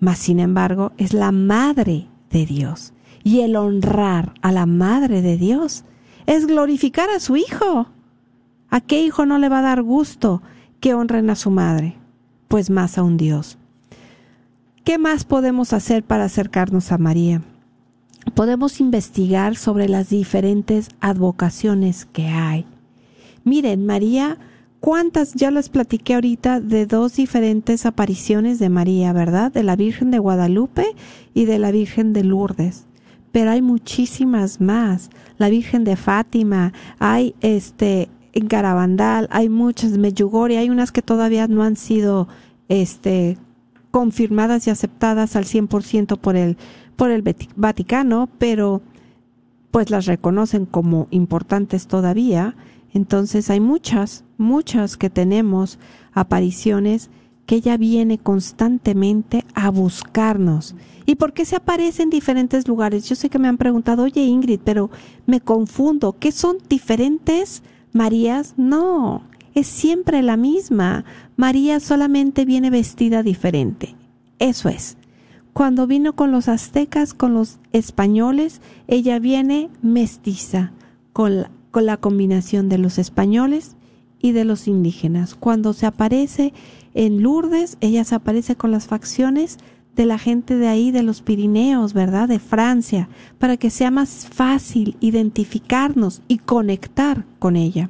Mas, 0.00 0.18
sin 0.18 0.40
embargo, 0.40 0.92
es 0.96 1.12
la 1.12 1.32
madre 1.32 2.08
de 2.30 2.46
Dios. 2.46 2.92
Y 3.22 3.40
el 3.40 3.56
honrar 3.56 4.34
a 4.40 4.52
la 4.52 4.66
madre 4.66 5.22
de 5.22 5.36
Dios 5.36 5.84
es 6.26 6.46
glorificar 6.46 7.10
a 7.10 7.20
su 7.20 7.36
Hijo. 7.36 7.88
¿A 8.70 8.80
qué 8.80 9.02
hijo 9.02 9.26
no 9.26 9.38
le 9.38 9.48
va 9.48 9.60
a 9.60 9.62
dar 9.62 9.82
gusto 9.82 10.42
que 10.80 10.94
honren 10.94 11.30
a 11.30 11.36
su 11.36 11.50
madre? 11.50 11.96
Pues 12.48 12.70
más 12.70 12.98
a 12.98 13.02
un 13.02 13.16
Dios. 13.16 13.58
¿Qué 14.84 14.98
más 14.98 15.24
podemos 15.24 15.72
hacer 15.72 16.04
para 16.04 16.24
acercarnos 16.24 16.92
a 16.92 16.98
María? 16.98 17.42
Podemos 18.34 18.80
investigar 18.80 19.56
sobre 19.56 19.88
las 19.88 20.10
diferentes 20.10 20.90
advocaciones 21.00 22.04
que 22.06 22.26
hay. 22.26 22.66
Miren, 23.44 23.86
María, 23.86 24.38
¿cuántas? 24.80 25.34
Ya 25.34 25.50
les 25.50 25.68
platiqué 25.68 26.14
ahorita 26.14 26.60
de 26.60 26.86
dos 26.86 27.16
diferentes 27.16 27.86
apariciones 27.86 28.58
de 28.58 28.68
María, 28.68 29.12
¿verdad? 29.12 29.52
De 29.52 29.62
la 29.62 29.76
Virgen 29.76 30.10
de 30.10 30.18
Guadalupe 30.18 30.86
y 31.34 31.46
de 31.46 31.58
la 31.58 31.70
Virgen 31.70 32.12
de 32.12 32.24
Lourdes. 32.24 32.86
Pero 33.32 33.50
hay 33.50 33.62
muchísimas 33.62 34.60
más. 34.60 35.10
La 35.38 35.48
Virgen 35.48 35.84
de 35.84 35.96
Fátima, 35.96 36.72
hay 36.98 37.34
este 37.40 38.08
en 38.36 38.48
Garabandal, 38.48 39.28
hay 39.30 39.48
muchas, 39.48 39.96
Medjugorje, 39.96 40.58
hay 40.58 40.68
unas 40.68 40.92
que 40.92 41.00
todavía 41.00 41.48
no 41.48 41.62
han 41.62 41.74
sido 41.74 42.28
este, 42.68 43.38
confirmadas 43.90 44.66
y 44.66 44.70
aceptadas 44.70 45.36
al 45.36 45.44
100% 45.44 46.18
por 46.18 46.36
el, 46.36 46.58
por 46.96 47.10
el 47.10 47.24
Vaticano, 47.56 48.28
pero 48.36 48.82
pues 49.70 49.88
las 49.88 50.04
reconocen 50.04 50.66
como 50.66 51.08
importantes 51.10 51.86
todavía. 51.86 52.54
Entonces 52.92 53.48
hay 53.48 53.60
muchas, 53.60 54.24
muchas 54.36 54.98
que 54.98 55.08
tenemos 55.08 55.78
apariciones 56.12 57.08
que 57.46 57.54
ella 57.54 57.78
viene 57.78 58.18
constantemente 58.18 59.46
a 59.54 59.70
buscarnos. 59.70 60.74
¿Y 61.06 61.14
por 61.14 61.32
qué 61.32 61.46
se 61.46 61.56
aparece 61.56 62.02
en 62.02 62.10
diferentes 62.10 62.68
lugares? 62.68 63.08
Yo 63.08 63.14
sé 63.14 63.30
que 63.30 63.38
me 63.38 63.48
han 63.48 63.56
preguntado, 63.56 64.02
oye 64.02 64.24
Ingrid, 64.24 64.60
pero 64.62 64.90
me 65.24 65.40
confundo, 65.40 66.16
¿qué 66.18 66.32
son 66.32 66.58
diferentes 66.68 67.62
Marías, 67.96 68.54
no, 68.58 69.22
es 69.54 69.66
siempre 69.66 70.22
la 70.22 70.36
misma. 70.36 71.06
María 71.36 71.80
solamente 71.80 72.44
viene 72.44 72.68
vestida 72.68 73.22
diferente. 73.22 73.96
Eso 74.38 74.68
es. 74.68 74.98
Cuando 75.54 75.86
vino 75.86 76.14
con 76.14 76.30
los 76.30 76.48
aztecas, 76.48 77.14
con 77.14 77.32
los 77.32 77.58
españoles, 77.72 78.60
ella 78.86 79.18
viene 79.18 79.70
mestiza, 79.80 80.72
con 81.14 81.46
la, 81.72 81.96
combinación 81.96 82.68
de 82.68 82.76
los 82.76 82.98
españoles 82.98 83.76
y 84.20 84.32
de 84.32 84.44
los 84.44 84.68
indígenas. 84.68 85.34
Cuando 85.34 85.72
se 85.72 85.86
aparece 85.86 86.52
en 86.92 87.22
Lourdes, 87.22 87.78
ella 87.80 88.04
se 88.04 88.14
aparece 88.14 88.56
con 88.56 88.72
las 88.72 88.86
facciones 88.86 89.56
de 89.96 90.04
la 90.04 90.18
gente 90.18 90.56
de 90.56 90.68
ahí, 90.68 90.90
de 90.90 91.02
los 91.02 91.22
Pirineos, 91.22 91.94
¿verdad? 91.94 92.28
De 92.28 92.38
Francia, 92.38 93.08
para 93.38 93.56
que 93.56 93.70
sea 93.70 93.90
más 93.90 94.28
fácil 94.30 94.96
identificarnos 95.00 96.22
y 96.28 96.38
conectar 96.38 97.24
con 97.38 97.56
ella. 97.56 97.88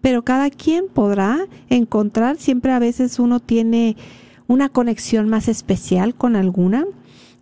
Pero 0.00 0.24
cada 0.24 0.50
quien 0.50 0.86
podrá 0.92 1.46
encontrar, 1.68 2.38
siempre 2.38 2.72
a 2.72 2.78
veces 2.78 3.18
uno 3.18 3.40
tiene 3.40 3.96
una 4.48 4.70
conexión 4.70 5.28
más 5.28 5.48
especial 5.48 6.14
con 6.14 6.34
alguna. 6.34 6.86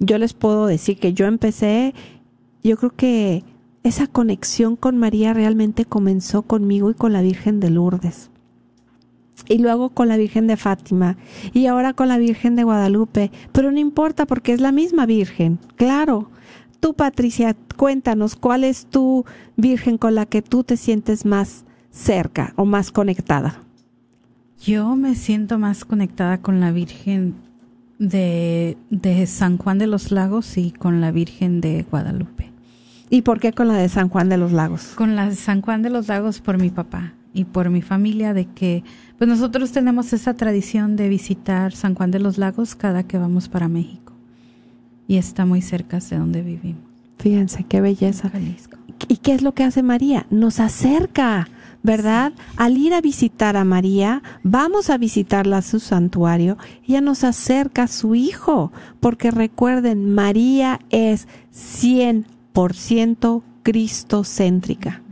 Yo 0.00 0.18
les 0.18 0.34
puedo 0.34 0.66
decir 0.66 0.98
que 0.98 1.14
yo 1.14 1.26
empecé, 1.26 1.94
yo 2.62 2.76
creo 2.76 2.90
que 2.90 3.44
esa 3.82 4.08
conexión 4.08 4.76
con 4.76 4.98
María 4.98 5.32
realmente 5.32 5.84
comenzó 5.84 6.42
conmigo 6.42 6.90
y 6.90 6.94
con 6.94 7.12
la 7.12 7.22
Virgen 7.22 7.60
de 7.60 7.70
Lourdes. 7.70 8.30
Y 9.48 9.58
luego 9.58 9.90
con 9.90 10.08
la 10.08 10.16
Virgen 10.16 10.46
de 10.46 10.56
Fátima 10.56 11.16
y 11.52 11.66
ahora 11.66 11.92
con 11.92 12.08
la 12.08 12.18
Virgen 12.18 12.56
de 12.56 12.64
Guadalupe, 12.64 13.30
pero 13.52 13.72
no 13.72 13.78
importa 13.78 14.26
porque 14.26 14.52
es 14.52 14.60
la 14.60 14.72
misma 14.72 15.06
Virgen, 15.06 15.58
claro. 15.76 16.30
Tú, 16.80 16.94
Patricia, 16.94 17.56
cuéntanos 17.76 18.36
cuál 18.36 18.64
es 18.64 18.86
tu 18.86 19.24
Virgen 19.56 19.98
con 19.98 20.14
la 20.14 20.26
que 20.26 20.40
tú 20.40 20.64
te 20.64 20.76
sientes 20.76 21.26
más 21.26 21.64
cerca 21.90 22.54
o 22.56 22.64
más 22.64 22.90
conectada. 22.90 23.62
Yo 24.62 24.96
me 24.96 25.14
siento 25.14 25.58
más 25.58 25.84
conectada 25.84 26.38
con 26.38 26.60
la 26.60 26.72
Virgen 26.72 27.34
de, 27.98 28.78
de 28.88 29.26
San 29.26 29.58
Juan 29.58 29.78
de 29.78 29.86
los 29.86 30.10
Lagos 30.10 30.56
y 30.56 30.72
con 30.72 31.00
la 31.00 31.10
Virgen 31.10 31.60
de 31.60 31.84
Guadalupe. 31.90 32.50
¿Y 33.10 33.22
por 33.22 33.40
qué 33.40 33.52
con 33.52 33.68
la 33.68 33.74
de 33.74 33.88
San 33.88 34.08
Juan 34.08 34.28
de 34.28 34.38
los 34.38 34.52
Lagos? 34.52 34.92
Con 34.94 35.16
la 35.16 35.28
de 35.28 35.34
San 35.34 35.60
Juan 35.60 35.82
de 35.82 35.90
los 35.90 36.08
Lagos 36.08 36.40
por 36.40 36.58
mi 36.58 36.70
papá 36.70 37.14
y 37.32 37.44
por 37.44 37.70
mi 37.70 37.82
familia 37.82 38.34
de 38.34 38.46
que 38.46 38.84
pues 39.18 39.28
nosotros 39.28 39.72
tenemos 39.72 40.12
esa 40.12 40.34
tradición 40.34 40.96
de 40.96 41.08
visitar 41.08 41.72
San 41.72 41.94
Juan 41.94 42.10
de 42.10 42.20
los 42.20 42.38
Lagos 42.38 42.74
cada 42.74 43.02
que 43.04 43.18
vamos 43.18 43.48
para 43.48 43.68
México 43.68 44.14
y 45.06 45.16
está 45.16 45.44
muy 45.44 45.60
cerca 45.60 45.98
de 45.98 46.16
donde 46.16 46.42
vivimos. 46.42 46.84
Fíjense 47.18 47.64
qué 47.64 47.80
belleza. 47.80 48.30
¿Y 49.08 49.16
qué 49.16 49.34
es 49.34 49.42
lo 49.42 49.54
que 49.54 49.64
hace 49.64 49.82
María? 49.82 50.26
Nos 50.30 50.60
acerca, 50.60 51.48
¿verdad? 51.82 52.32
Al 52.56 52.78
ir 52.78 52.94
a 52.94 53.00
visitar 53.00 53.56
a 53.56 53.64
María, 53.64 54.22
vamos 54.42 54.88
a 54.88 54.98
visitarla 54.98 55.58
a 55.58 55.62
su 55.62 55.80
santuario, 55.80 56.56
ella 56.86 57.00
nos 57.00 57.24
acerca 57.24 57.82
a 57.82 57.88
su 57.88 58.14
hijo, 58.14 58.72
porque 59.00 59.30
recuerden, 59.30 60.14
María 60.14 60.78
es 60.90 61.26
100% 61.52 63.42
cristocéntrica. 63.64 65.02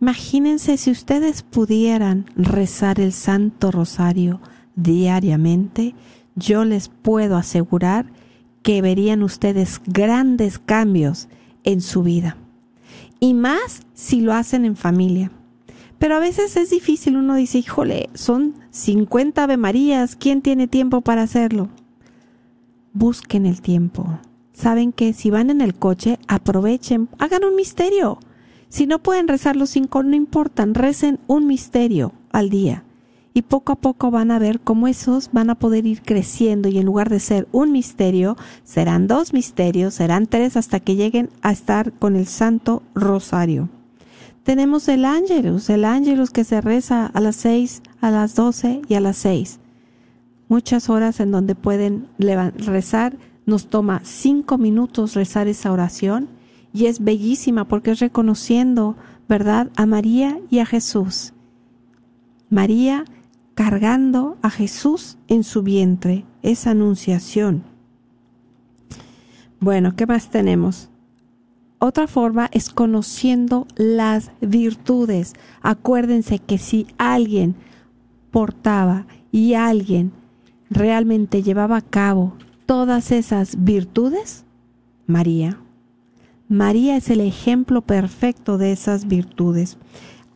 Imagínense 0.00 0.76
si 0.76 0.92
ustedes 0.92 1.42
pudieran 1.42 2.26
rezar 2.36 3.00
el 3.00 3.12
Santo 3.12 3.72
Rosario 3.72 4.40
diariamente, 4.76 5.96
yo 6.36 6.64
les 6.64 6.90
puedo 6.90 7.36
asegurar 7.36 8.06
que 8.62 8.82
verían 8.82 9.24
ustedes 9.24 9.80
grandes 9.84 10.60
cambios 10.60 11.26
en 11.64 11.80
su 11.80 12.04
vida 12.04 12.36
y 13.20 13.34
más 13.34 13.82
si 13.94 14.20
lo 14.20 14.32
hacen 14.32 14.64
en 14.64 14.76
familia. 14.76 15.30
Pero 15.98 16.16
a 16.16 16.20
veces 16.20 16.56
es 16.56 16.70
difícil, 16.70 17.16
uno 17.16 17.34
dice, 17.34 17.58
híjole, 17.58 18.08
son 18.14 18.54
50 18.70 19.42
Ave 19.42 19.56
Marías, 19.56 20.16
¿quién 20.16 20.42
tiene 20.42 20.68
tiempo 20.68 21.00
para 21.00 21.22
hacerlo? 21.22 21.68
Busquen 22.92 23.46
el 23.46 23.60
tiempo. 23.60 24.20
Saben 24.52 24.92
que 24.92 25.12
si 25.12 25.30
van 25.30 25.50
en 25.50 25.60
el 25.60 25.74
coche, 25.74 26.18
aprovechen, 26.28 27.08
hagan 27.18 27.44
un 27.44 27.56
misterio. 27.56 28.18
Si 28.68 28.86
no 28.86 29.00
pueden 29.00 29.28
rezar 29.28 29.56
los 29.56 29.70
cinco, 29.70 30.02
no 30.02 30.14
importan, 30.14 30.74
recen 30.74 31.18
un 31.26 31.46
misterio 31.46 32.12
al 32.30 32.50
día 32.50 32.84
y 33.39 33.43
poco 33.43 33.70
a 33.70 33.76
poco 33.76 34.11
van 34.11 34.32
a 34.32 34.41
ver 34.41 34.59
cómo 34.59 34.89
esos 34.89 35.30
van 35.32 35.49
a 35.49 35.55
poder 35.55 35.86
ir 35.86 36.03
creciendo 36.03 36.68
y 36.68 36.78
en 36.78 36.86
lugar 36.86 37.09
de 37.09 37.20
ser 37.20 37.47
un 37.53 37.70
misterio, 37.70 38.36
serán 38.64 39.07
dos 39.07 39.32
misterios, 39.32 39.95
serán 39.95 40.26
tres 40.26 40.57
hasta 40.57 40.80
que 40.80 40.97
lleguen 40.97 41.30
a 41.41 41.53
estar 41.53 41.93
con 41.93 42.16
el 42.16 42.26
Santo 42.26 42.82
Rosario. 42.97 43.68
Tenemos 44.43 44.89
el 44.89 45.05
Ángelus, 45.05 45.70
el 45.70 45.84
Ángelus 45.84 46.30
que 46.30 46.43
se 46.43 46.61
reza 46.61 47.07
a 47.07 47.20
las 47.20 47.36
seis, 47.36 47.80
a 48.01 48.11
las 48.11 48.34
doce 48.34 48.82
y 48.89 48.95
a 48.95 49.01
las 49.01 49.18
seis. 49.18 49.61
Muchas 50.49 50.91
horas 50.91 51.20
en 51.20 51.30
donde 51.30 51.55
pueden 51.55 52.09
rezar, 52.18 53.16
nos 53.47 53.68
toma 53.68 54.01
cinco 54.03 54.59
minutos 54.59 55.14
rezar 55.14 55.47
esa 55.47 55.70
oración 55.70 56.28
y 56.72 56.86
es 56.86 57.05
bellísima 57.05 57.68
porque 57.68 57.93
es 57.93 58.01
reconociendo, 58.01 58.97
¿verdad?, 59.28 59.70
a 59.76 59.86
María 59.86 60.41
y 60.51 60.59
a 60.59 60.66
Jesús. 60.66 61.34
María 62.51 63.05
cargando 63.59 64.38
a 64.40 64.50
Jesús 64.50 65.18
en 65.26 65.42
su 65.42 65.64
vientre, 65.64 66.24
esa 66.42 66.70
anunciación. 66.70 67.64
Bueno, 69.59 69.96
¿qué 69.96 70.06
más 70.06 70.30
tenemos? 70.30 70.90
Otra 71.80 72.06
forma 72.06 72.48
es 72.52 72.70
conociendo 72.70 73.66
las 73.74 74.30
virtudes. 74.40 75.32
Acuérdense 75.61 76.38
que 76.38 76.56
si 76.59 76.86
alguien 76.98 77.56
portaba 78.30 79.09
y 79.32 79.54
alguien 79.54 80.12
realmente 80.70 81.42
llevaba 81.42 81.78
a 81.78 81.82
cabo 81.82 82.34
todas 82.64 83.11
esas 83.11 83.64
virtudes, 83.64 84.44
María. 85.09 85.59
María 86.48 86.96
es 86.96 87.11
el 87.11 87.22
ejemplo 87.22 87.80
perfecto 87.80 88.56
de 88.56 88.70
esas 88.70 89.09
virtudes. 89.09 89.78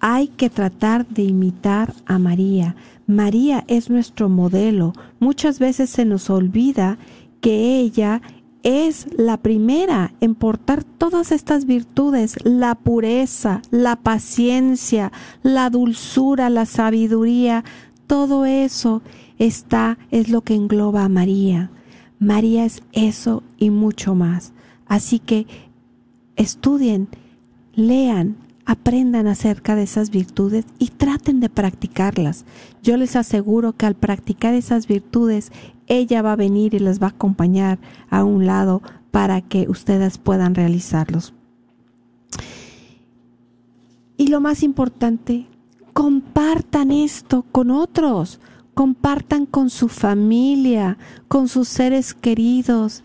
Hay 0.00 0.26
que 0.26 0.50
tratar 0.50 1.06
de 1.06 1.22
imitar 1.22 1.94
a 2.06 2.18
María. 2.18 2.74
María 3.12 3.64
es 3.68 3.90
nuestro 3.90 4.28
modelo. 4.28 4.92
Muchas 5.20 5.58
veces 5.58 5.90
se 5.90 6.04
nos 6.04 6.30
olvida 6.30 6.98
que 7.40 7.78
ella 7.78 8.22
es 8.62 9.06
la 9.16 9.36
primera 9.38 10.14
en 10.20 10.34
portar 10.34 10.84
todas 10.84 11.32
estas 11.32 11.64
virtudes, 11.66 12.36
la 12.44 12.74
pureza, 12.74 13.62
la 13.70 13.96
paciencia, 13.96 15.12
la 15.42 15.68
dulzura, 15.70 16.48
la 16.48 16.66
sabiduría, 16.66 17.64
todo 18.06 18.44
eso 18.44 19.02
está, 19.38 19.98
es 20.10 20.28
lo 20.28 20.42
que 20.42 20.54
engloba 20.54 21.04
a 21.04 21.08
María. 21.08 21.70
María 22.18 22.64
es 22.64 22.82
eso 22.92 23.42
y 23.58 23.70
mucho 23.70 24.14
más. 24.14 24.52
Así 24.86 25.18
que 25.18 25.46
estudien, 26.36 27.08
lean, 27.74 28.36
aprendan 28.64 29.26
acerca 29.26 29.74
de 29.74 29.82
esas 29.82 30.10
virtudes 30.10 30.64
y 30.78 30.88
traten 30.88 31.40
de 31.40 31.48
practicarlas. 31.48 32.44
Yo 32.82 32.96
les 32.96 33.16
aseguro 33.16 33.72
que 33.72 33.86
al 33.86 33.94
practicar 33.94 34.54
esas 34.54 34.86
virtudes, 34.86 35.50
ella 35.86 36.22
va 36.22 36.32
a 36.32 36.36
venir 36.36 36.74
y 36.74 36.78
les 36.78 37.00
va 37.00 37.06
a 37.08 37.10
acompañar 37.10 37.78
a 38.08 38.24
un 38.24 38.46
lado 38.46 38.82
para 39.10 39.40
que 39.40 39.68
ustedes 39.68 40.18
puedan 40.18 40.54
realizarlos. 40.54 41.34
Y 44.16 44.28
lo 44.28 44.40
más 44.40 44.62
importante, 44.62 45.46
compartan 45.92 46.92
esto 46.92 47.44
con 47.50 47.70
otros, 47.70 48.40
compartan 48.74 49.46
con 49.46 49.68
su 49.68 49.88
familia, 49.88 50.96
con 51.28 51.48
sus 51.48 51.68
seres 51.68 52.14
queridos, 52.14 53.02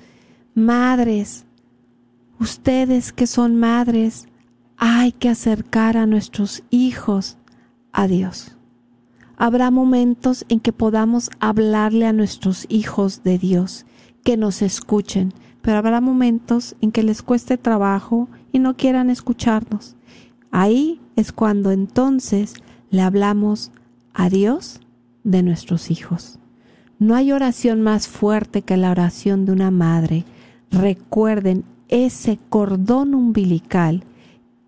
madres, 0.53 1.45
ustedes 2.39 3.12
que 3.12 3.28
son 3.28 3.55
madres, 3.58 4.28
hay 4.78 5.11
que 5.11 5.30
acercar 5.30 5.97
a 5.97 6.05
nuestros 6.05 6.63
hijos 6.69 7.38
a 7.91 8.07
Dios. 8.07 8.55
Habrá 9.36 9.71
momentos 9.71 10.45
en 10.49 10.59
que 10.59 10.71
podamos 10.71 11.30
hablarle 11.39 12.05
a 12.05 12.13
nuestros 12.13 12.65
hijos 12.69 13.23
de 13.23 13.38
Dios, 13.38 13.86
que 14.23 14.38
nos 14.38 14.61
escuchen, 14.61 15.34
pero 15.61 15.78
habrá 15.78 15.99
momentos 15.99 16.75
en 16.82 16.91
que 16.91 17.03
les 17.03 17.21
cueste 17.21 17.57
trabajo 17.57 18.30
y 18.51 18.59
no 18.59 18.75
quieran 18.75 19.09
escucharnos. 19.09 19.95
Ahí 20.51 21.01
es 21.15 21.32
cuando 21.32 21.71
entonces 21.71 22.53
le 22.89 23.01
hablamos 23.01 23.71
a 24.13 24.30
Dios 24.30 24.80
de 25.23 25.43
nuestros 25.43 25.91
hijos. 25.91 26.39
No 26.99 27.15
hay 27.15 27.32
oración 27.32 27.82
más 27.82 28.07
fuerte 28.07 28.61
que 28.61 28.78
la 28.78 28.91
oración 28.91 29.45
de 29.45 29.51
una 29.51 29.71
madre. 29.71 30.25
Recuerden 30.71 31.63
ese 31.89 32.39
cordón 32.49 33.13
umbilical 33.13 34.03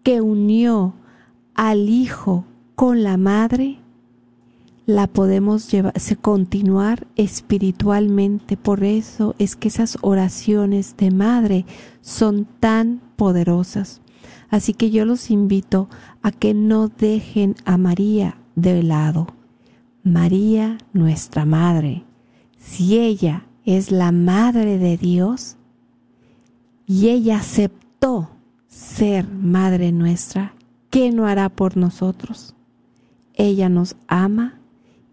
que 0.09 0.21
unió 0.21 0.95
al 1.53 1.87
hijo 1.87 2.43
con 2.73 3.03
la 3.03 3.15
madre, 3.17 3.77
la 4.87 5.05
podemos 5.05 5.71
llevar, 5.71 5.93
continuar 6.19 7.05
espiritualmente. 7.15 8.57
Por 8.57 8.83
eso 8.83 9.35
es 9.37 9.55
que 9.55 9.67
esas 9.67 9.99
oraciones 10.01 10.97
de 10.97 11.11
madre 11.11 11.67
son 12.01 12.47
tan 12.59 13.03
poderosas. 13.17 14.01
Así 14.49 14.73
que 14.73 14.89
yo 14.89 15.05
los 15.05 15.29
invito 15.29 15.89
a 16.23 16.31
que 16.31 16.55
no 16.55 16.87
dejen 16.87 17.53
a 17.65 17.77
María 17.77 18.39
de 18.55 18.81
lado. 18.81 19.27
María, 20.03 20.79
nuestra 20.91 21.45
madre, 21.45 22.03
si 22.57 22.97
ella 22.97 23.45
es 23.63 23.91
la 23.91 24.11
madre 24.11 24.79
de 24.79 24.97
Dios 24.97 25.57
y 26.87 27.09
ella 27.09 27.37
aceptó 27.37 28.38
ser 28.69 29.27
madre 29.27 29.91
nuestra, 29.91 30.53
¿qué 30.89 31.11
no 31.11 31.27
hará 31.27 31.49
por 31.49 31.75
nosotros? 31.75 32.55
Ella 33.33 33.67
nos 33.67 33.97
ama 34.07 34.59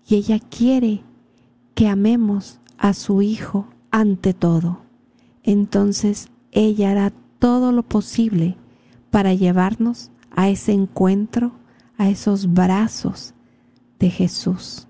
y 0.07 0.15
ella 0.17 0.39
quiere 0.39 1.03
que 1.75 1.89
amemos 1.89 2.61
a 2.79 2.93
su 2.93 3.23
Hijo 3.23 3.67
ante 3.91 4.35
todo. 4.35 4.83
Entonces 5.43 6.29
ella 6.53 6.93
hará 6.93 7.13
todo 7.39 7.73
lo 7.73 7.83
posible 7.83 8.57
para 9.11 9.35
llevarnos 9.35 10.11
a 10.31 10.49
ese 10.49 10.73
encuentro, 10.73 11.53
a 11.97 12.09
esos 12.09 12.53
brazos 12.53 13.35
de 13.99 14.11
Jesús. 14.11 14.87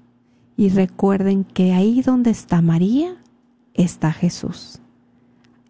Y 0.57 0.71
recuerden 0.71 1.45
que 1.45 1.73
ahí 1.73 2.03
donde 2.03 2.31
está 2.31 2.63
María, 2.63 3.17
está 3.75 4.13
Jesús. 4.13 4.81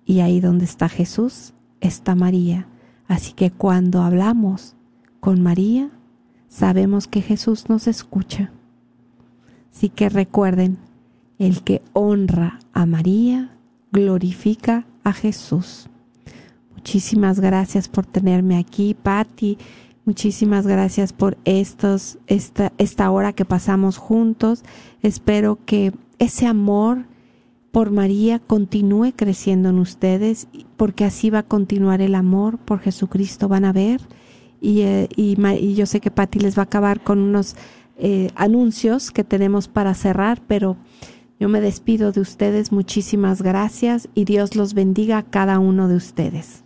Y 0.05 0.21
ahí 0.21 0.41
donde 0.41 0.65
está 0.65 0.89
Jesús, 0.89 1.53
está 1.81 2.15
María. 2.15 2.69
Así 3.09 3.33
que 3.33 3.51
cuando 3.51 4.03
hablamos 4.03 4.75
con 5.21 5.43
María, 5.43 5.91
sabemos 6.49 7.07
que 7.07 7.23
Jesús 7.23 7.69
nos 7.69 7.87
escucha. 7.87 8.51
Así 9.73 9.89
que 9.89 10.09
recuerden, 10.09 10.79
el 11.39 11.63
que 11.63 11.83
honra 11.93 12.59
a 12.73 12.87
María, 12.87 13.51
glorifica 13.93 14.87
a 15.05 15.13
Jesús. 15.13 15.89
Muchísimas 16.75 17.41
gracias 17.41 17.89
por 17.89 18.07
tenerme 18.07 18.59
aquí, 18.59 18.95
Patti. 18.95 19.59
Muchísimas 20.05 20.67
gracias 20.67 21.13
por 21.13 21.37
estos, 21.45 22.19
esta, 22.27 22.73
esta 22.79 23.11
hora 23.11 23.33
que 23.33 23.45
pasamos 23.45 23.97
juntos. 23.97 24.63
Espero 25.03 25.59
que 25.67 25.93
ese 26.19 26.47
amor 26.47 27.07
por 27.73 27.91
María 27.91 28.39
continúe 28.39 29.13
creciendo 29.15 29.69
en 29.69 29.79
ustedes, 29.79 30.49
porque 30.77 31.05
así 31.05 31.31
va 31.31 31.41
a 31.41 31.43
continuar 31.43 32.01
el 32.01 32.15
amor 32.15 32.59
por 32.59 32.81
Jesucristo. 32.81 33.49
Van 33.49 33.65
a 33.65 33.73
ver. 33.73 34.01
Y, 34.61 34.81
eh, 34.81 35.09
yo 35.77 35.87
sé 35.87 36.01
que 36.01 36.11
Patti 36.11 36.39
les 36.39 36.57
va 36.57 36.63
a 36.63 36.65
acabar 36.65 37.03
con 37.03 37.19
unos 37.19 37.57
eh, 37.99 38.31
anuncios 38.35 39.11
que 39.11 39.25
tenemos 39.25 39.69
para 39.69 39.95
cerrar, 39.95 40.43
pero 40.47 40.77
yo 41.39 41.49
me 41.49 41.61
despido 41.61 42.13
de 42.13 42.21
ustedes. 42.21 42.73
Muchísimas 42.73 43.43
gracias 43.43 44.09
y 44.15 44.25
Dios 44.25 44.57
los 44.57 44.75
bendiga 44.75 45.19
a 45.19 45.23
cada 45.23 45.59
uno 45.59 45.89
de 45.89 45.97
ustedes. 45.97 46.65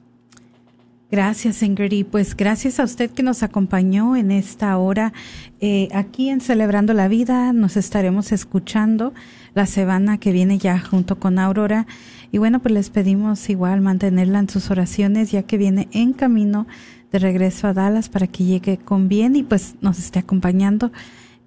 Gracias, 1.11 1.65
Ingrid. 1.65 2.07
Pues 2.07 2.37
gracias 2.37 2.79
a 2.79 2.85
usted 2.85 3.11
que 3.11 3.25
nos 3.25 3.43
acompañó 3.43 4.15
en 4.15 4.31
esta 4.31 4.79
hora 4.79 5.13
eh, 5.61 5.89
aquí 5.93 6.29
en 6.29 6.41
Celebrando 6.41 6.95
la 6.95 7.09
Vida. 7.09 7.53
Nos 7.53 7.77
estaremos 7.77 8.31
escuchando 8.31 9.13
la 9.55 9.67
semana 9.67 10.19
que 10.19 10.33
viene 10.33 10.59
ya 10.59 10.79
junto 10.79 11.19
con 11.19 11.39
Aurora. 11.39 11.87
Y 12.33 12.39
bueno, 12.39 12.61
pues 12.61 12.75
les 12.75 12.91
pedimos 12.91 13.49
igual 13.51 13.81
mantenerla 13.81 14.39
en 14.39 14.49
sus 14.49 14.71
oraciones 14.71 15.31
ya 15.31 15.43
que 15.43 15.59
viene 15.59 15.89
en 15.93 16.13
camino 16.13 16.67
de 17.13 17.19
regreso 17.19 17.67
a 17.67 17.75
Dallas 17.75 18.09
para 18.09 18.27
que 18.27 18.45
llegue 18.45 18.79
con 18.79 19.09
bien 19.09 19.37
y 19.37 19.43
pues 19.43 19.75
nos 19.81 19.99
esté 19.99 20.21
acompañando 20.21 20.93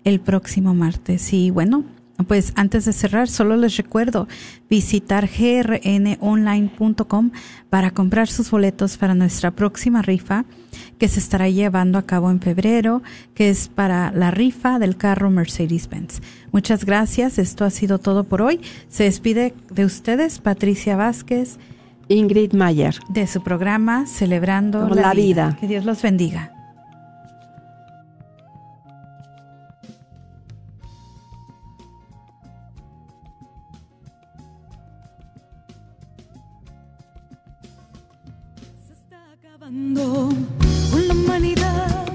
el 0.03 0.19
próximo 0.19 0.73
martes. 0.73 1.33
Y 1.33 1.51
bueno, 1.51 1.83
pues 2.27 2.53
antes 2.55 2.85
de 2.85 2.93
cerrar, 2.93 3.27
solo 3.27 3.57
les 3.57 3.75
recuerdo 3.75 4.27
visitar 4.69 5.27
grnonline.com 5.27 7.31
para 7.69 7.91
comprar 7.91 8.27
sus 8.27 8.51
boletos 8.51 8.97
para 8.97 9.15
nuestra 9.15 9.51
próxima 9.51 10.03
rifa 10.03 10.45
que 10.99 11.07
se 11.07 11.19
estará 11.19 11.49
llevando 11.49 11.97
a 11.97 12.05
cabo 12.05 12.29
en 12.29 12.39
febrero, 12.39 13.01
que 13.33 13.49
es 13.49 13.67
para 13.67 14.11
la 14.11 14.31
rifa 14.31 14.79
del 14.79 14.95
carro 14.95 15.31
Mercedes-Benz. 15.31 16.21
Muchas 16.51 16.85
gracias, 16.85 17.39
esto 17.39 17.65
ha 17.65 17.71
sido 17.71 17.99
todo 17.99 18.23
por 18.23 18.41
hoy. 18.41 18.61
Se 18.89 19.03
despide 19.03 19.53
de 19.71 19.85
ustedes 19.85 20.39
Patricia 20.39 20.95
Vázquez, 20.95 21.57
Ingrid 22.09 22.53
Mayer, 22.53 22.95
de 23.09 23.27
su 23.27 23.43
programa 23.43 24.05
Celebrando 24.05 24.87
la, 24.89 25.13
vida. 25.13 25.57
Que 25.59 25.67
Dios 25.67 25.83
los 25.83 26.01
bendiga. 26.01 26.62
Con 39.91 41.07
la 41.07 41.13
humanidad 41.13 42.05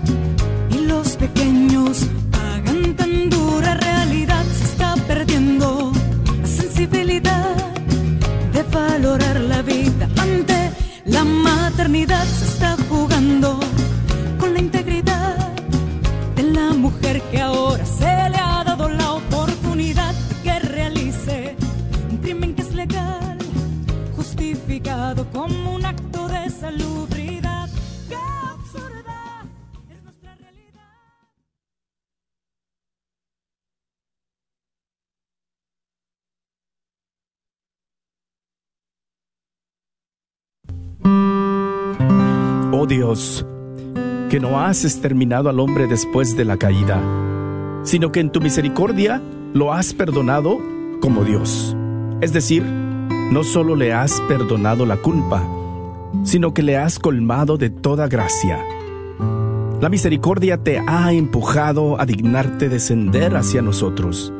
y 0.71 0.79
los 0.87 1.17
pequeños 1.17 2.07
pagan 2.31 2.97
tan 2.97 3.29
dura 3.29 3.75
realidad. 3.75 4.45
Se 4.57 4.65
está 4.65 4.95
perdiendo 5.07 5.93
la 6.41 6.47
sensibilidad 6.47 7.55
de 8.55 8.63
valorar 8.63 9.41
la 9.41 9.61
vida 9.63 10.09
ante 10.17 10.71
la 11.05 11.25
maternidad. 11.25 12.25
Se 12.25 12.47
está 12.47 12.77
jugando 12.89 13.61
con 14.41 14.55
la 14.55 14.61
integridad 14.61 15.37
de 16.37 16.43
la 16.45 16.73
mujer 16.73 17.21
que 17.31 17.41
ahora 17.41 17.85
se 17.85 18.18
Oh 42.73 42.87
Dios, 42.87 43.45
que 44.31 44.41
no 44.41 44.61
has 44.61 44.85
exterminado 44.85 45.49
al 45.49 45.61
hombre 45.61 45.87
después 45.87 46.37
de 46.37 46.45
la 46.45 46.57
caída, 46.57 47.01
sino 47.83 48.13
que 48.13 48.21
en 48.21 48.31
tu 48.31 48.41
misericordia 48.41 49.23
lo 49.55 49.73
has 49.73 49.95
perdonado 49.95 50.59
como 51.01 51.25
Dios. 51.25 51.77
Es 52.21 52.33
decir, 52.33 52.63
no 52.63 53.45
solo 53.45 53.77
le 53.77 53.93
has 53.93 54.21
perdonado 54.23 54.87
la 54.87 54.97
culpa, 54.97 55.43
sino 56.25 56.55
que 56.55 56.63
le 56.63 56.77
has 56.77 56.99
colmado 56.99 57.57
de 57.57 57.71
toda 57.71 58.09
gracia. 58.09 58.65
La 59.81 59.89
misericordia 59.89 60.63
te 60.63 60.83
ha 60.87 61.13
empujado 61.13 62.01
a 62.01 62.07
dignarte 62.07 62.69
descender 62.69 63.37
hacia 63.37 63.63
nosotros 63.63 64.33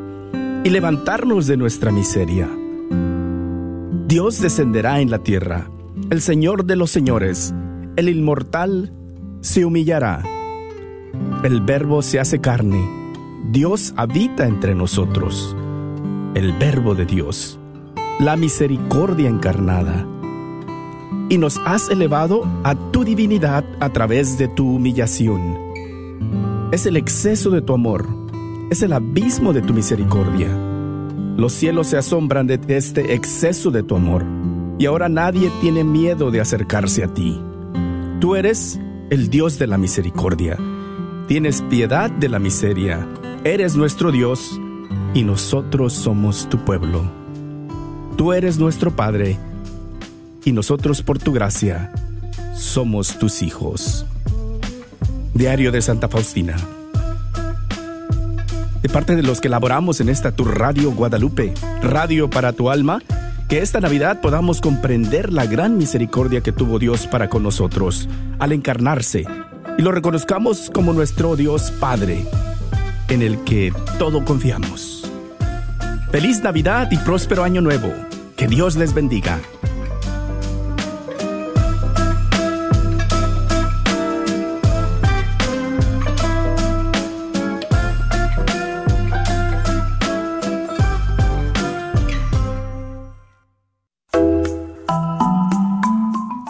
y 0.65 0.71
levantarnos 0.71 1.47
de 1.47 1.57
nuestra 1.57 1.93
miseria. 1.93 2.49
Dios 4.09 4.41
descenderá 4.41 5.01
en 5.01 5.11
la 5.11 5.19
tierra, 5.19 5.71
el 6.11 6.23
Señor 6.23 6.65
de 6.65 6.77
los 6.77 6.91
señores, 6.91 7.55
el 7.97 8.09
inmortal 8.09 8.93
se 9.41 9.65
humillará. 9.65 10.23
El 11.43 11.61
verbo 11.61 12.01
se 12.01 12.19
hace 12.19 12.41
carne. 12.41 12.83
Dios 13.51 13.93
habita 13.97 14.47
entre 14.47 14.75
nosotros. 14.75 15.55
El 16.35 16.53
verbo 16.55 16.95
de 16.95 17.05
Dios. 17.05 17.59
La 18.21 18.37
misericordia 18.37 19.29
encarnada. 19.29 20.07
Y 21.29 21.37
nos 21.37 21.59
has 21.67 21.91
elevado 21.91 22.43
a 22.65 22.75
tu 22.91 23.05
divinidad 23.05 23.65
a 23.81 23.91
través 23.91 24.39
de 24.39 24.49
tu 24.49 24.77
humillación. 24.77 25.59
Es 26.73 26.87
el 26.87 26.97
exceso 26.97 27.51
de 27.51 27.61
tu 27.61 27.75
amor. 27.75 28.07
Es 28.71 28.83
el 28.83 28.95
abismo 28.95 29.53
de 29.53 29.61
tu 29.61 29.75
misericordia. 29.75 30.49
Los 31.37 31.53
cielos 31.53 31.89
se 31.89 31.99
asombran 31.99 32.47
de 32.47 32.59
este 32.69 33.15
exceso 33.15 33.71
de 33.71 33.83
tu 33.83 33.95
amor. 33.95 34.25
Y 34.79 34.87
ahora 34.87 35.09
nadie 35.09 35.51
tiene 35.61 35.83
miedo 35.83 36.31
de 36.31 36.41
acercarse 36.41 37.03
a 37.03 37.09
ti. 37.09 37.41
Tú 38.21 38.37
eres 38.37 38.79
el 39.11 39.29
Dios 39.29 39.59
de 39.59 39.67
la 39.67 39.77
misericordia. 39.77 40.57
Tienes 41.27 41.63
piedad 41.63 42.11
de 42.11 42.29
la 42.29 42.39
miseria. 42.39 43.07
Eres 43.43 43.75
nuestro 43.75 44.13
Dios 44.13 44.61
y 45.15 45.25
nosotros 45.25 45.93
somos 45.93 46.49
tu 46.49 46.65
pueblo. 46.65 47.03
Tú 48.17 48.33
eres 48.33 48.59
nuestro 48.59 48.95
Padre 48.95 49.37
y 50.45 50.53
nosotros 50.53 51.03
por 51.03 51.19
tu 51.19 51.33
gracia 51.33 51.93
somos 52.57 53.19
tus 53.19 53.43
hijos. 53.43 54.07
Diario 55.35 55.73
de 55.73 55.83
Santa 55.83 56.09
Faustina. 56.09 56.57
De 58.83 58.89
parte 58.89 59.17
de 59.17 59.23
los 59.23 59.41
que 59.41 59.49
laboramos 59.49 60.01
en 60.01 60.09
esta 60.09 60.33
tu 60.33 60.45
radio 60.45 60.93
Guadalupe, 60.93 61.53
radio 61.83 62.31
para 62.31 62.53
tu 62.53 62.71
alma, 62.71 63.03
que 63.49 63.63
esta 63.63 63.81
Navidad 63.81 64.21
podamos 64.21 64.61
comprender 64.61 65.33
la 65.33 65.47
gran 65.47 65.79
misericordia 65.79 66.43
que 66.43 66.53
tuvo 66.53 66.79
Dios 66.79 67.07
para 67.07 67.31
con 67.31 67.43
nosotros 67.43 68.07
al 68.39 68.53
encarnarse 68.53 69.25
y 69.79 69.83
lo 69.83 69.91
reconozcamos 69.91 70.71
como 70.71 70.93
nuestro 70.93 71.35
Dios 71.35 71.71
Padre, 71.71 72.27
en 73.09 73.23
el 73.23 73.43
que 73.45 73.73
todo 73.99 74.25
confiamos. 74.25 75.11
Feliz 76.11 76.43
Navidad 76.43 76.89
y 76.91 76.97
próspero 76.97 77.45
año 77.45 77.61
nuevo. 77.61 77.93
Que 78.37 78.49
Dios 78.49 78.77
les 78.77 78.95
bendiga. 78.95 79.41